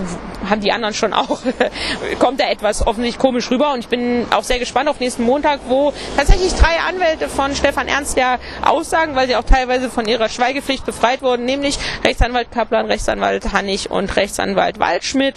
haben 0.49 0.61
die 0.61 0.71
anderen 0.71 0.93
schon 0.93 1.13
auch, 1.13 1.41
kommt 2.19 2.39
da 2.39 2.49
etwas 2.49 2.85
offensichtlich 2.85 3.19
komisch 3.19 3.51
rüber 3.51 3.73
und 3.73 3.79
ich 3.79 3.87
bin 3.87 4.25
auch 4.31 4.43
sehr 4.43 4.59
gespannt 4.59 4.89
auf 4.89 4.99
nächsten 4.99 5.23
Montag, 5.23 5.59
wo 5.67 5.93
tatsächlich 6.17 6.53
drei 6.53 6.79
Anwälte 6.87 7.29
von 7.29 7.55
Stefan 7.55 7.87
Ernst 7.87 8.17
ja 8.17 8.39
aussagen, 8.65 9.15
weil 9.15 9.27
sie 9.27 9.35
auch 9.35 9.43
teilweise 9.43 9.89
von 9.89 10.07
ihrer 10.07 10.29
Schweigepflicht 10.29 10.85
befreit 10.85 11.21
wurden, 11.21 11.45
nämlich 11.45 11.77
Rechtsanwalt 12.03 12.51
Kaplan, 12.51 12.85
Rechtsanwalt 12.87 13.51
Hannig 13.53 13.91
und 13.91 13.98
Rechtsanwalt 14.05 14.79
Waldschmidt. 14.79 15.35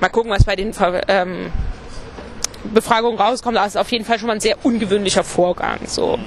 Mal 0.00 0.08
gucken, 0.08 0.30
was 0.30 0.44
bei 0.44 0.56
den 0.56 0.72
ähm, 1.08 1.52
Befragungen 2.72 3.18
rauskommt. 3.18 3.56
Das 3.56 3.68
ist 3.68 3.76
auf 3.76 3.90
jeden 3.92 4.04
Fall 4.04 4.18
schon 4.18 4.28
mal 4.28 4.34
ein 4.34 4.40
sehr 4.40 4.56
ungewöhnlicher 4.62 5.24
Vorgang. 5.24 5.78
So. 5.86 6.18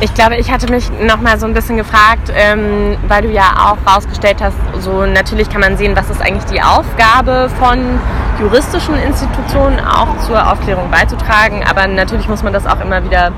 Ich 0.00 0.12
glaube, 0.14 0.36
ich 0.36 0.50
hatte 0.50 0.70
mich 0.70 0.90
noch 0.90 1.20
mal 1.20 1.38
so 1.38 1.46
ein 1.46 1.54
bisschen 1.54 1.76
gefragt, 1.76 2.32
ähm, 2.34 2.96
weil 3.06 3.22
du 3.22 3.30
ja 3.30 3.54
auch 3.70 3.94
rausgestellt 3.94 4.38
hast, 4.40 4.56
so 4.80 5.06
natürlich 5.06 5.48
kann 5.48 5.60
man 5.60 5.76
sehen, 5.76 5.94
was 5.94 6.10
ist 6.10 6.20
eigentlich 6.20 6.44
die 6.44 6.60
Aufgabe 6.60 7.50
von 7.58 8.00
juristischen 8.40 8.96
Institutionen 8.96 9.78
auch 9.78 10.18
zur 10.26 10.50
Aufklärung 10.50 10.90
beizutragen, 10.90 11.62
aber 11.62 11.86
natürlich 11.86 12.28
muss 12.28 12.42
man 12.42 12.52
das 12.52 12.66
auch 12.66 12.80
immer 12.80 13.04
wieder 13.04 13.32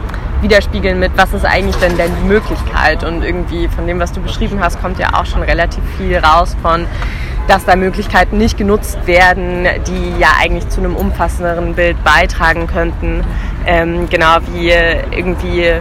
widerspiegeln 0.44 1.00
mit, 1.00 1.10
was 1.16 1.32
ist 1.32 1.44
eigentlich 1.44 1.74
denn 1.76 1.96
denn 1.96 2.12
die 2.22 2.28
Möglichkeit 2.28 3.02
und 3.02 3.22
irgendwie 3.22 3.66
von 3.66 3.86
dem, 3.86 3.98
was 3.98 4.12
du 4.12 4.20
beschrieben 4.20 4.60
hast, 4.60 4.80
kommt 4.80 5.00
ja 5.00 5.08
auch 5.14 5.26
schon 5.26 5.42
relativ 5.42 5.82
viel 5.98 6.16
raus 6.18 6.56
von 6.62 6.86
dass 7.46 7.64
da 7.64 7.76
Möglichkeiten 7.76 8.38
nicht 8.38 8.56
genutzt 8.56 8.98
werden, 9.06 9.66
die 9.86 10.18
ja 10.18 10.28
eigentlich 10.40 10.68
zu 10.70 10.80
einem 10.80 10.96
umfassenderen 10.96 11.74
Bild 11.74 12.02
beitragen 12.02 12.66
könnten. 12.66 13.22
Ähm, 13.66 14.08
genau 14.08 14.38
wie 14.52 14.70
irgendwie 14.70 15.72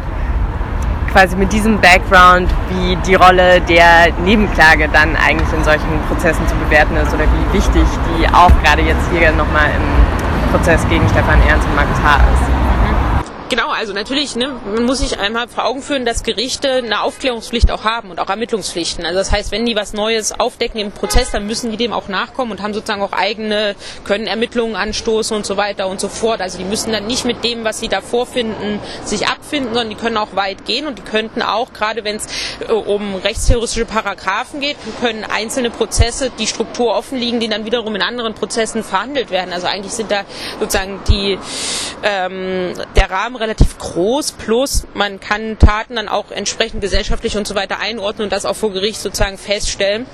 quasi 1.12 1.36
mit 1.36 1.54
diesem 1.54 1.80
Background, 1.80 2.50
wie 2.70 2.98
die 3.08 3.16
Rolle 3.16 3.62
der 3.62 4.12
Nebenklage 4.26 4.90
dann 4.92 5.16
eigentlich 5.16 5.52
in 5.54 5.64
solchen 5.64 6.02
Prozessen 6.10 6.46
zu 6.48 6.56
bewerten 6.56 6.98
ist 6.98 7.14
oder 7.14 7.24
wie 7.26 7.58
wichtig 7.58 7.84
die 8.10 8.28
auch 8.28 8.52
gerade 8.64 8.82
jetzt 8.82 9.06
hier 9.14 9.32
nochmal 9.32 9.70
im 9.78 10.52
Prozess 10.52 10.86
gegen 10.90 11.08
Stefan 11.10 11.40
Ernst 11.48 11.68
und 11.68 11.76
Markus 11.76 11.98
H. 12.04 12.18
ist. 12.18 12.63
Genau, 13.54 13.70
also 13.70 13.94
natürlich, 13.94 14.36
ne, 14.36 14.52
man 14.66 14.86
muss 14.86 14.98
sich 14.98 15.20
einmal 15.20 15.48
vor 15.48 15.66
Augen 15.66 15.84
führen, 15.84 16.06
dass 16.06 16.24
Gerichte 16.24 16.72
eine 16.72 17.04
Aufklärungspflicht 17.04 17.70
auch 17.70 17.84
haben 17.84 18.10
und 18.10 18.20
auch 18.20 18.32
Ermittlungspflichten. 18.32 19.06
Also 19.06 19.20
das 19.20 19.32
heißt, 19.32 19.52
wenn 19.52 19.64
die 19.68 19.76
was 19.76 19.94
Neues 19.94 20.32
aufdecken 20.32 20.80
im 20.80 20.92
Prozess, 20.92 21.30
dann 21.30 21.46
müssen 21.46 21.70
die 21.70 21.78
dem 21.78 21.94
auch 21.94 22.08
nachkommen 22.08 22.50
und 22.50 22.64
haben 22.64 22.74
sozusagen 22.74 23.04
auch 23.04 23.12
eigene, 23.12 23.76
können 24.06 24.26
Ermittlungen 24.26 24.76
anstoßen 24.76 25.38
und 25.38 25.46
so 25.46 25.56
weiter 25.56 25.88
und 25.88 26.00
so 26.00 26.10
fort. 26.10 26.42
Also 26.42 26.58
die 26.58 26.64
müssen 26.64 26.92
dann 26.94 27.06
nicht 27.06 27.26
mit 27.26 27.44
dem, 27.44 27.64
was 27.64 27.80
sie 27.80 27.90
da 27.90 28.02
vorfinden, 28.02 28.80
sich 29.06 29.28
abfinden, 29.28 29.76
sondern 29.76 29.92
die 29.92 29.98
können 29.98 30.18
auch 30.18 30.36
weit 30.36 30.66
gehen 30.66 30.88
und 30.88 30.98
die 30.98 31.04
könnten 31.04 31.44
auch, 31.44 31.74
gerade 31.74 32.04
wenn 32.04 32.16
es 32.16 32.26
äh, 32.68 32.72
um 32.72 33.14
rechtsterroristische 33.14 33.86
Paragraphen 33.86 34.62
geht, 34.62 34.78
können 35.00 35.26
einzelne 35.26 35.70
Prozesse, 35.70 36.32
die 36.40 36.48
Struktur 36.48 36.96
offen 36.96 37.20
liegen, 37.20 37.40
die 37.40 37.50
dann 37.50 37.66
wiederum 37.66 37.94
in 37.96 38.02
anderen 38.02 38.34
Prozessen 38.34 38.84
verhandelt 38.84 39.30
werden. 39.30 39.54
Also 39.54 39.68
eigentlich 39.68 39.94
sind 39.94 40.10
da 40.10 40.26
sozusagen 40.60 41.02
die 41.08 41.38
ähm, 42.02 42.74
der 42.96 43.12
Rahmen 43.12 43.43
relativ 43.44 43.78
groß, 43.78 44.34
plus 44.34 44.86
man 44.94 45.20
kann 45.20 45.60
Taten 45.60 45.96
dann 45.96 46.10
auch 46.10 46.32
entsprechend 46.32 46.82
gesellschaftlich 46.82 47.38
und 47.38 47.48
so 47.48 47.56
weiter 47.56 47.80
einordnen 47.80 48.26
und 48.26 48.32
das 48.32 48.46
auch 48.46 48.56
vor 48.56 48.72
Gericht 48.72 49.00
sozusagen 49.00 49.38
feststellen. 49.38 50.06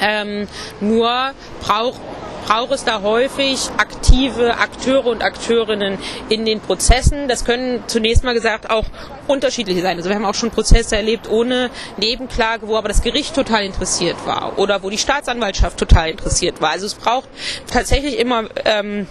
Ähm, 0.00 0.48
nur 0.80 1.32
braucht 1.60 2.00
braucht 2.46 2.72
es 2.72 2.84
da 2.84 3.02
häufig 3.02 3.68
aktive 3.76 4.58
Akteure 4.58 5.06
und 5.06 5.22
Akteurinnen 5.22 5.98
in 6.28 6.44
den 6.44 6.58
Prozessen. 6.60 7.28
Das 7.28 7.44
können 7.44 7.84
zunächst 7.86 8.24
mal 8.24 8.34
gesagt 8.34 8.70
auch 8.70 8.86
unterschiedliche 9.28 9.82
sein. 9.82 9.96
Also 9.96 10.08
wir 10.08 10.16
haben 10.16 10.24
auch 10.24 10.34
schon 10.34 10.50
Prozesse 10.50 10.96
erlebt 10.96 11.30
ohne 11.30 11.70
Nebenklage, 11.96 12.66
wo 12.66 12.76
aber 12.76 12.88
das 12.88 13.02
Gericht 13.02 13.34
total 13.34 13.64
interessiert 13.64 14.16
war 14.26 14.58
oder 14.58 14.82
wo 14.82 14.90
die 14.90 14.98
Staatsanwaltschaft 14.98 15.78
total 15.78 16.10
interessiert 16.10 16.60
war. 16.60 16.70
Also 16.70 16.86
es 16.86 16.94
braucht 16.94 17.28
tatsächlich 17.72 18.18
immer 18.18 18.44
ähm, 18.64 19.06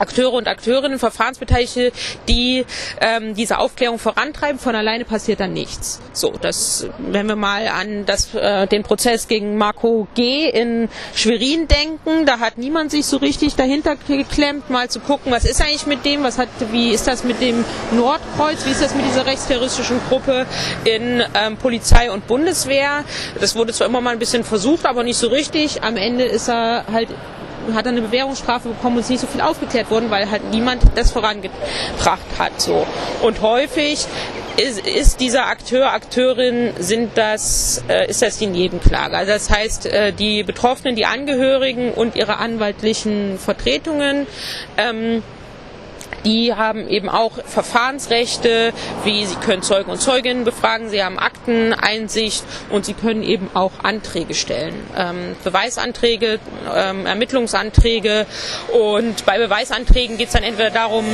Akteure 0.00 0.32
und 0.32 0.48
Akteurinnen, 0.48 0.98
Verfahrensbeteiligte, 0.98 1.92
die 2.28 2.64
ähm, 3.00 3.34
diese 3.34 3.58
Aufklärung 3.58 3.98
vorantreiben. 3.98 4.58
Von 4.58 4.74
alleine 4.74 5.04
passiert 5.04 5.40
dann 5.40 5.52
nichts. 5.52 6.00
So, 6.12 6.32
das, 6.40 6.88
wenn 6.98 7.26
wir 7.28 7.36
mal 7.36 7.68
an 7.68 8.06
das, 8.06 8.34
äh, 8.34 8.66
den 8.66 8.82
Prozess 8.82 9.28
gegen 9.28 9.56
Marco 9.56 10.08
G. 10.14 10.48
in 10.48 10.88
Schwerin 11.14 11.68
denken, 11.68 12.26
da 12.26 12.38
hat 12.38 12.58
niemand 12.58 12.90
sich 12.90 13.06
so 13.06 13.18
richtig 13.18 13.54
dahinter 13.54 13.96
geklemmt, 13.96 14.70
mal 14.70 14.88
zu 14.88 15.00
gucken, 15.00 15.32
was 15.32 15.44
ist 15.44 15.60
eigentlich 15.60 15.86
mit 15.86 16.04
dem, 16.04 16.22
was 16.22 16.38
hat, 16.38 16.48
wie 16.72 16.90
ist 16.90 17.06
das 17.06 17.24
mit 17.24 17.40
dem 17.40 17.64
Nordkreuz, 17.92 18.64
wie 18.64 18.70
ist 18.70 18.82
das 18.82 18.94
mit 18.94 19.04
dieser 19.06 19.26
rechtsterroristischen 19.26 20.00
Gruppe 20.08 20.46
in 20.84 21.22
ähm, 21.34 21.56
Polizei 21.56 22.10
und 22.10 22.26
Bundeswehr. 22.26 23.04
Das 23.40 23.54
wurde 23.54 23.72
zwar 23.72 23.86
immer 23.86 24.00
mal 24.00 24.10
ein 24.10 24.18
bisschen 24.18 24.44
versucht, 24.44 24.86
aber 24.86 25.02
nicht 25.02 25.18
so 25.18 25.28
richtig. 25.28 25.82
Am 25.82 25.96
Ende 25.96 26.24
ist 26.24 26.48
er 26.48 26.84
halt 26.90 27.08
hat 27.74 27.86
er 27.86 27.92
eine 27.92 28.02
Bewährungsstrafe 28.02 28.68
bekommen 28.70 28.96
und 28.96 29.02
ist 29.02 29.10
nicht 29.10 29.20
so 29.20 29.26
viel 29.26 29.40
aufgeklärt 29.40 29.90
worden, 29.90 30.10
weil 30.10 30.30
halt 30.30 30.50
niemand 30.50 30.82
das 30.94 31.10
vorangebracht 31.10 32.20
hat. 32.38 32.60
So. 32.60 32.86
Und 33.22 33.40
häufig 33.42 34.06
ist, 34.56 34.86
ist 34.86 35.20
dieser 35.20 35.46
Akteur, 35.46 35.92
Akteurin, 35.92 36.72
sind 36.78 37.16
das, 37.16 37.82
äh, 37.88 38.10
ist 38.10 38.22
das 38.22 38.38
die 38.38 38.46
Nebenklage. 38.46 39.16
Also 39.16 39.32
das 39.32 39.50
heißt, 39.50 39.86
äh, 39.86 40.12
die 40.12 40.42
Betroffenen, 40.42 40.96
die 40.96 41.06
Angehörigen 41.06 41.92
und 41.92 42.16
ihre 42.16 42.38
anwaltlichen 42.38 43.38
Vertretungen 43.38 44.26
ähm, 44.76 45.22
die 46.24 46.54
haben 46.54 46.88
eben 46.88 47.08
auch 47.08 47.32
Verfahrensrechte, 47.44 48.72
wie 49.04 49.24
sie 49.24 49.36
können 49.36 49.62
Zeugen 49.62 49.90
und 49.90 50.00
Zeuginnen 50.00 50.44
befragen, 50.44 50.90
sie 50.90 51.02
haben 51.02 51.18
Akteneinsicht 51.18 52.44
und 52.68 52.84
sie 52.84 52.94
können 52.94 53.22
eben 53.22 53.50
auch 53.54 53.72
Anträge 53.82 54.34
stellen. 54.34 54.74
Ähm, 54.96 55.36
Beweisanträge, 55.44 56.38
ähm, 56.74 57.06
Ermittlungsanträge 57.06 58.26
und 58.72 59.24
bei 59.24 59.38
Beweisanträgen 59.38 60.18
geht 60.18 60.28
es 60.28 60.34
dann 60.34 60.42
entweder 60.42 60.70
darum, 60.70 61.04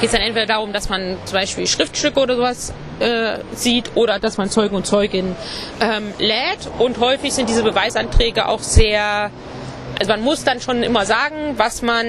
geht 0.00 0.06
es 0.06 0.12
dann 0.12 0.22
entweder 0.22 0.46
darum, 0.46 0.72
dass 0.72 0.88
man 0.88 1.16
zum 1.24 1.34
Beispiel 1.34 1.66
Schriftstücke 1.66 2.18
oder 2.18 2.36
sowas 2.36 2.72
äh, 3.00 3.38
sieht 3.54 3.92
oder 3.96 4.18
dass 4.18 4.36
man 4.36 4.50
Zeugen 4.50 4.76
und 4.76 4.86
Zeuginnen 4.86 5.36
ähm, 5.80 6.12
lädt. 6.18 6.70
Und 6.78 6.98
häufig 7.00 7.32
sind 7.32 7.48
diese 7.48 7.62
Beweisanträge 7.62 8.48
auch 8.48 8.60
sehr 8.60 9.30
also 9.98 10.12
man 10.12 10.22
muss 10.22 10.44
dann 10.44 10.60
schon 10.60 10.82
immer 10.82 11.06
sagen, 11.06 11.54
was 11.56 11.82
man 11.82 12.06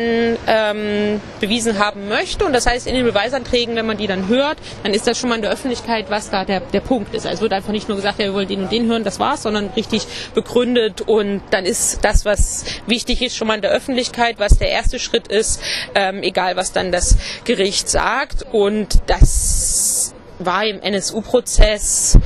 ähm, 0.48 1.22
bewiesen 1.40 1.80
haben 1.80 2.08
möchte. 2.08 2.46
Und 2.46 2.54
das 2.54 2.66
heißt, 2.66 2.88
in 2.88 2.96
den 2.96 3.06
Beweisanträgen, 3.06 3.76
wenn 3.76 3.86
man 3.86 3.98
die 3.98 4.08
dann 4.08 4.28
hört, 4.28 4.58
dann 4.84 4.94
ist 4.94 5.08
das 5.08 5.20
schon 5.20 5.30
mal 5.30 5.36
in 5.36 5.42
der 5.42 5.52
Öffentlichkeit, 5.52 6.10
was 6.10 6.30
da 6.30 6.46
der, 6.46 6.62
der 6.62 6.80
Punkt 6.80 7.14
ist. 7.14 7.26
Also 7.26 7.42
wird 7.42 7.54
einfach 7.54 7.72
nicht 7.72 7.88
nur 7.88 7.98
gesagt, 7.98 8.20
ja, 8.20 8.26
wir 8.26 8.34
wollen 8.34 8.48
den 8.48 8.64
und 8.64 8.72
den 8.72 8.88
hören, 8.88 9.04
das 9.04 9.20
war's, 9.20 9.44
sondern 9.44 9.70
richtig 9.76 10.08
begründet. 10.34 11.02
Und 11.02 11.42
dann 11.52 11.66
ist 11.66 12.00
das, 12.04 12.26
was 12.26 12.66
wichtig 12.88 13.22
ist, 13.22 13.36
schon 13.36 13.48
mal 13.48 13.56
in 13.56 13.62
der 13.62 13.72
Öffentlichkeit, 13.72 14.40
was 14.40 14.58
der 14.58 14.70
erste 14.70 15.00
Schritt 15.00 15.28
ist, 15.28 15.62
ähm, 15.94 16.24
egal 16.24 16.56
was 16.56 16.72
dann 16.72 16.92
das 16.92 17.18
Gericht 17.44 17.90
sagt. 17.90 18.46
Und 18.52 19.00
das 19.08 20.14
war 20.40 20.66
im 20.66 20.82
NSU-Prozess 20.82 22.18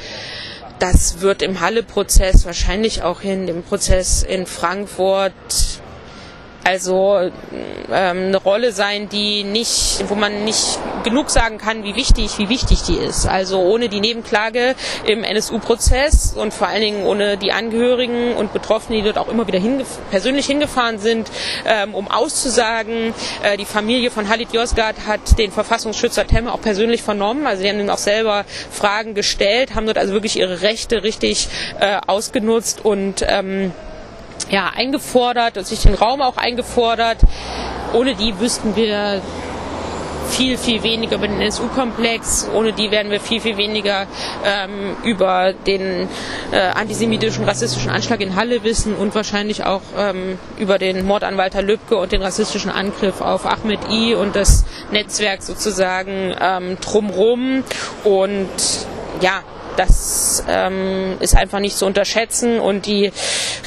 das 0.79 1.21
wird 1.21 1.41
im 1.41 1.59
Halle-Prozess, 1.59 2.45
wahrscheinlich 2.45 3.03
auch 3.03 3.21
in 3.21 3.47
dem 3.47 3.63
Prozess 3.63 4.23
in 4.23 4.45
Frankfurt, 4.45 5.33
also 6.69 7.31
ähm, 7.91 8.27
eine 8.27 8.37
Rolle 8.37 8.71
sein, 8.71 9.09
die 9.09 9.43
nicht, 9.43 10.03
wo 10.07 10.13
man 10.13 10.43
nicht 10.43 10.77
genug 11.03 11.31
sagen 11.31 11.57
kann, 11.57 11.83
wie 11.83 11.95
wichtig, 11.95 12.37
wie 12.37 12.47
wichtig 12.47 12.83
die 12.83 12.97
ist. 12.97 13.25
Also 13.25 13.59
ohne 13.59 13.89
die 13.89 13.99
Nebenklage 13.99 14.75
im 15.07 15.23
NSU-Prozess 15.23 16.35
und 16.37 16.53
vor 16.53 16.67
allen 16.67 16.81
Dingen 16.81 17.05
ohne 17.07 17.37
die 17.37 17.51
Angehörigen 17.51 18.35
und 18.35 18.53
Betroffenen, 18.53 18.99
die 18.99 19.03
dort 19.03 19.17
auch 19.17 19.29
immer 19.29 19.47
wieder 19.47 19.57
hingef 19.57 19.97
persönlich 20.11 20.45
hingefahren 20.45 20.99
sind, 20.99 21.31
ähm, 21.65 21.95
um 21.95 22.07
auszusagen. 22.07 23.15
Äh, 23.41 23.57
die 23.57 23.65
Familie 23.65 24.11
von 24.11 24.29
Halit 24.29 24.53
Yozgat 24.53 25.07
hat 25.07 25.39
den 25.39 25.51
Verfassungsschützer 25.51 26.27
Temme 26.27 26.53
auch 26.53 26.61
persönlich 26.61 27.01
vernommen. 27.01 27.47
Also 27.47 27.63
die 27.63 27.69
haben 27.69 27.79
ihm 27.79 27.89
auch 27.89 27.97
selber 27.97 28.45
Fragen 28.69 29.15
gestellt, 29.15 29.73
haben 29.73 29.87
dort 29.87 29.97
also 29.97 30.13
wirklich 30.13 30.37
ihre 30.37 30.61
Rechte 30.61 31.01
richtig 31.01 31.47
äh, 31.79 31.97
ausgenutzt 32.05 32.85
und 32.85 33.25
ähm, 33.27 33.71
ja, 34.49 34.71
eingefordert 34.75 35.57
und 35.57 35.67
sich 35.67 35.81
den 35.81 35.95
Raum 35.95 36.21
auch 36.21 36.37
eingefordert. 36.37 37.19
Ohne 37.93 38.15
die 38.15 38.39
wüssten 38.39 38.75
wir 38.75 39.21
viel, 40.29 40.57
viel 40.57 40.83
weniger 40.83 41.15
über 41.15 41.27
den 41.27 41.41
NSU-Komplex. 41.41 42.47
Ohne 42.53 42.73
die 42.73 42.91
werden 42.91 43.11
wir 43.11 43.19
viel, 43.19 43.41
viel 43.41 43.57
weniger 43.57 44.07
ähm, 44.45 44.95
über 45.03 45.53
den 45.53 46.07
äh, 46.51 46.59
antisemitischen, 46.59 47.45
rassistischen 47.45 47.89
Anschlag 47.89 48.21
in 48.21 48.35
Halle 48.35 48.63
wissen 48.63 48.95
und 48.95 49.15
wahrscheinlich 49.15 49.65
auch 49.65 49.81
ähm, 49.97 50.37
über 50.57 50.77
den 50.77 51.05
Mord 51.05 51.23
an 51.23 51.37
Walter 51.37 51.61
Lübcke 51.61 51.97
und 51.97 52.11
den 52.11 52.21
rassistischen 52.21 52.71
Angriff 52.71 53.21
auf 53.21 53.45
Ahmed 53.45 53.79
I 53.89 54.15
und 54.15 54.35
das 54.35 54.65
Netzwerk 54.91 55.41
sozusagen 55.41 56.35
ähm, 56.39 56.77
drumrum. 56.79 57.63
Und 58.03 58.49
ja, 59.21 59.41
das 59.79 60.43
ähm, 60.49 61.15
ist 61.21 61.37
einfach 61.37 61.59
nicht 61.59 61.77
zu 61.77 61.85
unterschätzen 61.85 62.59
und 62.59 62.85
die 62.85 63.13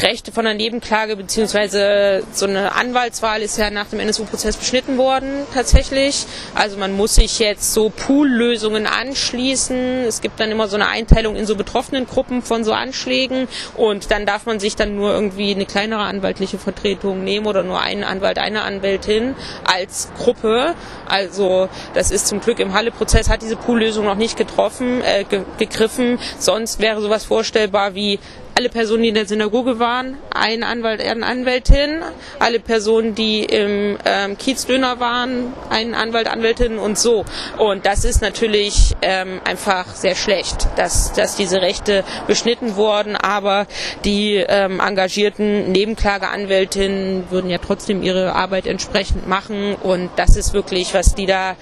Rechte 0.03 0.31
von 0.31 0.45
der 0.45 0.53
Nebenklage 0.53 1.17
beziehungsweise 1.17 2.23
so 2.35 2.45
eine 2.45 2.75
Anwaltswahl 2.75 3.41
ist 3.41 3.57
ja 3.57 3.71
nach 3.71 3.87
dem 3.87 3.99
NSU-Prozess 3.99 4.59
beschnitten 4.59 4.99
worden 4.99 5.47
tatsächlich. 5.55 6.27
Also 6.55 6.77
man 6.77 6.93
muss 6.93 7.15
sich 7.15 7.39
jetzt 7.39 7.73
so 7.73 7.89
Poollösungen 7.89 8.87
anschließen. 8.87 10.05
Es 10.07 10.21
gibt 10.21 10.39
dann 10.39 10.51
immer 10.51 10.69
so 10.69 10.77
eine 10.77 10.89
Einteilung 10.89 11.35
in 11.35 11.47
so 11.47 11.57
betroffenen 11.57 12.07
Gruppen 12.07 12.43
von 12.43 12.63
so 12.63 12.75
Anschlägen 12.75 13.49
und 13.75 14.11
dann 14.11 14.27
darf 14.27 14.45
man 14.45 14.61
sich 14.61 14.77
dann 14.77 14.95
nur 14.95 15.15
irgendwie 15.15 15.55
eine 15.55 15.65
kleinere 15.65 16.03
anwaltliche 16.03 16.59
Vertretung 16.59 17.25
nehmen 17.25 17.47
oder 17.47 17.63
nur 17.63 17.81
einen 17.81 18.05
Anwalt, 18.05 18.39
eine 18.39 18.63
Anwältin 18.63 19.35
als 19.65 20.11
Gruppe. 20.19 20.75
Also 21.09 21.71
das 21.95 22.11
ist 22.11 22.27
zum 22.27 22.41
Glück 22.41 22.59
im 22.59 22.75
Halle-Prozess 22.75 23.31
hat 23.31 23.41
diese 23.41 23.57
Poollösung 23.57 24.05
noch 24.05 24.17
nicht 24.17 24.37
getroffen, 24.37 25.01
äh, 25.01 25.25
ge 25.25 25.43
gegriffen 25.59 26.02
treffen. 26.03 26.19
Sonst 26.39 26.81
wäre 26.81 27.01
sowas 27.01 27.25
vorstellbar 27.25 27.95
wie 27.95 28.19
alle 28.55 28.69
Personen, 28.69 29.03
die 29.03 29.09
in 29.09 29.15
der 29.15 29.27
Synagoge 29.27 29.79
waren, 29.79 30.19
ein 30.31 30.63
Anwalt, 30.63 31.01
eine 31.01 31.25
Anwältin, 31.25 32.03
alle 32.39 32.61
Personen, 32.61 33.15
die 33.15 33.45
im 33.45 33.97
ähm, 34.05 34.37
Kiezdöner 34.37 35.01
waren, 35.01 35.55
ein 35.71 35.95
Anwalt, 35.95 36.29
Anwältin 36.29 36.77
und 36.77 36.99
so. 36.99 37.25
Und 37.57 37.87
das 37.87 38.05
ist 38.05 38.21
natürlich 38.21 38.93
ähm, 39.01 39.41
einfach 39.45 39.95
sehr 39.95 40.15
schlecht, 40.15 40.69
dass, 40.77 41.15
dass 41.15 41.37
diese 41.37 41.63
Rechte 41.63 42.05
beschnitten 42.27 42.77
wurden, 42.77 43.17
aber 43.17 43.67
die 44.05 44.35
ähm, 44.35 44.81
engagierten 44.81 45.73
Nebenklageanwältinnen 45.73 47.31
würden 47.31 47.49
ja 47.49 47.59
trotzdem 47.59 48.03
ihre 48.03 48.35
Arbeit 48.35 48.67
entsprechend 48.67 49.27
machen 49.27 49.77
und 49.77 50.11
das 50.17 50.37
ist 50.37 50.53
wirklich, 50.53 50.93
was 50.93 51.15
die 51.15 51.27
da 51.27 51.57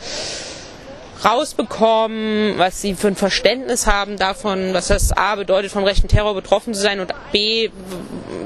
rausbekommen, 1.24 2.58
was 2.58 2.80
sie 2.80 2.94
für 2.94 3.08
ein 3.08 3.16
Verständnis 3.16 3.86
haben 3.86 4.16
davon, 4.16 4.72
was 4.72 4.88
das 4.88 5.12
A 5.12 5.34
bedeutet, 5.34 5.70
vom 5.70 5.84
rechten 5.84 6.08
Terror 6.08 6.34
betroffen 6.34 6.74
zu 6.74 6.80
sein 6.80 7.00
und 7.00 7.12
B, 7.32 7.70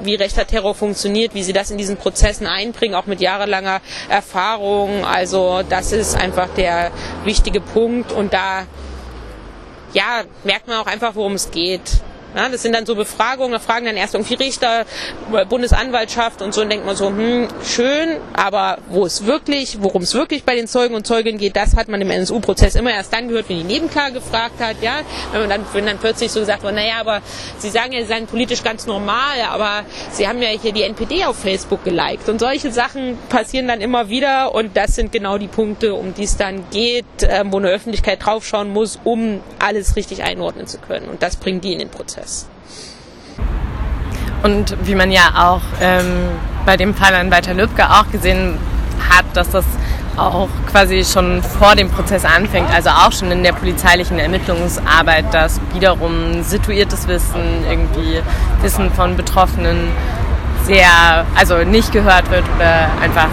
wie 0.02 0.14
rechter 0.14 0.46
Terror 0.46 0.74
funktioniert, 0.74 1.34
wie 1.34 1.42
sie 1.42 1.52
das 1.52 1.70
in 1.70 1.78
diesen 1.78 1.96
Prozessen 1.96 2.46
einbringen, 2.46 2.94
auch 2.94 3.06
mit 3.06 3.20
jahrelanger 3.20 3.80
Erfahrung. 4.08 5.04
Also 5.04 5.62
das 5.68 5.92
ist 5.92 6.16
einfach 6.16 6.48
der 6.56 6.90
wichtige 7.24 7.60
Punkt 7.60 8.12
und 8.12 8.32
da 8.32 8.66
ja, 9.92 10.24
merkt 10.42 10.66
man 10.66 10.78
auch 10.78 10.86
einfach, 10.86 11.14
worum 11.14 11.34
es 11.34 11.50
geht. 11.50 12.02
Ja, 12.34 12.48
das 12.48 12.62
sind 12.62 12.74
dann 12.74 12.86
so 12.86 12.94
Befragungen, 12.94 13.52
da 13.52 13.58
fragen 13.58 13.86
dann 13.86 13.96
erst 13.96 14.14
irgendwie 14.14 14.34
Richter, 14.34 14.86
Bundesanwaltschaft 15.48 16.42
und 16.42 16.52
so 16.52 16.62
und 16.62 16.70
denkt 16.70 16.84
man 16.84 16.96
so, 16.96 17.08
hm, 17.08 17.48
schön, 17.64 18.16
aber 18.32 18.78
wo 18.88 19.06
es 19.06 19.24
wirklich, 19.26 19.78
worum 19.80 20.02
es 20.02 20.14
wirklich 20.14 20.44
bei 20.44 20.54
den 20.56 20.66
Zeugen 20.66 20.94
und 20.94 21.06
Zeuginnen 21.06 21.38
geht, 21.38 21.56
das 21.56 21.76
hat 21.76 21.88
man 21.88 22.00
im 22.00 22.10
NSU-Prozess 22.10 22.74
immer 22.74 22.90
erst 22.90 23.12
dann 23.12 23.28
gehört, 23.28 23.48
wenn 23.48 23.58
die 23.58 23.64
Nebenklage 23.64 24.14
gefragt 24.14 24.60
hat, 24.60 24.76
ja, 24.82 25.00
wenn 25.32 25.42
man 25.42 25.50
dann, 25.50 25.66
wenn 25.72 25.86
dann 25.86 25.98
plötzlich 25.98 26.32
so 26.32 26.40
gesagt 26.40 26.62
wird, 26.62 26.74
naja, 26.74 26.94
aber 27.00 27.22
Sie 27.58 27.70
sagen 27.70 27.92
ja, 27.92 28.00
Sie 28.00 28.08
seien 28.08 28.26
politisch 28.26 28.62
ganz 28.62 28.86
normal, 28.86 29.40
aber 29.48 29.84
Sie 30.10 30.26
haben 30.26 30.42
ja 30.42 30.48
hier 30.48 30.72
die 30.72 30.82
NPD 30.82 31.24
auf 31.24 31.38
Facebook 31.38 31.84
geliked. 31.84 32.28
Und 32.28 32.40
solche 32.40 32.72
Sachen 32.72 33.18
passieren 33.28 33.68
dann 33.68 33.80
immer 33.80 34.08
wieder 34.08 34.54
und 34.54 34.76
das 34.76 34.96
sind 34.96 35.12
genau 35.12 35.38
die 35.38 35.48
Punkte, 35.48 35.94
um 35.94 36.14
die 36.14 36.24
es 36.24 36.36
dann 36.36 36.64
geht, 36.70 37.22
äh, 37.22 37.44
wo 37.46 37.58
eine 37.58 37.68
Öffentlichkeit 37.68 38.24
draufschauen 38.24 38.70
muss, 38.70 38.98
um 39.04 39.40
alles 39.58 39.96
richtig 39.96 40.22
einordnen 40.22 40.66
zu 40.66 40.78
können. 40.78 41.08
Und 41.08 41.22
das 41.22 41.36
bringen 41.36 41.60
die 41.60 41.72
in 41.72 41.78
den 41.78 41.90
Prozess. 41.90 42.23
Prozess. 42.24 42.48
Und 44.42 44.76
wie 44.82 44.94
man 44.94 45.10
ja 45.10 45.22
auch 45.36 45.62
ähm, 45.80 46.30
bei 46.66 46.76
dem 46.76 46.94
Fall 46.94 47.14
an 47.14 47.30
Walter 47.30 47.54
Lübcke 47.54 47.88
auch 47.88 48.10
gesehen 48.10 48.58
hat, 49.08 49.24
dass 49.34 49.50
das 49.50 49.64
auch 50.16 50.48
quasi 50.70 51.04
schon 51.04 51.42
vor 51.42 51.74
dem 51.74 51.90
Prozess 51.90 52.24
anfängt, 52.24 52.72
also 52.72 52.90
auch 52.90 53.10
schon 53.10 53.32
in 53.32 53.42
der 53.42 53.52
polizeilichen 53.52 54.18
Ermittlungsarbeit, 54.18 55.32
dass 55.32 55.60
wiederum 55.72 56.42
situiertes 56.42 57.08
Wissen, 57.08 57.64
irgendwie 57.68 58.20
Wissen 58.62 58.92
von 58.92 59.16
Betroffenen 59.16 59.88
sehr, 60.64 61.26
also 61.34 61.58
nicht 61.64 61.90
gehört 61.92 62.30
wird 62.30 62.44
oder 62.56 62.88
einfach 63.02 63.28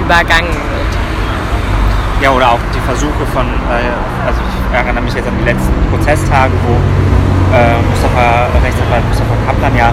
übergangen 0.00 0.48
wird. 0.48 2.22
Ja, 2.22 2.30
oder 2.30 2.52
auch 2.52 2.58
die 2.74 2.80
Versuche 2.80 3.26
von, 3.32 3.46
äh, 3.46 4.26
also 4.26 4.40
ich 4.40 4.76
erinnere 4.76 5.04
mich 5.04 5.14
jetzt 5.14 5.28
an 5.28 5.34
die 5.38 5.44
letzten 5.44 5.72
Prozesstage, 5.90 6.52
wo 6.66 7.13
äh, 7.52 7.76
Mustafa, 7.90 8.48
Rechtsanwalt 8.62 9.04
Mustafa 9.08 9.34
Kaplan 9.46 9.76
ja 9.76 9.92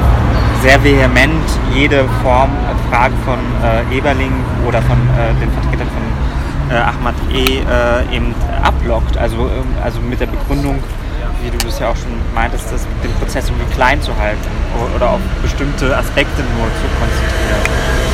sehr 0.61 0.83
vehement 0.83 1.43
jede 1.73 2.05
Form, 2.21 2.49
äh, 2.49 2.89
Frage 2.89 3.15
von 3.25 3.39
äh, 3.63 3.97
Eberling 3.97 4.31
oder 4.67 4.81
von 4.83 4.97
äh, 4.97 5.33
den 5.39 5.51
Vertretern 5.51 5.87
von 5.89 6.75
äh, 6.75 6.79
Ahmad 6.79 7.15
E. 7.33 7.59
Äh, 7.59 8.15
eben 8.15 8.33
abblockt. 8.63 9.17
Also, 9.17 9.49
ähm, 9.49 9.67
also 9.83 9.99
mit 10.01 10.19
der 10.19 10.27
Begründung, 10.27 10.77
wie 11.41 11.49
du 11.49 11.57
das 11.65 11.79
ja 11.79 11.89
auch 11.89 11.95
schon 11.95 12.13
meintest, 12.35 12.71
das, 12.71 12.87
den 13.03 13.11
Prozess 13.19 13.49
irgendwie 13.49 13.73
klein 13.73 14.01
zu 14.01 14.11
halten 14.17 14.47
oder 14.95 15.09
auf 15.09 15.19
bestimmte 15.41 15.95
Aspekte 15.97 16.41
nur 16.57 16.67
zu 16.77 16.87
konzentrieren. 16.99 17.63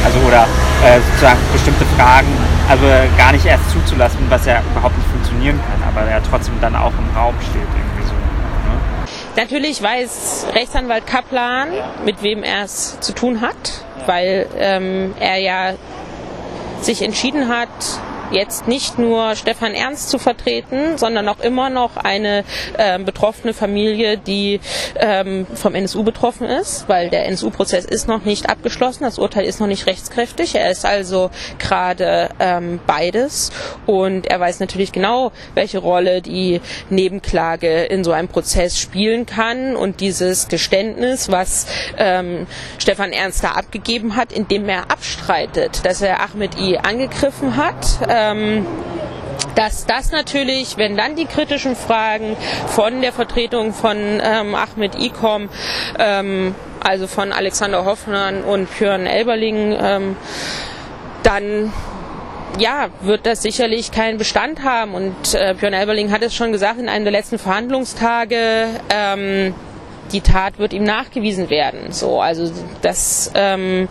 Also 0.05 0.19
oder 0.25 0.47
äh, 0.85 0.99
sozusagen 1.11 1.39
bestimmte 1.51 1.85
Fragen, 1.97 2.27
also 2.69 2.85
gar 3.17 3.33
nicht 3.33 3.45
erst 3.45 3.69
zuzulassen, 3.71 4.19
was 4.29 4.45
ja 4.45 4.61
überhaupt 4.71 4.95
nicht 4.97 5.09
funktionieren 5.09 5.59
kann, 5.59 5.89
aber 5.89 6.09
ja 6.09 6.19
trotzdem 6.29 6.53
dann 6.61 6.75
auch 6.75 6.93
im 6.95 7.17
Raum 7.17 7.35
steht. 7.41 7.67
Natürlich 9.37 9.83
weiß 9.83 10.47
Rechtsanwalt 10.55 11.05
Kaplan, 11.05 11.67
mit 12.03 12.23
wem 12.23 12.41
er 12.41 12.63
es 12.63 12.99
zu 13.01 13.13
tun 13.13 13.39
hat, 13.41 13.85
weil 14.07 14.47
ähm, 14.57 15.13
er 15.19 15.37
ja 15.37 15.75
sich 16.81 17.03
entschieden 17.03 17.47
hat, 17.47 17.69
jetzt 18.31 18.67
nicht 18.67 18.99
nur 18.99 19.35
Stefan 19.35 19.73
Ernst 19.73 20.09
zu 20.09 20.19
vertreten, 20.19 20.97
sondern 20.97 21.27
auch 21.27 21.39
immer 21.39 21.69
noch 21.69 21.97
eine 21.97 22.43
äh, 22.77 22.99
betroffene 22.99 23.53
Familie, 23.53 24.17
die 24.17 24.59
ähm, 24.99 25.45
vom 25.53 25.75
NSU 25.75 26.03
betroffen 26.03 26.47
ist, 26.47 26.87
weil 26.87 27.09
der 27.09 27.25
NSU-Prozess 27.27 27.85
ist 27.85 28.07
noch 28.07 28.25
nicht 28.25 28.49
abgeschlossen, 28.49 29.03
das 29.03 29.19
Urteil 29.19 29.45
ist 29.45 29.59
noch 29.59 29.67
nicht 29.67 29.87
rechtskräftig. 29.87 30.55
Er 30.55 30.69
ist 30.71 30.85
also 30.85 31.29
gerade 31.59 32.29
ähm, 32.39 32.79
beides 32.85 33.51
und 33.85 34.27
er 34.27 34.39
weiß 34.39 34.59
natürlich 34.59 34.91
genau, 34.91 35.31
welche 35.53 35.79
Rolle 35.79 36.21
die 36.21 36.61
Nebenklage 36.89 37.83
in 37.83 38.03
so 38.03 38.11
einem 38.11 38.27
Prozess 38.27 38.79
spielen 38.79 39.25
kann 39.25 39.75
und 39.75 40.01
dieses 40.01 40.47
Geständnis, 40.47 41.31
was 41.31 41.67
ähm, 41.97 42.47
Stefan 42.77 43.11
Ernst 43.11 43.43
da 43.43 43.51
abgegeben 43.51 44.15
hat, 44.15 44.31
indem 44.31 44.67
er 44.69 44.91
abstreitet, 44.91 45.85
dass 45.85 46.01
er 46.01 46.21
Ahmed 46.21 46.59
I 46.59 46.77
angegriffen 46.77 47.55
hat 47.55 47.77
ähm, 48.17 48.65
dass 49.55 49.85
das 49.85 50.11
natürlich, 50.11 50.77
wenn 50.77 50.97
dann 50.97 51.15
die 51.15 51.25
kritischen 51.25 51.75
Fragen 51.75 52.37
von 52.67 53.01
der 53.01 53.11
Vertretung 53.11 53.73
von 53.73 53.97
ähm, 53.97 54.55
Ahmed 54.55 54.99
Ikom, 54.99 55.49
ähm, 55.97 56.53
also 56.79 57.07
von 57.07 57.31
Alexander 57.31 57.85
Hoffmann 57.85 58.43
und 58.43 58.69
Björn 58.77 59.05
Elberling, 59.05 59.75
ähm, 59.79 60.15
dann 61.23 61.73
ja, 62.59 62.89
wird 63.01 63.25
das 63.25 63.41
sicherlich 63.41 63.91
keinen 63.91 64.17
Bestand 64.17 64.63
haben. 64.63 64.93
Und 64.93 65.33
äh, 65.33 65.55
Björn 65.57 65.73
Elberling 65.73 66.11
hat 66.11 66.21
es 66.21 66.33
schon 66.35 66.51
gesagt 66.51 66.79
in 66.79 66.89
einem 66.89 67.05
der 67.05 67.11
letzten 67.11 67.39
Verhandlungstage, 67.39 68.67
ähm, 68.89 69.53
die 70.11 70.21
Tat 70.21 70.57
wird 70.57 70.73
ihm 70.73 70.83
nachgewiesen 70.83 71.49
werden. 71.49 71.91
So, 71.91 72.21
also 72.21 72.51
das, 72.81 73.31
ähm, 73.35 73.89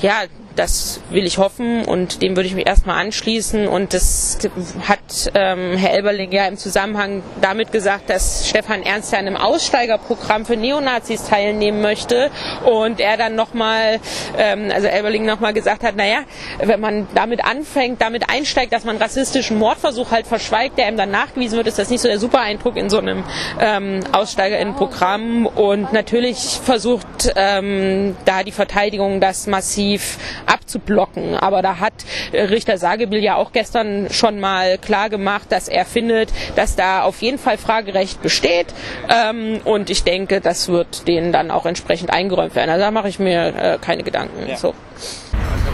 ja, 0.00 0.14
das 0.56 1.00
will 1.10 1.26
ich 1.26 1.38
hoffen 1.38 1.84
und 1.84 2.22
dem 2.22 2.36
würde 2.36 2.46
ich 2.46 2.54
mich 2.54 2.66
erstmal 2.66 3.04
anschließen. 3.04 3.66
Und 3.66 3.92
das 3.92 4.38
hat 4.86 4.98
ähm, 5.34 5.76
Herr 5.76 5.92
Elberling 5.92 6.32
ja 6.32 6.46
im 6.46 6.56
Zusammenhang 6.56 7.22
damit 7.40 7.72
gesagt, 7.72 8.10
dass 8.10 8.48
Stefan 8.48 8.82
Ernst 8.82 9.12
ja 9.12 9.18
an 9.18 9.26
einem 9.26 9.36
Aussteigerprogramm 9.36 10.44
für 10.46 10.56
Neonazis 10.56 11.24
teilnehmen 11.24 11.80
möchte. 11.80 12.30
Und 12.64 13.00
er 13.00 13.16
dann 13.16 13.34
nochmal, 13.34 14.00
ähm, 14.38 14.70
also 14.72 14.86
Elberling 14.86 15.24
nochmal 15.24 15.52
gesagt 15.52 15.82
hat, 15.82 15.96
naja, 15.96 16.20
wenn 16.58 16.80
man 16.80 17.08
damit 17.14 17.44
anfängt, 17.44 18.00
damit 18.00 18.30
einsteigt, 18.30 18.72
dass 18.72 18.84
man 18.84 18.96
rassistischen 18.96 19.58
Mordversuch 19.58 20.10
halt 20.10 20.26
verschweigt, 20.26 20.78
der 20.78 20.88
ihm 20.88 20.96
dann 20.96 21.10
nachgewiesen 21.10 21.56
wird, 21.56 21.66
ist 21.66 21.78
das 21.78 21.90
nicht 21.90 22.00
so 22.00 22.08
der 22.08 22.18
super 22.18 22.40
Eindruck 22.40 22.76
in 22.76 22.90
so 22.90 22.98
einem 22.98 23.24
ähm, 23.60 24.00
Aussteigerinnenprogramm. 24.12 25.46
Und 25.46 25.92
natürlich 25.92 26.60
versucht 26.62 27.32
ähm, 27.36 28.16
da 28.24 28.42
die 28.42 28.52
Verteidigung 28.52 29.20
das 29.20 29.46
massiv 29.46 30.18
abzublocken. 30.46 31.36
Aber 31.36 31.62
da 31.62 31.78
hat 31.80 31.92
äh, 32.32 32.42
Richter 32.42 32.78
Sagebill 32.78 33.22
ja 33.22 33.36
auch 33.36 33.52
gestern 33.52 34.08
schon 34.10 34.40
mal 34.40 34.78
klar 34.78 35.08
gemacht, 35.10 35.50
dass 35.50 35.68
er 35.68 35.84
findet, 35.84 36.32
dass 36.56 36.76
da 36.76 37.02
auf 37.02 37.22
jeden 37.22 37.38
Fall 37.38 37.58
Fragerecht 37.58 38.22
besteht. 38.22 38.66
Ähm, 39.08 39.60
und 39.64 39.90
ich 39.90 40.04
denke, 40.04 40.40
das 40.40 40.68
wird 40.68 41.06
denen 41.08 41.32
dann 41.32 41.50
auch 41.50 41.66
entsprechend 41.66 42.10
eingeräumt 42.10 42.54
werden. 42.54 42.70
Also 42.70 42.84
da 42.84 42.90
mache 42.90 43.08
ich 43.08 43.18
mir 43.18 43.54
äh, 43.56 43.78
keine 43.80 44.02
Gedanken. 44.02 44.48
Ja. 44.48 44.56
So. 44.56 44.74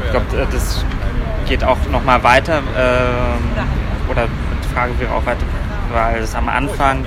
Ich 0.05 0.11
glaube, 0.11 0.27
äh, 0.37 0.47
das 0.53 0.85
geht 1.49 1.65
auch 1.65 1.79
noch 1.91 2.05
mal 2.05 2.23
weiter. 2.23 2.59
Äh, 2.59 4.11
oder 4.11 4.29
die 4.65 4.75
Frage 4.75 4.99
wäre 4.99 5.13
auch 5.13 5.27
weiter, 5.27 5.45
weil 5.93 6.23
es 6.23 6.35
am 6.35 6.49
Anfang 6.49 7.05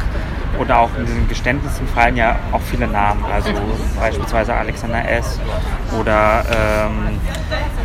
oder 0.59 0.79
auch 0.79 0.89
in 0.97 1.05
diesen 1.05 1.27
Geständnissen 1.27 1.87
fallen 1.87 2.15
ja 2.15 2.35
auch 2.51 2.61
viele 2.61 2.87
Namen, 2.87 3.23
also 3.25 3.49
beispielsweise 3.99 4.53
Alexander 4.53 5.07
S. 5.09 5.39
oder 5.99 6.43
ähm, 6.49 7.19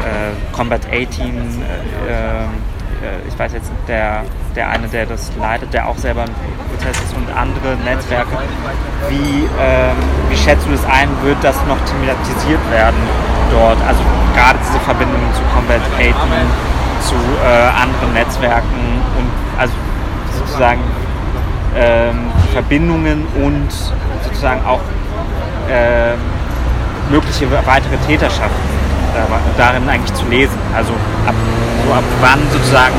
äh, 0.00 0.54
Combat 0.54 0.82
18, 0.86 1.62
äh, 2.08 2.44
äh, 2.98 3.28
ich 3.28 3.38
weiß 3.38 3.52
jetzt 3.52 3.70
der, 3.86 4.24
der 4.56 4.70
eine, 4.70 4.88
der 4.88 5.06
das 5.06 5.30
leitet, 5.38 5.72
der 5.72 5.88
auch 5.88 5.96
selber 5.96 6.24
im 6.24 6.32
Prozess 6.70 7.00
ist 7.02 7.14
und 7.16 7.30
andere 7.36 7.76
Netzwerke. 7.84 8.36
Wie, 9.08 9.48
ähm, 9.60 9.96
wie 10.28 10.36
schätzt 10.36 10.66
du 10.66 10.72
das 10.72 10.84
ein, 10.86 11.08
wird 11.22 11.38
das 11.42 11.56
noch 11.66 11.78
thematisiert 11.86 12.60
werden 12.70 12.98
dort? 13.50 13.78
Also 13.86 14.00
gerade 14.34 14.58
diese 14.66 14.80
Verbindungen 14.80 15.32
zu 15.34 15.42
Combat 15.54 15.80
18, 15.96 16.12
zu 17.06 17.14
äh, 17.14 17.68
anderen 17.70 18.12
Netzwerken 18.14 19.02
und 19.16 19.30
also 19.58 19.72
sozusagen 20.36 20.80
ähm, 21.76 22.30
Verbindungen 22.52 23.26
und 23.42 23.70
sozusagen 24.24 24.60
auch 24.66 24.80
äh, 25.70 26.14
mögliche 27.10 27.46
weitere 27.66 27.96
Täterschaften 28.06 28.78
darin 29.56 29.88
eigentlich 29.88 30.14
zu 30.14 30.26
lesen. 30.26 30.58
Also 30.74 30.92
ab, 31.26 31.34
so 31.86 31.92
ab 31.92 32.04
wann 32.20 32.40
sozusagen 32.52 32.94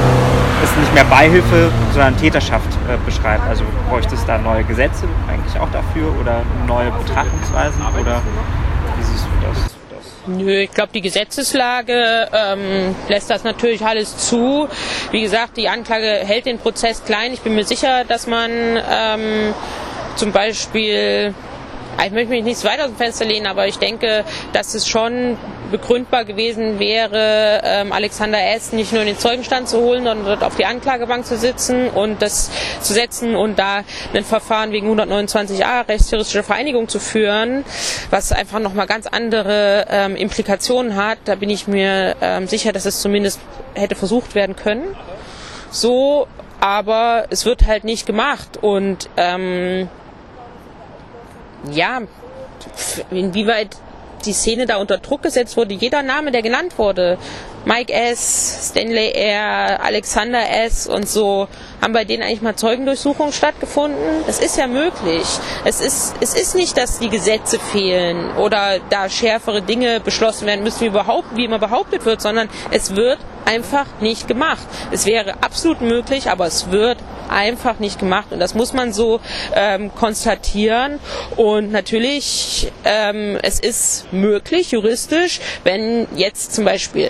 es 0.63 0.75
nicht 0.75 0.93
mehr 0.93 1.05
Beihilfe, 1.05 1.71
sondern 1.93 2.17
Täterschaft 2.17 2.67
äh, 2.87 2.97
beschreibt. 3.05 3.47
Also 3.47 3.63
bräuchte 3.89 4.15
es 4.15 4.25
da 4.25 4.37
neue 4.37 4.63
Gesetze 4.63 5.05
eigentlich 5.27 5.59
auch 5.59 5.69
dafür 5.71 6.13
oder 6.19 6.41
neue 6.67 6.91
Betrachtungsweisen 6.91 7.81
oder 7.99 8.21
wie 8.97 9.03
siehst 9.03 9.25
du 9.25 9.47
das? 9.47 9.78
Nö, 10.27 10.61
ich 10.61 10.71
glaube, 10.71 10.89
die 10.93 11.01
Gesetzeslage 11.01 12.27
ähm, 12.33 12.95
lässt 13.07 13.29
das 13.29 13.43
natürlich 13.43 13.83
alles 13.83 14.17
zu. 14.17 14.67
Wie 15.11 15.21
gesagt, 15.21 15.57
die 15.57 15.69
Anklage 15.69 16.05
hält 16.05 16.45
den 16.45 16.59
Prozess 16.59 17.03
klein. 17.03 17.33
Ich 17.33 17.41
bin 17.41 17.55
mir 17.55 17.63
sicher, 17.63 18.03
dass 18.03 18.27
man 18.27 18.51
ähm, 18.51 19.53
zum 20.15 20.31
Beispiel 20.31 21.33
ich 22.05 22.11
möchte 22.11 22.29
mich 22.29 22.43
nicht 22.43 22.63
weiter 22.63 22.83
aus 22.83 22.89
dem 22.89 22.97
Fenster 22.97 23.25
lehnen, 23.25 23.47
aber 23.47 23.67
ich 23.67 23.77
denke, 23.77 24.23
dass 24.53 24.73
es 24.73 24.87
schon 24.87 25.37
begründbar 25.71 26.25
gewesen 26.25 26.79
wäre, 26.79 27.61
ähm, 27.63 27.91
Alexander 27.91 28.39
S. 28.53 28.73
nicht 28.73 28.91
nur 28.91 29.01
in 29.01 29.07
den 29.07 29.17
Zeugenstand 29.17 29.67
zu 29.67 29.79
holen, 29.79 30.03
sondern 30.03 30.25
dort 30.25 30.43
auf 30.43 30.55
die 30.55 30.65
Anklagebank 30.65 31.25
zu 31.25 31.37
sitzen 31.37 31.89
und 31.89 32.21
das 32.21 32.49
zu 32.81 32.93
setzen 32.93 33.35
und 33.35 33.59
da 33.59 33.83
ein 34.13 34.23
Verfahren 34.23 34.71
wegen 34.71 34.89
129a 34.89 35.87
rechtsterroristische 35.87 36.43
Vereinigung 36.43 36.87
zu 36.87 36.99
führen, 36.99 37.63
was 38.09 38.31
einfach 38.31 38.59
nochmal 38.59 38.87
ganz 38.87 39.05
andere 39.07 39.85
ähm, 39.89 40.15
Implikationen 40.15 40.95
hat. 40.95 41.19
Da 41.25 41.35
bin 41.35 41.49
ich 41.49 41.67
mir 41.67 42.15
ähm, 42.21 42.47
sicher, 42.47 42.71
dass 42.71 42.85
es 42.85 43.01
zumindest 43.01 43.39
hätte 43.75 43.95
versucht 43.95 44.35
werden 44.35 44.55
können. 44.55 44.95
So, 45.71 46.27
aber 46.59 47.25
es 47.29 47.45
wird 47.45 47.67
halt 47.67 47.83
nicht 47.83 48.05
gemacht 48.05 48.57
und 48.61 49.09
ähm, 49.17 49.87
ja, 51.71 52.01
inwieweit 53.11 53.77
die 54.25 54.33
Szene 54.33 54.65
da 54.65 54.77
unter 54.77 54.97
Druck 54.97 55.23
gesetzt 55.23 55.55
wurde. 55.57 55.73
Jeder 55.73 56.03
Name, 56.03 56.31
der 56.31 56.41
genannt 56.41 56.77
wurde, 56.77 57.17
Mike 57.65 57.91
S., 57.93 58.69
Stanley 58.69 59.11
R., 59.11 59.83
Alexander 59.83 60.49
S. 60.65 60.87
und 60.87 61.07
so, 61.07 61.47
haben 61.81 61.93
bei 61.93 62.05
denen 62.05 62.23
eigentlich 62.23 62.41
mal 62.41 62.55
Zeugendurchsuchungen 62.55 63.33
stattgefunden? 63.33 63.99
Das 64.27 64.39
ist 64.39 64.57
ja 64.57 64.67
möglich. 64.67 65.25
Es 65.65 65.81
ist, 65.81 66.15
es 66.21 66.33
ist 66.33 66.55
nicht, 66.55 66.77
dass 66.77 66.99
die 66.99 67.09
Gesetze 67.09 67.59
fehlen 67.59 68.35
oder 68.37 68.79
da 68.89 69.09
schärfere 69.09 69.61
Dinge 69.61 69.99
beschlossen 69.99 70.47
werden 70.47 70.63
müssen, 70.63 70.81
wie, 70.81 70.87
überhaupt, 70.87 71.35
wie 71.35 71.45
immer 71.45 71.59
behauptet 71.59 72.05
wird, 72.05 72.21
sondern 72.21 72.49
es 72.71 72.95
wird 72.95 73.19
einfach 73.45 73.87
nicht 73.99 74.27
gemacht. 74.27 74.65
Es 74.91 75.05
wäre 75.05 75.41
absolut 75.41 75.81
möglich, 75.81 76.29
aber 76.29 76.45
es 76.45 76.71
wird 76.71 76.97
einfach 77.29 77.79
nicht 77.79 77.99
gemacht. 77.99 78.27
Und 78.31 78.39
das 78.39 78.53
muss 78.53 78.73
man 78.73 78.93
so 78.93 79.19
ähm, 79.55 79.93
konstatieren. 79.95 80.99
Und 81.35 81.71
natürlich, 81.71 82.71
ähm, 82.85 83.37
es 83.41 83.59
ist 83.59 84.11
möglich, 84.11 84.71
juristisch, 84.71 85.39
wenn 85.63 86.07
jetzt 86.15 86.53
zum 86.53 86.65
Beispiel 86.65 87.09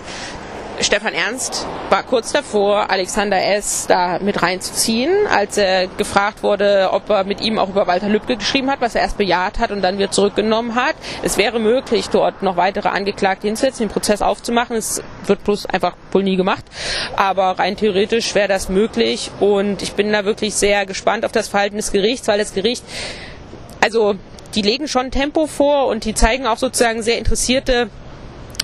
Stefan 0.81 1.13
Ernst 1.13 1.65
war 1.89 2.03
kurz 2.03 2.31
davor, 2.31 2.89
Alexander 2.89 3.43
S. 3.43 3.85
da 3.87 4.19
mit 4.19 4.41
reinzuziehen, 4.41 5.11
als 5.29 5.57
er 5.57 5.87
gefragt 5.87 6.41
wurde, 6.41 6.89
ob 6.93 7.09
er 7.09 7.25
mit 7.25 7.41
ihm 7.41 7.59
auch 7.59 7.67
über 7.67 7.85
Walter 7.85 8.07
Lübcke 8.07 8.37
geschrieben 8.37 8.71
hat, 8.71 8.79
was 8.79 8.95
er 8.95 9.01
erst 9.01 9.17
bejaht 9.17 9.59
hat 9.59 9.71
und 9.71 9.81
dann 9.81 9.97
wieder 9.97 10.09
zurückgenommen 10.09 10.75
hat. 10.75 10.95
Es 11.21 11.37
wäre 11.37 11.59
möglich, 11.59 12.09
dort 12.09 12.43
noch 12.43 12.55
weitere 12.55 12.87
Angeklagte 12.87 13.47
hinzusetzen, 13.47 13.87
den 13.87 13.91
Prozess 13.91 14.21
aufzumachen. 14.21 14.77
Es 14.77 15.03
wird 15.25 15.43
bloß 15.43 15.65
einfach 15.65 15.95
wohl 16.13 16.23
nie 16.23 16.37
gemacht. 16.37 16.63
Aber 17.17 17.59
rein 17.59 17.75
theoretisch 17.75 18.33
wäre 18.33 18.47
das 18.47 18.69
möglich 18.69 19.31
und 19.41 19.81
ich 19.81 19.93
bin 19.93 20.13
da 20.13 20.23
wirklich 20.23 20.55
sehr 20.55 20.85
gespannt 20.85 21.25
auf 21.25 21.33
das 21.33 21.49
Verhalten 21.49 21.75
des 21.75 21.91
Gerichts, 21.91 22.29
weil 22.29 22.39
das 22.39 22.53
Gericht, 22.53 22.85
also 23.83 24.15
die 24.55 24.61
legen 24.61 24.87
schon 24.87 25.11
Tempo 25.11 25.45
vor 25.45 25.87
und 25.87 26.05
die 26.05 26.13
zeigen 26.13 26.47
auch 26.47 26.57
sozusagen 26.57 27.03
sehr 27.03 27.17
interessierte 27.17 27.89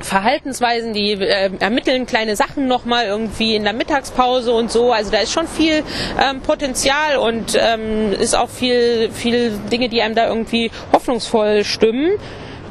Verhaltensweisen, 0.01 0.93
die 0.93 1.13
äh, 1.13 1.51
ermitteln 1.59 2.05
kleine 2.05 2.35
Sachen 2.35 2.67
nochmal 2.67 3.05
irgendwie 3.05 3.55
in 3.55 3.63
der 3.63 3.73
Mittagspause 3.73 4.51
und 4.53 4.71
so. 4.71 4.91
Also 4.91 5.11
da 5.11 5.19
ist 5.19 5.31
schon 5.31 5.47
viel 5.47 5.83
ähm, 6.21 6.41
Potenzial 6.41 7.17
und 7.17 7.57
ähm, 7.59 8.11
ist 8.13 8.35
auch 8.35 8.49
viel, 8.49 9.09
viel 9.11 9.51
Dinge, 9.71 9.89
die 9.89 10.01
einem 10.01 10.15
da 10.15 10.27
irgendwie 10.27 10.71
hoffnungsvoll 10.91 11.63
stimmen. 11.63 12.11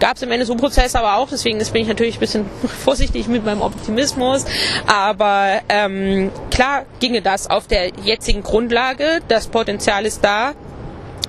Gab 0.00 0.16
es 0.16 0.22
im 0.22 0.30
NSU-Prozess 0.32 0.96
aber 0.96 1.16
auch, 1.16 1.28
deswegen 1.30 1.58
bin 1.58 1.82
ich 1.82 1.88
natürlich 1.88 2.16
ein 2.16 2.20
bisschen 2.20 2.46
vorsichtig 2.84 3.28
mit 3.28 3.44
meinem 3.44 3.62
Optimismus. 3.62 4.44
Aber 4.86 5.60
ähm, 5.68 6.30
klar 6.50 6.84
ginge 7.00 7.22
das 7.22 7.48
auf 7.48 7.66
der 7.66 7.88
jetzigen 8.02 8.42
Grundlage. 8.42 9.20
Das 9.28 9.46
Potenzial 9.46 10.04
ist 10.04 10.24
da 10.24 10.52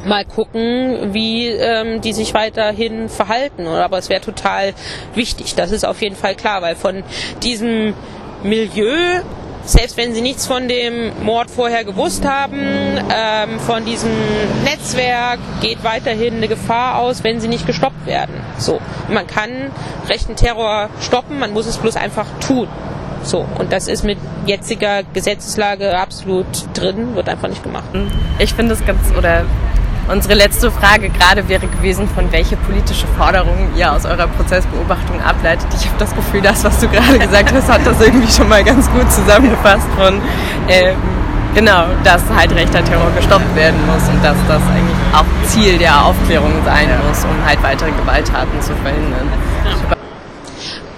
mal 0.05 0.25
gucken, 0.25 1.13
wie 1.13 1.47
ähm, 1.47 2.01
die 2.01 2.13
sich 2.13 2.33
weiterhin 2.33 3.09
verhalten. 3.09 3.67
Aber 3.67 3.97
es 3.97 4.09
wäre 4.09 4.21
total 4.21 4.73
wichtig, 5.13 5.55
das 5.55 5.71
ist 5.71 5.85
auf 5.85 6.01
jeden 6.01 6.15
Fall 6.15 6.35
klar, 6.35 6.61
weil 6.61 6.75
von 6.75 7.03
diesem 7.41 7.93
Milieu 8.43 9.21
selbst 9.65 9.97
wenn 9.97 10.13
sie 10.13 10.21
nichts 10.21 10.45
von 10.45 10.67
dem 10.67 11.11
Mord 11.23 11.49
vorher 11.49 11.83
gewusst 11.83 12.23
haben, 12.23 12.59
ähm, 12.61 13.59
von 13.59 13.83
diesem 13.83 14.11
Netzwerk 14.63 15.39
geht 15.61 15.83
weiterhin 15.83 16.35
eine 16.35 16.47
Gefahr 16.47 16.99
aus, 16.99 17.23
wenn 17.23 17.41
sie 17.41 17.47
nicht 17.47 17.65
gestoppt 17.65 18.05
werden. 18.05 18.35
So, 18.57 18.79
man 19.09 19.25
kann 19.27 19.49
rechten 20.07 20.35
Terror 20.35 20.89
stoppen, 21.01 21.39
man 21.39 21.51
muss 21.51 21.65
es 21.65 21.77
bloß 21.77 21.95
einfach 21.95 22.27
tun. 22.39 22.67
So, 23.23 23.43
und 23.57 23.73
das 23.73 23.87
ist 23.87 24.03
mit 24.03 24.19
jetziger 24.45 25.01
Gesetzeslage 25.01 25.97
absolut 25.97 26.45
drin, 26.75 27.15
wird 27.15 27.27
einfach 27.27 27.47
nicht 27.49 27.63
gemacht. 27.63 27.85
Ich 28.37 28.53
finde 28.53 28.73
es 28.73 28.85
ganz, 28.85 28.99
oder 29.17 29.45
Unsere 30.07 30.35
letzte 30.35 30.69
Frage 30.69 31.09
gerade 31.09 31.47
wäre 31.49 31.65
gewesen, 31.65 32.07
von 32.07 32.31
welche 32.31 32.55
politische 32.57 33.07
Forderungen 33.17 33.75
ihr 33.75 33.91
aus 33.91 34.05
eurer 34.05 34.27
Prozessbeobachtung 34.27 35.19
ableitet. 35.21 35.67
Ich 35.73 35.87
habe 35.87 35.97
das 35.97 36.13
Gefühl, 36.13 36.41
das, 36.41 36.63
was 36.63 36.79
du 36.79 36.87
gerade 36.87 37.17
gesagt 37.17 37.51
hast, 37.51 37.71
hat 37.71 37.85
das 37.85 37.99
irgendwie 37.99 38.31
schon 38.31 38.47
mal 38.47 38.63
ganz 38.63 38.89
gut 38.91 39.11
zusammengefasst 39.11 39.87
von 39.97 40.21
ähm, 40.67 40.95
genau, 41.55 41.85
dass 42.03 42.21
halt 42.35 42.53
rechter 42.53 42.83
Terror 42.83 43.09
gestoppt 43.17 43.55
werden 43.55 43.79
muss 43.87 44.07
und 44.07 44.23
dass 44.23 44.37
das 44.47 44.61
eigentlich 44.75 44.95
auch 45.11 45.47
Ziel 45.47 45.79
der 45.79 46.05
Aufklärung 46.05 46.53
sein 46.63 46.87
muss, 47.07 47.23
um 47.23 47.43
halt 47.43 47.63
weitere 47.63 47.89
Gewalttaten 47.91 48.61
zu 48.61 48.75
verhindern. 48.75 49.27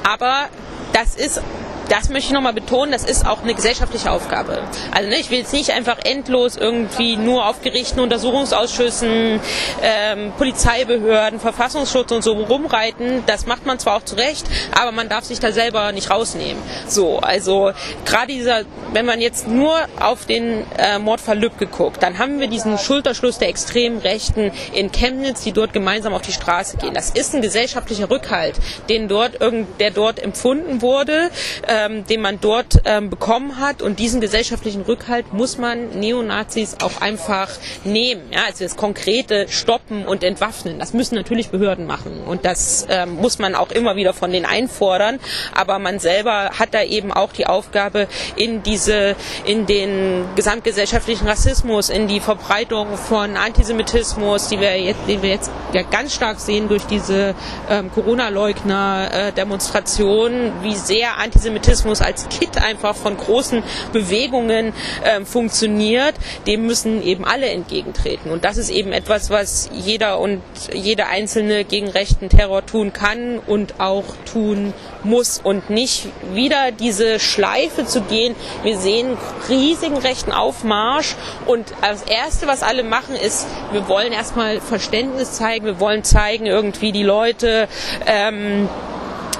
Aber 0.03 0.47
das 0.91 1.15
ist 1.15 1.41
das 1.89 2.09
möchte 2.09 2.27
ich 2.27 2.33
nochmal 2.33 2.53
betonen, 2.53 2.91
das 2.91 3.03
ist 3.03 3.25
auch 3.25 3.43
eine 3.43 3.53
gesellschaftliche 3.53 4.11
Aufgabe. 4.11 4.61
Also 4.91 5.09
ne, 5.09 5.17
ich 5.17 5.29
will 5.31 5.39
jetzt 5.39 5.53
nicht 5.53 5.71
einfach 5.71 5.97
endlos 6.03 6.55
irgendwie 6.55 7.17
nur 7.17 7.47
auf 7.47 7.61
Gerichten, 7.61 7.99
Untersuchungsausschüssen, 7.99 9.39
ähm, 9.81 10.31
Polizeibehörden, 10.37 11.39
Verfassungsschutz 11.39 12.11
und 12.11 12.23
so 12.23 12.33
rumreiten. 12.33 13.23
Das 13.25 13.45
macht 13.45 13.65
man 13.65 13.79
zwar 13.79 13.97
auch 13.97 14.03
zu 14.03 14.15
Recht, 14.15 14.45
aber 14.79 14.91
man 14.91 15.09
darf 15.09 15.23
sich 15.23 15.39
da 15.39 15.51
selber 15.51 15.91
nicht 15.91 16.09
rausnehmen. 16.09 16.61
So, 16.87 17.19
also 17.19 17.71
gerade 18.05 18.27
dieser, 18.27 18.63
wenn 18.93 19.05
man 19.05 19.21
jetzt 19.21 19.47
nur 19.47 19.75
auf 19.99 20.25
den 20.25 20.65
äh, 20.77 20.99
Mordfall 20.99 21.39
Lübcke 21.39 21.67
guckt, 21.67 22.03
dann 22.03 22.17
haben 22.17 22.39
wir 22.39 22.47
diesen 22.47 22.77
Schulterschluss 22.77 23.37
der 23.37 23.49
extremen 23.49 23.99
Rechten 23.99 24.51
in 24.73 24.91
Chemnitz, 24.91 25.43
die 25.43 25.51
dort 25.51 25.73
gemeinsam 25.73 26.13
auf 26.13 26.21
die 26.21 26.31
Straße 26.31 26.77
gehen. 26.77 26.93
Das 26.93 27.09
ist 27.11 27.35
ein 27.35 27.41
gesellschaftlicher 27.41 28.09
Rückhalt, 28.09 28.55
den 28.89 29.07
dort 29.07 29.39
der 29.79 29.91
dort 29.91 30.19
empfunden 30.19 30.81
wurde. 30.81 31.29
Äh, 31.67 31.76
den 32.09 32.21
man 32.21 32.39
dort 32.41 32.81
ähm, 32.85 33.09
bekommen 33.09 33.59
hat. 33.59 33.81
Und 33.81 33.99
diesen 33.99 34.21
gesellschaftlichen 34.21 34.81
Rückhalt 34.81 35.33
muss 35.33 35.57
man 35.57 35.99
Neonazis 35.99 36.77
auch 36.81 37.01
einfach 37.01 37.49
nehmen. 37.83 38.21
Ja, 38.31 38.45
also 38.47 38.63
das 38.63 38.75
konkrete 38.75 39.47
Stoppen 39.49 40.05
und 40.05 40.23
Entwaffnen. 40.23 40.79
Das 40.79 40.93
müssen 40.93 41.15
natürlich 41.15 41.49
Behörden 41.49 41.85
machen. 41.85 42.21
Und 42.25 42.45
das 42.45 42.85
ähm, 42.89 43.15
muss 43.15 43.39
man 43.39 43.55
auch 43.55 43.71
immer 43.71 43.95
wieder 43.95 44.13
von 44.13 44.31
denen 44.31 44.45
einfordern. 44.45 45.19
Aber 45.53 45.79
man 45.79 45.99
selber 45.99 46.51
hat 46.57 46.73
da 46.73 46.83
eben 46.83 47.11
auch 47.11 47.33
die 47.33 47.45
Aufgabe, 47.45 48.07
in 48.35 48.63
diese, 48.63 49.15
in 49.45 49.65
den 49.65 50.25
gesamtgesellschaftlichen 50.35 51.27
Rassismus, 51.27 51.89
in 51.89 52.07
die 52.07 52.19
Verbreitung 52.19 52.97
von 52.97 53.37
Antisemitismus, 53.37 54.49
die 54.49 54.59
wir 54.59 54.79
jetzt, 54.79 54.99
den 55.07 55.21
wir 55.21 55.29
jetzt 55.29 55.51
ja 55.73 55.83
ganz 55.83 56.13
stark 56.13 56.39
sehen 56.39 56.67
durch 56.67 56.85
diese 56.85 57.35
ähm, 57.69 57.91
Corona-Leugner-Demonstrationen, 57.91 60.47
äh, 60.47 60.51
wie 60.63 60.75
sehr 60.75 61.17
Antisemitismus 61.17 61.66
Antisemitismus 61.67 62.01
als 62.01 62.29
Kit 62.29 62.57
einfach 62.63 62.95
von 62.95 63.17
großen 63.17 63.61
Bewegungen 63.91 64.73
äh, 65.03 65.25
funktioniert, 65.25 66.15
dem 66.45 66.65
müssen 66.65 67.03
eben 67.03 67.25
alle 67.25 67.47
entgegentreten. 67.49 68.31
Und 68.31 68.45
das 68.45 68.57
ist 68.57 68.69
eben 68.69 68.93
etwas, 68.93 69.29
was 69.29 69.69
jeder 69.73 70.19
und 70.19 70.41
jede 70.73 71.07
Einzelne 71.07 71.65
gegen 71.65 71.89
rechten 71.89 72.29
Terror 72.29 72.65
tun 72.65 72.93
kann 72.93 73.39
und 73.45 73.79
auch 73.79 74.05
tun 74.31 74.73
muss 75.03 75.39
und 75.43 75.69
nicht 75.69 76.07
wieder 76.33 76.71
diese 76.71 77.19
Schleife 77.19 77.85
zu 77.85 78.01
gehen. 78.01 78.35
Wir 78.63 78.77
sehen 78.77 79.17
riesigen 79.49 79.97
rechten 79.97 80.31
Aufmarsch 80.31 81.15
und 81.45 81.73
das 81.81 82.03
Erste, 82.03 82.47
was 82.47 82.63
alle 82.63 82.83
machen, 82.83 83.15
ist, 83.15 83.45
wir 83.71 83.87
wollen 83.87 84.13
erstmal 84.13 84.61
Verständnis 84.61 85.33
zeigen, 85.33 85.65
wir 85.65 85.79
wollen 85.79 86.03
zeigen, 86.03 86.45
irgendwie 86.45 86.91
die 86.91 87.03
Leute 87.03 87.67
ähm, 88.05 88.69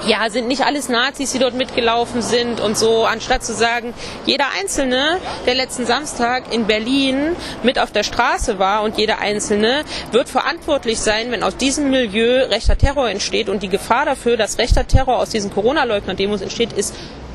ja, 0.06 0.30
sind 0.30 0.48
nicht 0.48 0.62
alles 0.64 0.88
Nazis, 0.88 1.32
die 1.32 1.38
dort 1.38 1.54
mitgelaufen 1.54 2.22
sind 2.22 2.60
und 2.60 2.76
so, 2.78 3.04
anstatt 3.04 3.44
zu 3.44 3.52
sagen, 3.52 3.94
jeder 4.26 4.46
Einzelne, 4.58 5.18
der 5.46 5.54
letzten 5.54 5.86
Samstag 5.86 6.52
in 6.52 6.66
Berlin 6.66 7.36
mit 7.62 7.78
auf 7.78 7.90
der 7.90 8.02
Straße 8.02 8.58
war 8.58 8.82
und 8.82 8.98
jeder 8.98 9.18
Einzelne 9.18 9.84
wird 10.12 10.28
verantwortlich 10.28 10.98
sein, 11.00 11.30
wenn 11.30 11.42
aus 11.42 11.56
diesem 11.56 11.90
Milieu 11.90 12.44
rechter 12.46 12.78
Terror 12.78 13.08
entsteht. 13.08 13.48
Und 13.48 13.62
die 13.62 13.68
Gefahr 13.68 14.04
dafür, 14.04 14.36
dass 14.36 14.58
rechter 14.58 14.86
Terror 14.86 15.18
aus 15.18 15.30
diesen 15.30 15.52
Corona-Leugner-Demos 15.52 16.40
entsteht, 16.40 16.72
ist 16.72 16.94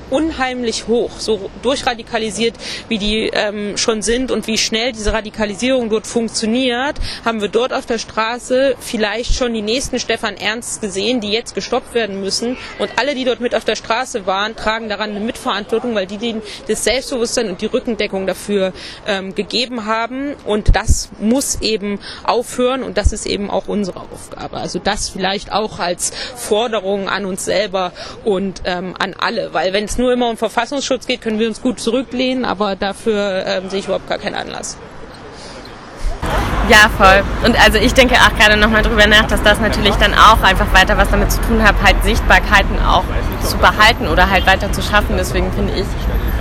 unheimlich 0.09 0.87
hoch, 0.87 1.11
so 1.17 1.49
durchradikalisiert, 1.61 2.55
wie 2.87 2.97
die 2.97 3.29
ähm, 3.33 3.77
schon 3.77 4.01
sind 4.01 4.31
und 4.31 4.47
wie 4.47 4.57
schnell 4.57 4.91
diese 4.91 5.13
Radikalisierung 5.13 5.89
dort 5.89 6.07
funktioniert, 6.07 6.95
haben 7.25 7.41
wir 7.41 7.47
dort 7.47 7.73
auf 7.73 7.85
der 7.85 7.99
Straße 7.99 8.75
vielleicht 8.79 9.33
schon 9.33 9.53
die 9.53 9.61
nächsten 9.61 9.99
Stefan 9.99 10.37
Ernst 10.37 10.81
gesehen, 10.81 11.19
die 11.21 11.31
jetzt 11.31 11.55
gestoppt 11.55 11.93
werden 11.93 12.21
müssen. 12.21 12.57
Und 12.79 12.91
alle, 12.97 13.15
die 13.15 13.25
dort 13.25 13.39
mit 13.39 13.55
auf 13.55 13.65
der 13.65 13.75
Straße 13.75 14.25
waren, 14.25 14.55
tragen 14.55 14.89
daran 14.89 15.11
eine 15.11 15.19
Mitverantwortung, 15.19 15.95
weil 15.95 16.07
die 16.07 16.17
denen 16.17 16.41
das 16.67 16.83
Selbstbewusstsein 16.83 17.49
und 17.49 17.61
die 17.61 17.67
Rückendeckung 17.67 18.27
dafür 18.27 18.73
ähm, 19.07 19.35
gegeben 19.35 19.85
haben. 19.85 20.35
Und 20.45 20.75
das 20.75 21.09
muss 21.19 21.61
eben 21.61 21.99
aufhören 22.23 22.83
und 22.83 22.97
das 22.97 23.13
ist 23.13 23.25
eben 23.25 23.49
auch 23.49 23.67
unsere 23.67 24.01
Aufgabe. 24.01 24.57
Also 24.57 24.79
das 24.79 25.09
vielleicht 25.09 25.51
auch 25.51 25.79
als 25.79 26.11
Forderung 26.35 27.09
an 27.09 27.25
uns 27.25 27.45
selber 27.45 27.91
und 28.23 28.61
ähm, 28.65 28.93
an 28.99 29.15
alle, 29.17 29.53
weil 29.53 29.73
wenn 29.73 29.85
es 29.93 29.97
nur 29.99 30.11
immer 30.11 30.29
um 30.29 30.37
Verfassungsschutz 30.37 31.05
geht, 31.05 31.21
können 31.21 31.39
wir 31.39 31.47
uns 31.47 31.61
gut 31.61 31.79
zurücklehnen, 31.79 32.45
aber 32.45 32.75
dafür 32.75 33.43
ähm, 33.45 33.69
sehe 33.69 33.79
ich 33.79 33.85
überhaupt 33.85 34.09
gar 34.09 34.17
keinen 34.17 34.35
Anlass. 34.35 34.77
Ja, 36.69 36.89
voll. 36.97 37.23
Und 37.45 37.61
also 37.61 37.77
ich 37.77 37.93
denke 37.93 38.15
auch 38.15 38.35
gerade 38.37 38.57
nochmal 38.57 38.81
drüber 38.81 39.05
nach, 39.05 39.27
dass 39.27 39.43
das 39.43 39.59
natürlich 39.59 39.93
dann 39.95 40.13
auch 40.13 40.41
einfach 40.41 40.73
weiter 40.73 40.97
was 40.97 41.09
damit 41.09 41.31
zu 41.31 41.41
tun 41.41 41.61
hat, 41.61 41.75
halt 41.83 42.01
Sichtbarkeiten 42.03 42.79
auch 42.83 43.03
zu 43.43 43.57
behalten 43.57 44.07
oder 44.07 44.29
halt 44.29 44.47
weiter 44.47 44.71
zu 44.71 44.81
schaffen. 44.81 45.15
Deswegen 45.17 45.51
finde 45.51 45.73
ich, 45.73 45.85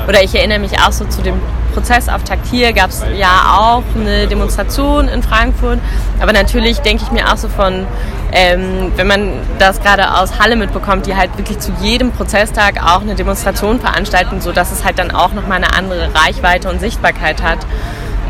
oder 0.09 0.22
ich 0.22 0.34
erinnere 0.34 0.61
mich 0.61 0.80
auch 0.80 0.92
so 0.92 1.05
zu 1.07 1.22
dem 1.22 1.40
Prozessauftakt 1.73 2.47
hier, 2.47 2.73
gab 2.73 2.91
es 2.91 3.05
ja 3.16 3.57
auch 3.59 3.83
eine 3.95 4.27
Demonstration 4.27 5.09
in 5.09 5.23
Frankfurt. 5.23 5.79
Aber 6.20 6.33
natürlich 6.33 6.79
denke 6.79 7.05
ich 7.05 7.12
mir 7.12 7.33
auch 7.33 7.37
so 7.37 7.49
von, 7.49 7.87
ähm, 8.33 8.93
wenn 8.97 9.07
man 9.07 9.33
das 9.59 9.81
gerade 9.81 10.14
aus 10.14 10.39
Halle 10.39 10.57
mitbekommt, 10.57 11.07
die 11.07 11.16
halt 11.16 11.37
wirklich 11.37 11.59
zu 11.59 11.73
jedem 11.81 12.12
Prozesstag 12.12 12.83
auch 12.83 13.03
eine 13.03 13.14
Demonstration 13.14 13.81
veranstalten, 13.81 14.41
sodass 14.41 14.73
es 14.73 14.85
halt 14.85 14.99
dann 14.99 15.11
auch 15.11 15.33
nochmal 15.33 15.59
eine 15.59 15.75
andere 15.75 16.11
Reichweite 16.14 16.70
und 16.70 16.81
Sichtbarkeit 16.81 17.43
hat 17.43 17.59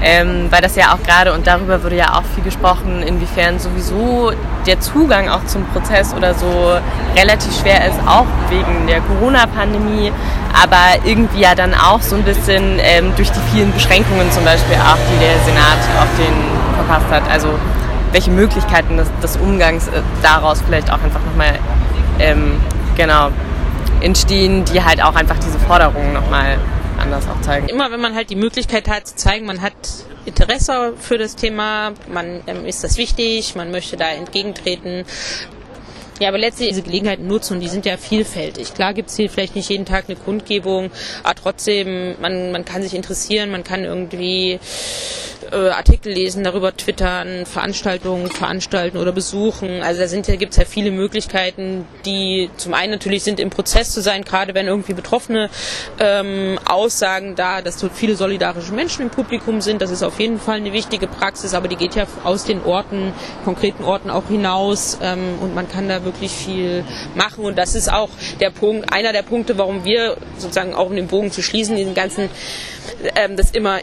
ähm, 0.03 0.49
weil 0.51 0.61
das 0.61 0.77
ja 0.77 0.95
auch 0.95 1.03
gerade, 1.03 1.33
und 1.33 1.47
darüber 1.47 1.83
wurde 1.83 1.97
ja 1.97 2.15
auch 2.15 2.25
viel 2.35 2.43
gesprochen, 2.43 3.03
inwiefern 3.03 3.59
sowieso 3.59 4.33
der 4.67 4.81
Zugang 4.81 5.29
auch 5.29 5.45
zum 5.47 5.65
Prozess 5.67 6.13
oder 6.15 6.35
so 6.35 6.77
relativ 7.17 7.57
schwer 7.61 7.87
ist, 7.87 7.99
auch 8.07 8.27
wegen 8.51 8.87
der 8.87 9.01
Corona-Pandemie, 9.01 10.13
aber 10.61 11.05
irgendwie 11.05 11.41
ja 11.41 11.55
dann 11.55 11.75
auch 11.75 12.03
so 12.03 12.17
ein 12.17 12.25
bisschen 12.25 12.79
ähm, 12.81 13.13
durch 13.17 13.31
die 13.31 13.41
vielen 13.53 13.73
Beschränkungen 13.73 14.31
zum 14.33 14.45
Beispiel 14.45 14.77
auch, 14.77 14.99
die 15.13 15.19
der 15.19 15.39
Senat 15.45 15.79
auf 16.01 16.09
den 16.19 16.53
verpasst 16.85 17.11
hat. 17.11 17.23
Also 17.31 17.49
welche 18.13 18.31
Möglichkeiten 18.31 18.97
des, 18.97 19.09
des 19.23 19.37
Umgangs 19.37 19.89
äh, 19.89 20.03
daraus 20.23 20.61
vielleicht 20.63 20.91
auch 20.91 21.03
einfach 21.03 21.21
nochmal 21.25 21.59
ähm, 22.19 22.61
genau 22.97 23.29
entstehen, 24.01 24.65
die 24.65 24.83
halt 24.83 25.03
auch 25.03 25.15
einfach 25.15 25.37
diese 25.39 25.59
Forderungen 25.61 26.13
nochmal 26.13 26.59
anders 27.03 27.27
auch 27.29 27.41
zeigen. 27.43 27.69
Immer 27.69 27.91
wenn 27.91 28.01
man 28.01 28.15
halt 28.15 28.31
die 28.31 28.37
Möglichkeit 28.37 28.89
hat 28.89 29.07
zu 29.07 29.17
zeigen, 29.17 29.47
man 29.47 29.61
hat 29.61 29.75
Interesse 30.25 30.95
für 30.99 31.19
das 31.19 31.37
Thema, 31.37 31.93
man 32.09 32.43
ähm, 32.47 32.65
ist 32.65 32.85
das 32.85 32.97
wichtig, 32.97 33.55
man 33.55 33.71
möchte 33.71 33.97
da 33.97 34.09
entgegentreten, 34.09 35.05
ja, 36.21 36.29
aber 36.29 36.39
letztlich 36.39 36.69
diese 36.69 36.83
Gelegenheiten 36.83 37.27
nutzen 37.27 37.55
und 37.55 37.61
die 37.61 37.69
sind 37.69 37.85
ja 37.85 37.97
vielfältig. 37.97 38.75
Klar 38.75 38.95
gibt 38.95 39.09
es 39.09 39.17
hier 39.17 39.29
vielleicht 39.29 39.57
nicht 39.57 39.69
jeden 39.69 39.87
Tag 39.87 40.05
eine 40.07 40.17
Kundgebung, 40.17 40.93
aber 41.25 41.35
trotzdem, 41.35 42.15
man, 42.21 42.53
man 42.53 42.65
kann 42.65 42.83
sich 42.83 42.95
interessieren, 42.95 43.51
man 43.51 43.65
kann 43.65 43.85
irgendwie 43.85 44.61
äh, 45.51 45.71
Artikel 45.71 46.13
lesen, 46.13 46.45
darüber 46.45 46.77
twittern, 46.77 47.47
Veranstaltungen 47.47 48.29
veranstalten 48.31 48.99
oder 48.99 49.13
besuchen. 49.13 49.83
Also 49.83 50.01
da 50.01 50.09
sind 50.09 50.29
ja, 50.29 50.37
gibt's 50.37 50.57
ja 50.57 50.65
viele 50.65 50.91
Möglichkeiten, 50.91 51.87
die 52.05 52.51
zum 52.57 52.75
einen 52.75 52.93
natürlich 52.93 53.23
sind, 53.23 53.41
im 53.41 53.51
Prozess 53.51 53.91
zu 53.91 54.01
sein, 54.01 54.25
gerade 54.25 54.55
wenn 54.55 54.67
irgendwie 54.67 54.95
Betroffene 54.95 55.51
ähm, 55.99 56.59
Aussagen 56.65 57.35
da, 57.35 57.63
dass 57.63 57.79
so 57.79 57.89
viele 57.89 58.17
solidarische 58.17 58.73
Menschen 58.73 59.03
im 59.03 59.11
Publikum 59.11 59.61
sind. 59.61 59.83
Das 59.83 59.91
ist 59.91 60.03
auf 60.03 60.21
jeden 60.21 60.39
Fall 60.39 60.57
eine 60.57 60.73
wichtige 60.73 61.07
Praxis, 61.07 61.55
aber 61.55 61.69
die 61.69 61.77
geht 61.77 61.95
ja 61.95 62.07
aus 62.25 62.45
den 62.45 62.63
Orten, 62.65 63.13
konkreten 63.45 63.85
Orten 63.85 64.11
auch 64.11 64.29
hinaus 64.29 64.99
ähm, 65.03 65.39
und 65.41 65.55
man 65.55 65.69
kann 65.69 65.89
da 65.89 66.05
wirklich 66.05 66.33
viel 66.33 66.85
machen. 67.15 67.45
Und 67.45 67.59
das 67.59 67.75
ist 67.75 67.93
auch 67.93 68.11
der 68.41 68.51
Punkt, 68.51 68.93
einer 68.93 69.13
der 69.13 69.23
Punkte, 69.23 69.59
warum 69.59 69.85
wir 69.85 70.17
sozusagen 70.39 70.75
auch 70.75 70.87
um 70.87 70.97
den 70.97 71.09
Bogen 71.09 71.31
zu 71.31 71.43
schließen, 71.43 71.77
diesen 71.77 71.95
ganzen 71.95 72.29
ähm, 73.15 73.37
das 73.37 73.51
immer 73.51 73.81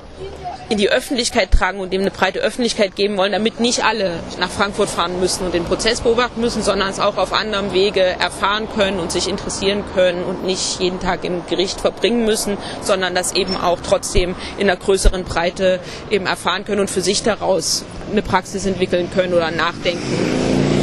in 0.70 0.78
die 0.78 0.89
Öffentlichkeit 0.89 1.51
tragen 1.51 1.80
und 1.80 1.91
dem 1.91 2.01
eine 2.01 2.11
breite 2.11 2.39
Öffentlichkeit 2.39 2.95
geben 2.95 3.17
wollen, 3.17 3.32
damit 3.32 3.59
nicht 3.59 3.84
alle 3.84 4.20
nach 4.39 4.49
Frankfurt 4.49 4.89
fahren 4.89 5.20
müssen 5.20 5.45
und 5.45 5.53
den 5.53 5.65
Prozess 5.65 6.01
beobachten 6.01 6.39
müssen, 6.41 6.61
sondern 6.61 6.89
es 6.89 6.99
auch 6.99 7.17
auf 7.17 7.34
anderem 7.34 7.74
Wege 7.74 8.01
erfahren 8.01 8.67
können 8.76 8.99
und 8.99 9.11
sich 9.11 9.28
interessieren 9.28 9.84
können 9.95 10.24
und 10.24 10.45
nicht 10.45 10.80
jeden 10.80 10.99
Tag 10.99 11.24
im 11.24 11.45
Gericht 11.47 11.82
verbringen 11.82 12.24
müssen, 12.24 12.57
sondern 12.82 13.15
das 13.15 13.34
eben 13.34 13.57
auch 13.57 13.80
trotzdem 13.82 14.36
in 14.57 14.70
einer 14.70 14.80
größeren 14.80 15.24
Breite 15.24 15.80
eben 16.11 16.28
erfahren 16.28 16.65
können 16.65 16.82
und 16.82 16.89
für 16.89 17.01
sich 17.01 17.24
daraus 17.24 17.84
eine 18.11 18.22
Praxis 18.22 18.65
entwickeln 18.65 19.09
können 19.11 19.34
oder 19.34 19.49
nachdenken. 19.51 20.78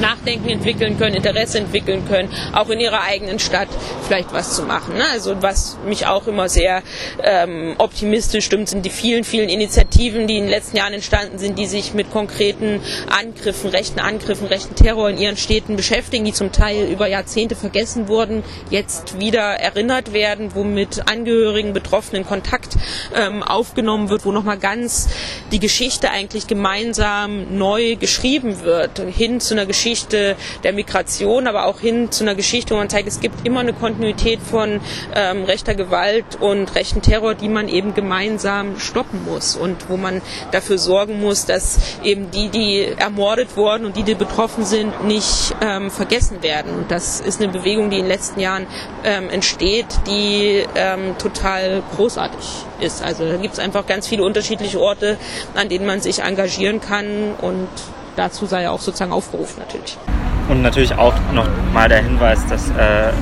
Nachdenken 0.00 0.48
entwickeln 0.48 0.98
können, 0.98 1.16
Interesse 1.16 1.58
entwickeln 1.58 2.06
können, 2.08 2.28
auch 2.52 2.68
in 2.70 2.80
ihrer 2.80 3.02
eigenen 3.02 3.38
Stadt 3.38 3.68
vielleicht 4.06 4.32
was 4.32 4.54
zu 4.54 4.62
machen. 4.62 4.96
Ne? 4.96 5.04
Also 5.12 5.42
was 5.42 5.78
mich 5.86 6.06
auch 6.06 6.26
immer 6.26 6.48
sehr 6.48 6.82
ähm, 7.22 7.74
optimistisch 7.78 8.44
stimmt, 8.44 8.68
sind 8.68 8.84
die 8.84 8.90
vielen, 8.90 9.24
vielen 9.24 9.48
Initiativen, 9.48 10.26
die 10.26 10.36
in 10.36 10.44
den 10.44 10.50
letzten 10.50 10.76
Jahren 10.76 10.94
entstanden 10.94 11.38
sind, 11.38 11.58
die 11.58 11.66
sich 11.66 11.94
mit 11.94 12.10
konkreten 12.10 12.80
Angriffen, 13.08 13.70
rechten 13.70 14.00
Angriffen, 14.00 14.46
rechten 14.46 14.74
Terror 14.74 15.10
in 15.10 15.18
ihren 15.18 15.36
Städten 15.36 15.76
beschäftigen, 15.76 16.24
die 16.24 16.32
zum 16.32 16.52
Teil 16.52 16.86
über 16.86 17.06
Jahrzehnte 17.06 17.56
vergessen 17.56 18.08
wurden, 18.08 18.44
jetzt 18.70 19.20
wieder 19.20 19.40
erinnert 19.40 20.12
werden, 20.12 20.54
wo 20.54 20.64
mit 20.64 21.08
Angehörigen, 21.10 21.72
Betroffenen 21.72 22.24
Kontakt 22.24 22.76
ähm, 23.14 23.42
aufgenommen 23.42 24.08
wird, 24.10 24.24
wo 24.24 24.32
nochmal 24.32 24.58
ganz 24.58 25.08
die 25.52 25.58
Geschichte 25.58 26.10
eigentlich 26.10 26.46
gemeinsam 26.46 27.56
neu 27.58 27.96
geschrieben 27.96 28.62
wird, 28.62 29.00
hin 29.00 29.40
zu 29.40 29.54
einer 29.54 29.66
Geschichte 29.66 29.87
der 30.62 30.72
Migration, 30.72 31.46
aber 31.46 31.66
auch 31.66 31.80
hin 31.80 32.10
zu 32.10 32.24
einer 32.24 32.34
Geschichte, 32.34 32.74
wo 32.74 32.78
man 32.78 32.88
zeigt, 32.88 33.08
es 33.08 33.20
gibt 33.20 33.46
immer 33.46 33.60
eine 33.60 33.72
Kontinuität 33.72 34.40
von 34.40 34.80
ähm, 35.14 35.44
rechter 35.44 35.74
Gewalt 35.74 36.36
und 36.40 36.74
rechten 36.74 37.02
Terror, 37.02 37.34
die 37.34 37.48
man 37.48 37.68
eben 37.68 37.94
gemeinsam 37.94 38.78
stoppen 38.78 39.24
muss 39.24 39.56
und 39.56 39.88
wo 39.88 39.96
man 39.96 40.20
dafür 40.52 40.78
sorgen 40.78 41.20
muss, 41.20 41.46
dass 41.46 41.78
eben 42.02 42.30
die, 42.30 42.48
die 42.48 42.86
ermordet 42.96 43.56
wurden 43.56 43.86
und 43.86 43.96
die, 43.96 44.02
die 44.02 44.14
betroffen 44.14 44.64
sind, 44.64 45.04
nicht 45.04 45.54
ähm, 45.60 45.90
vergessen 45.90 46.42
werden. 46.42 46.74
Und 46.74 46.90
das 46.90 47.20
ist 47.20 47.40
eine 47.40 47.50
Bewegung, 47.52 47.90
die 47.90 47.96
in 47.96 48.02
den 48.04 48.08
letzten 48.08 48.40
Jahren 48.40 48.66
ähm, 49.04 49.30
entsteht, 49.30 49.86
die 50.06 50.64
ähm, 50.74 51.16
total 51.18 51.82
großartig 51.96 52.44
ist. 52.80 53.02
Also 53.02 53.26
da 53.26 53.36
gibt 53.36 53.54
es 53.54 53.60
einfach 53.60 53.86
ganz 53.86 54.06
viele 54.06 54.24
unterschiedliche 54.24 54.80
Orte, 54.80 55.18
an 55.54 55.68
denen 55.68 55.86
man 55.86 56.00
sich 56.00 56.20
engagieren 56.20 56.80
kann 56.80 57.34
und 57.40 57.68
dazu 58.18 58.46
sei 58.46 58.62
ja 58.62 58.70
auch 58.70 58.80
sozusagen 58.80 59.12
aufgerufen 59.12 59.60
natürlich. 59.60 59.96
Und 60.48 60.62
natürlich 60.62 60.94
auch 60.96 61.14
noch 61.32 61.46
mal 61.72 61.88
der 61.88 62.02
Hinweis, 62.02 62.44
dass 62.46 62.70
äh, 62.70 63.12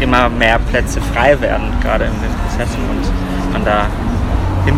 immer 0.00 0.28
mehr 0.28 0.58
Plätze 0.58 1.00
frei 1.00 1.40
werden, 1.40 1.72
gerade 1.82 2.04
in 2.04 2.12
den 2.12 2.30
Prozessen 2.42 2.78
und 2.90 3.52
man 3.52 3.64
da 3.64 3.86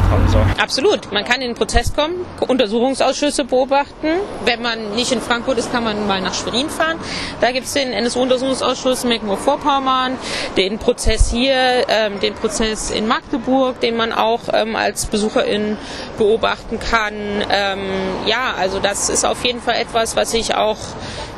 hinkommen 0.06 0.28
soll. 0.28 0.44
Absolut. 0.58 1.12
Man 1.12 1.24
kann 1.24 1.40
in 1.40 1.48
den 1.48 1.54
Prozess 1.54 1.94
kommen, 1.94 2.14
Untersuchungsausschüsse 2.46 3.44
beobachten. 3.44 4.06
Wenn 4.44 4.62
man 4.62 4.94
nicht 4.94 5.12
in 5.12 5.20
Frankfurt 5.20 5.58
ist, 5.58 5.72
kann 5.72 5.84
man 5.84 6.06
mal 6.06 6.20
nach 6.20 6.34
Schwerin 6.34 6.70
fahren. 6.70 6.98
Da 7.40 7.52
gibt 7.52 7.66
es 7.66 7.72
den 7.72 7.92
NSU-Untersuchungsausschuss 7.92 9.04
Mecklenburg-Vorpommern, 9.04 10.18
den 10.56 10.78
Prozess 10.78 11.30
hier, 11.30 11.86
ähm, 11.88 12.20
den 12.20 12.34
Prozess 12.34 12.90
in 12.90 13.06
Magdeburg, 13.06 13.80
den 13.80 13.96
man 13.96 14.12
auch 14.12 14.40
ähm, 14.52 14.76
als 14.76 15.06
Besucherin 15.06 15.76
beobachten 16.18 16.78
kann. 16.78 17.14
Ähm, 17.50 17.80
ja, 18.26 18.54
also 18.58 18.78
das 18.78 19.08
ist 19.08 19.24
auf 19.24 19.44
jeden 19.44 19.60
Fall 19.60 19.76
etwas, 19.76 20.16
was 20.16 20.34
ich 20.34 20.54
auch 20.54 20.78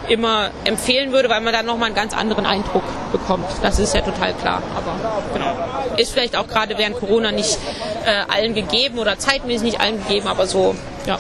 immer 0.09 0.51
empfehlen 0.65 1.13
würde, 1.13 1.29
weil 1.29 1.41
man 1.41 1.53
dann 1.53 1.67
nochmal 1.67 1.87
einen 1.87 1.95
ganz 1.95 2.15
anderen 2.15 2.47
Eindruck 2.47 2.85
bekommt. 3.13 3.47
Das 3.63 3.79
ist 3.79 3.95
ja 3.95 4.01
total 4.01 4.35
klar. 4.35 4.63
Aber 4.77 4.95
genau. 5.35 5.97
Ist 5.97 6.13
vielleicht 6.13 6.37
auch 6.37 6.47
gerade 6.47 6.79
während 6.79 6.97
Corona 6.97 7.33
nicht 7.33 7.59
äh, 8.05 8.33
allen 8.33 8.55
gegeben 8.55 8.99
oder 8.99 9.19
zeitmäßig 9.19 9.63
nicht 9.63 9.81
allen 9.81 10.03
gegeben, 10.07 10.27
aber 10.27 10.47
so, 10.47 10.75
ja 11.07 11.19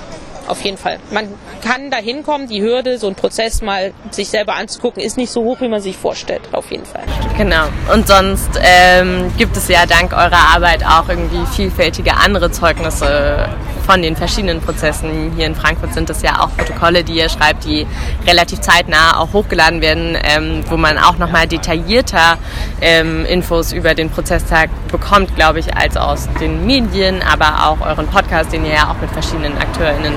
auf 0.48 0.62
jeden 0.62 0.78
Fall. 0.78 0.98
Man 1.10 1.28
kann 1.62 1.90
da 1.90 1.98
hinkommen, 1.98 2.48
die 2.48 2.62
Hürde, 2.62 2.98
so 2.98 3.06
einen 3.06 3.16
Prozess 3.16 3.62
mal 3.62 3.92
sich 4.10 4.30
selber 4.30 4.54
anzugucken, 4.54 5.02
ist 5.02 5.16
nicht 5.16 5.30
so 5.30 5.44
hoch, 5.44 5.60
wie 5.60 5.68
man 5.68 5.80
sich 5.80 5.96
vorstellt, 5.96 6.42
auf 6.52 6.70
jeden 6.70 6.84
Fall. 6.84 7.02
Genau. 7.36 7.66
Und 7.92 8.08
sonst 8.08 8.50
ähm, 8.60 9.32
gibt 9.36 9.56
es 9.56 9.68
ja 9.68 9.86
dank 9.86 10.12
eurer 10.12 10.54
Arbeit 10.54 10.84
auch 10.84 11.08
irgendwie 11.08 11.44
vielfältige 11.54 12.16
andere 12.16 12.50
Zeugnisse 12.50 13.48
von 13.88 14.02
den 14.02 14.16
verschiedenen 14.16 14.60
Prozessen. 14.60 15.32
Hier 15.34 15.46
in 15.46 15.54
Frankfurt 15.54 15.94
sind 15.94 16.10
es 16.10 16.20
ja 16.20 16.40
auch 16.40 16.54
Protokolle, 16.54 17.02
die 17.02 17.14
ihr 17.14 17.30
schreibt, 17.30 17.64
die 17.64 17.86
relativ 18.26 18.60
zeitnah 18.60 19.18
auch 19.18 19.32
hochgeladen 19.32 19.80
werden, 19.80 20.14
ähm, 20.22 20.62
wo 20.68 20.76
man 20.76 20.98
auch 20.98 21.16
nochmal 21.16 21.46
detaillierter 21.46 22.36
ähm, 22.82 23.24
Infos 23.24 23.72
über 23.72 23.94
den 23.94 24.10
Prozesstag 24.10 24.68
bekommt, 24.92 25.34
glaube 25.36 25.60
ich, 25.60 25.74
als 25.74 25.96
aus 25.96 26.28
den 26.38 26.66
Medien, 26.66 27.22
aber 27.22 27.66
auch 27.66 27.80
euren 27.80 28.06
Podcast, 28.08 28.52
den 28.52 28.66
ihr 28.66 28.74
ja 28.74 28.90
auch 28.90 29.00
mit 29.00 29.10
verschiedenen 29.10 29.56
AkteurInnen 29.56 30.12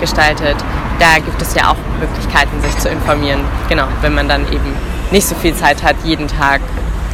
gestaltet. 0.00 0.56
Da 0.98 1.16
gibt 1.16 1.42
es 1.42 1.54
ja 1.54 1.72
auch 1.72 2.00
Möglichkeiten, 2.00 2.58
sich 2.62 2.74
zu 2.78 2.88
informieren. 2.88 3.40
Genau, 3.68 3.84
wenn 4.00 4.14
man 4.14 4.30
dann 4.30 4.50
eben 4.50 4.74
nicht 5.10 5.26
so 5.26 5.34
viel 5.34 5.54
Zeit 5.54 5.82
hat, 5.82 5.96
jeden 6.04 6.26
Tag, 6.26 6.62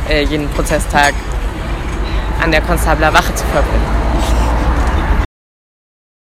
äh, 0.08 0.22
jeden 0.22 0.48
Prozesstag 0.50 1.14
an 2.40 2.52
der 2.52 2.60
Konstabler 2.60 3.12
Wache 3.12 3.34
zu 3.34 3.44
verbringen. 3.46 4.05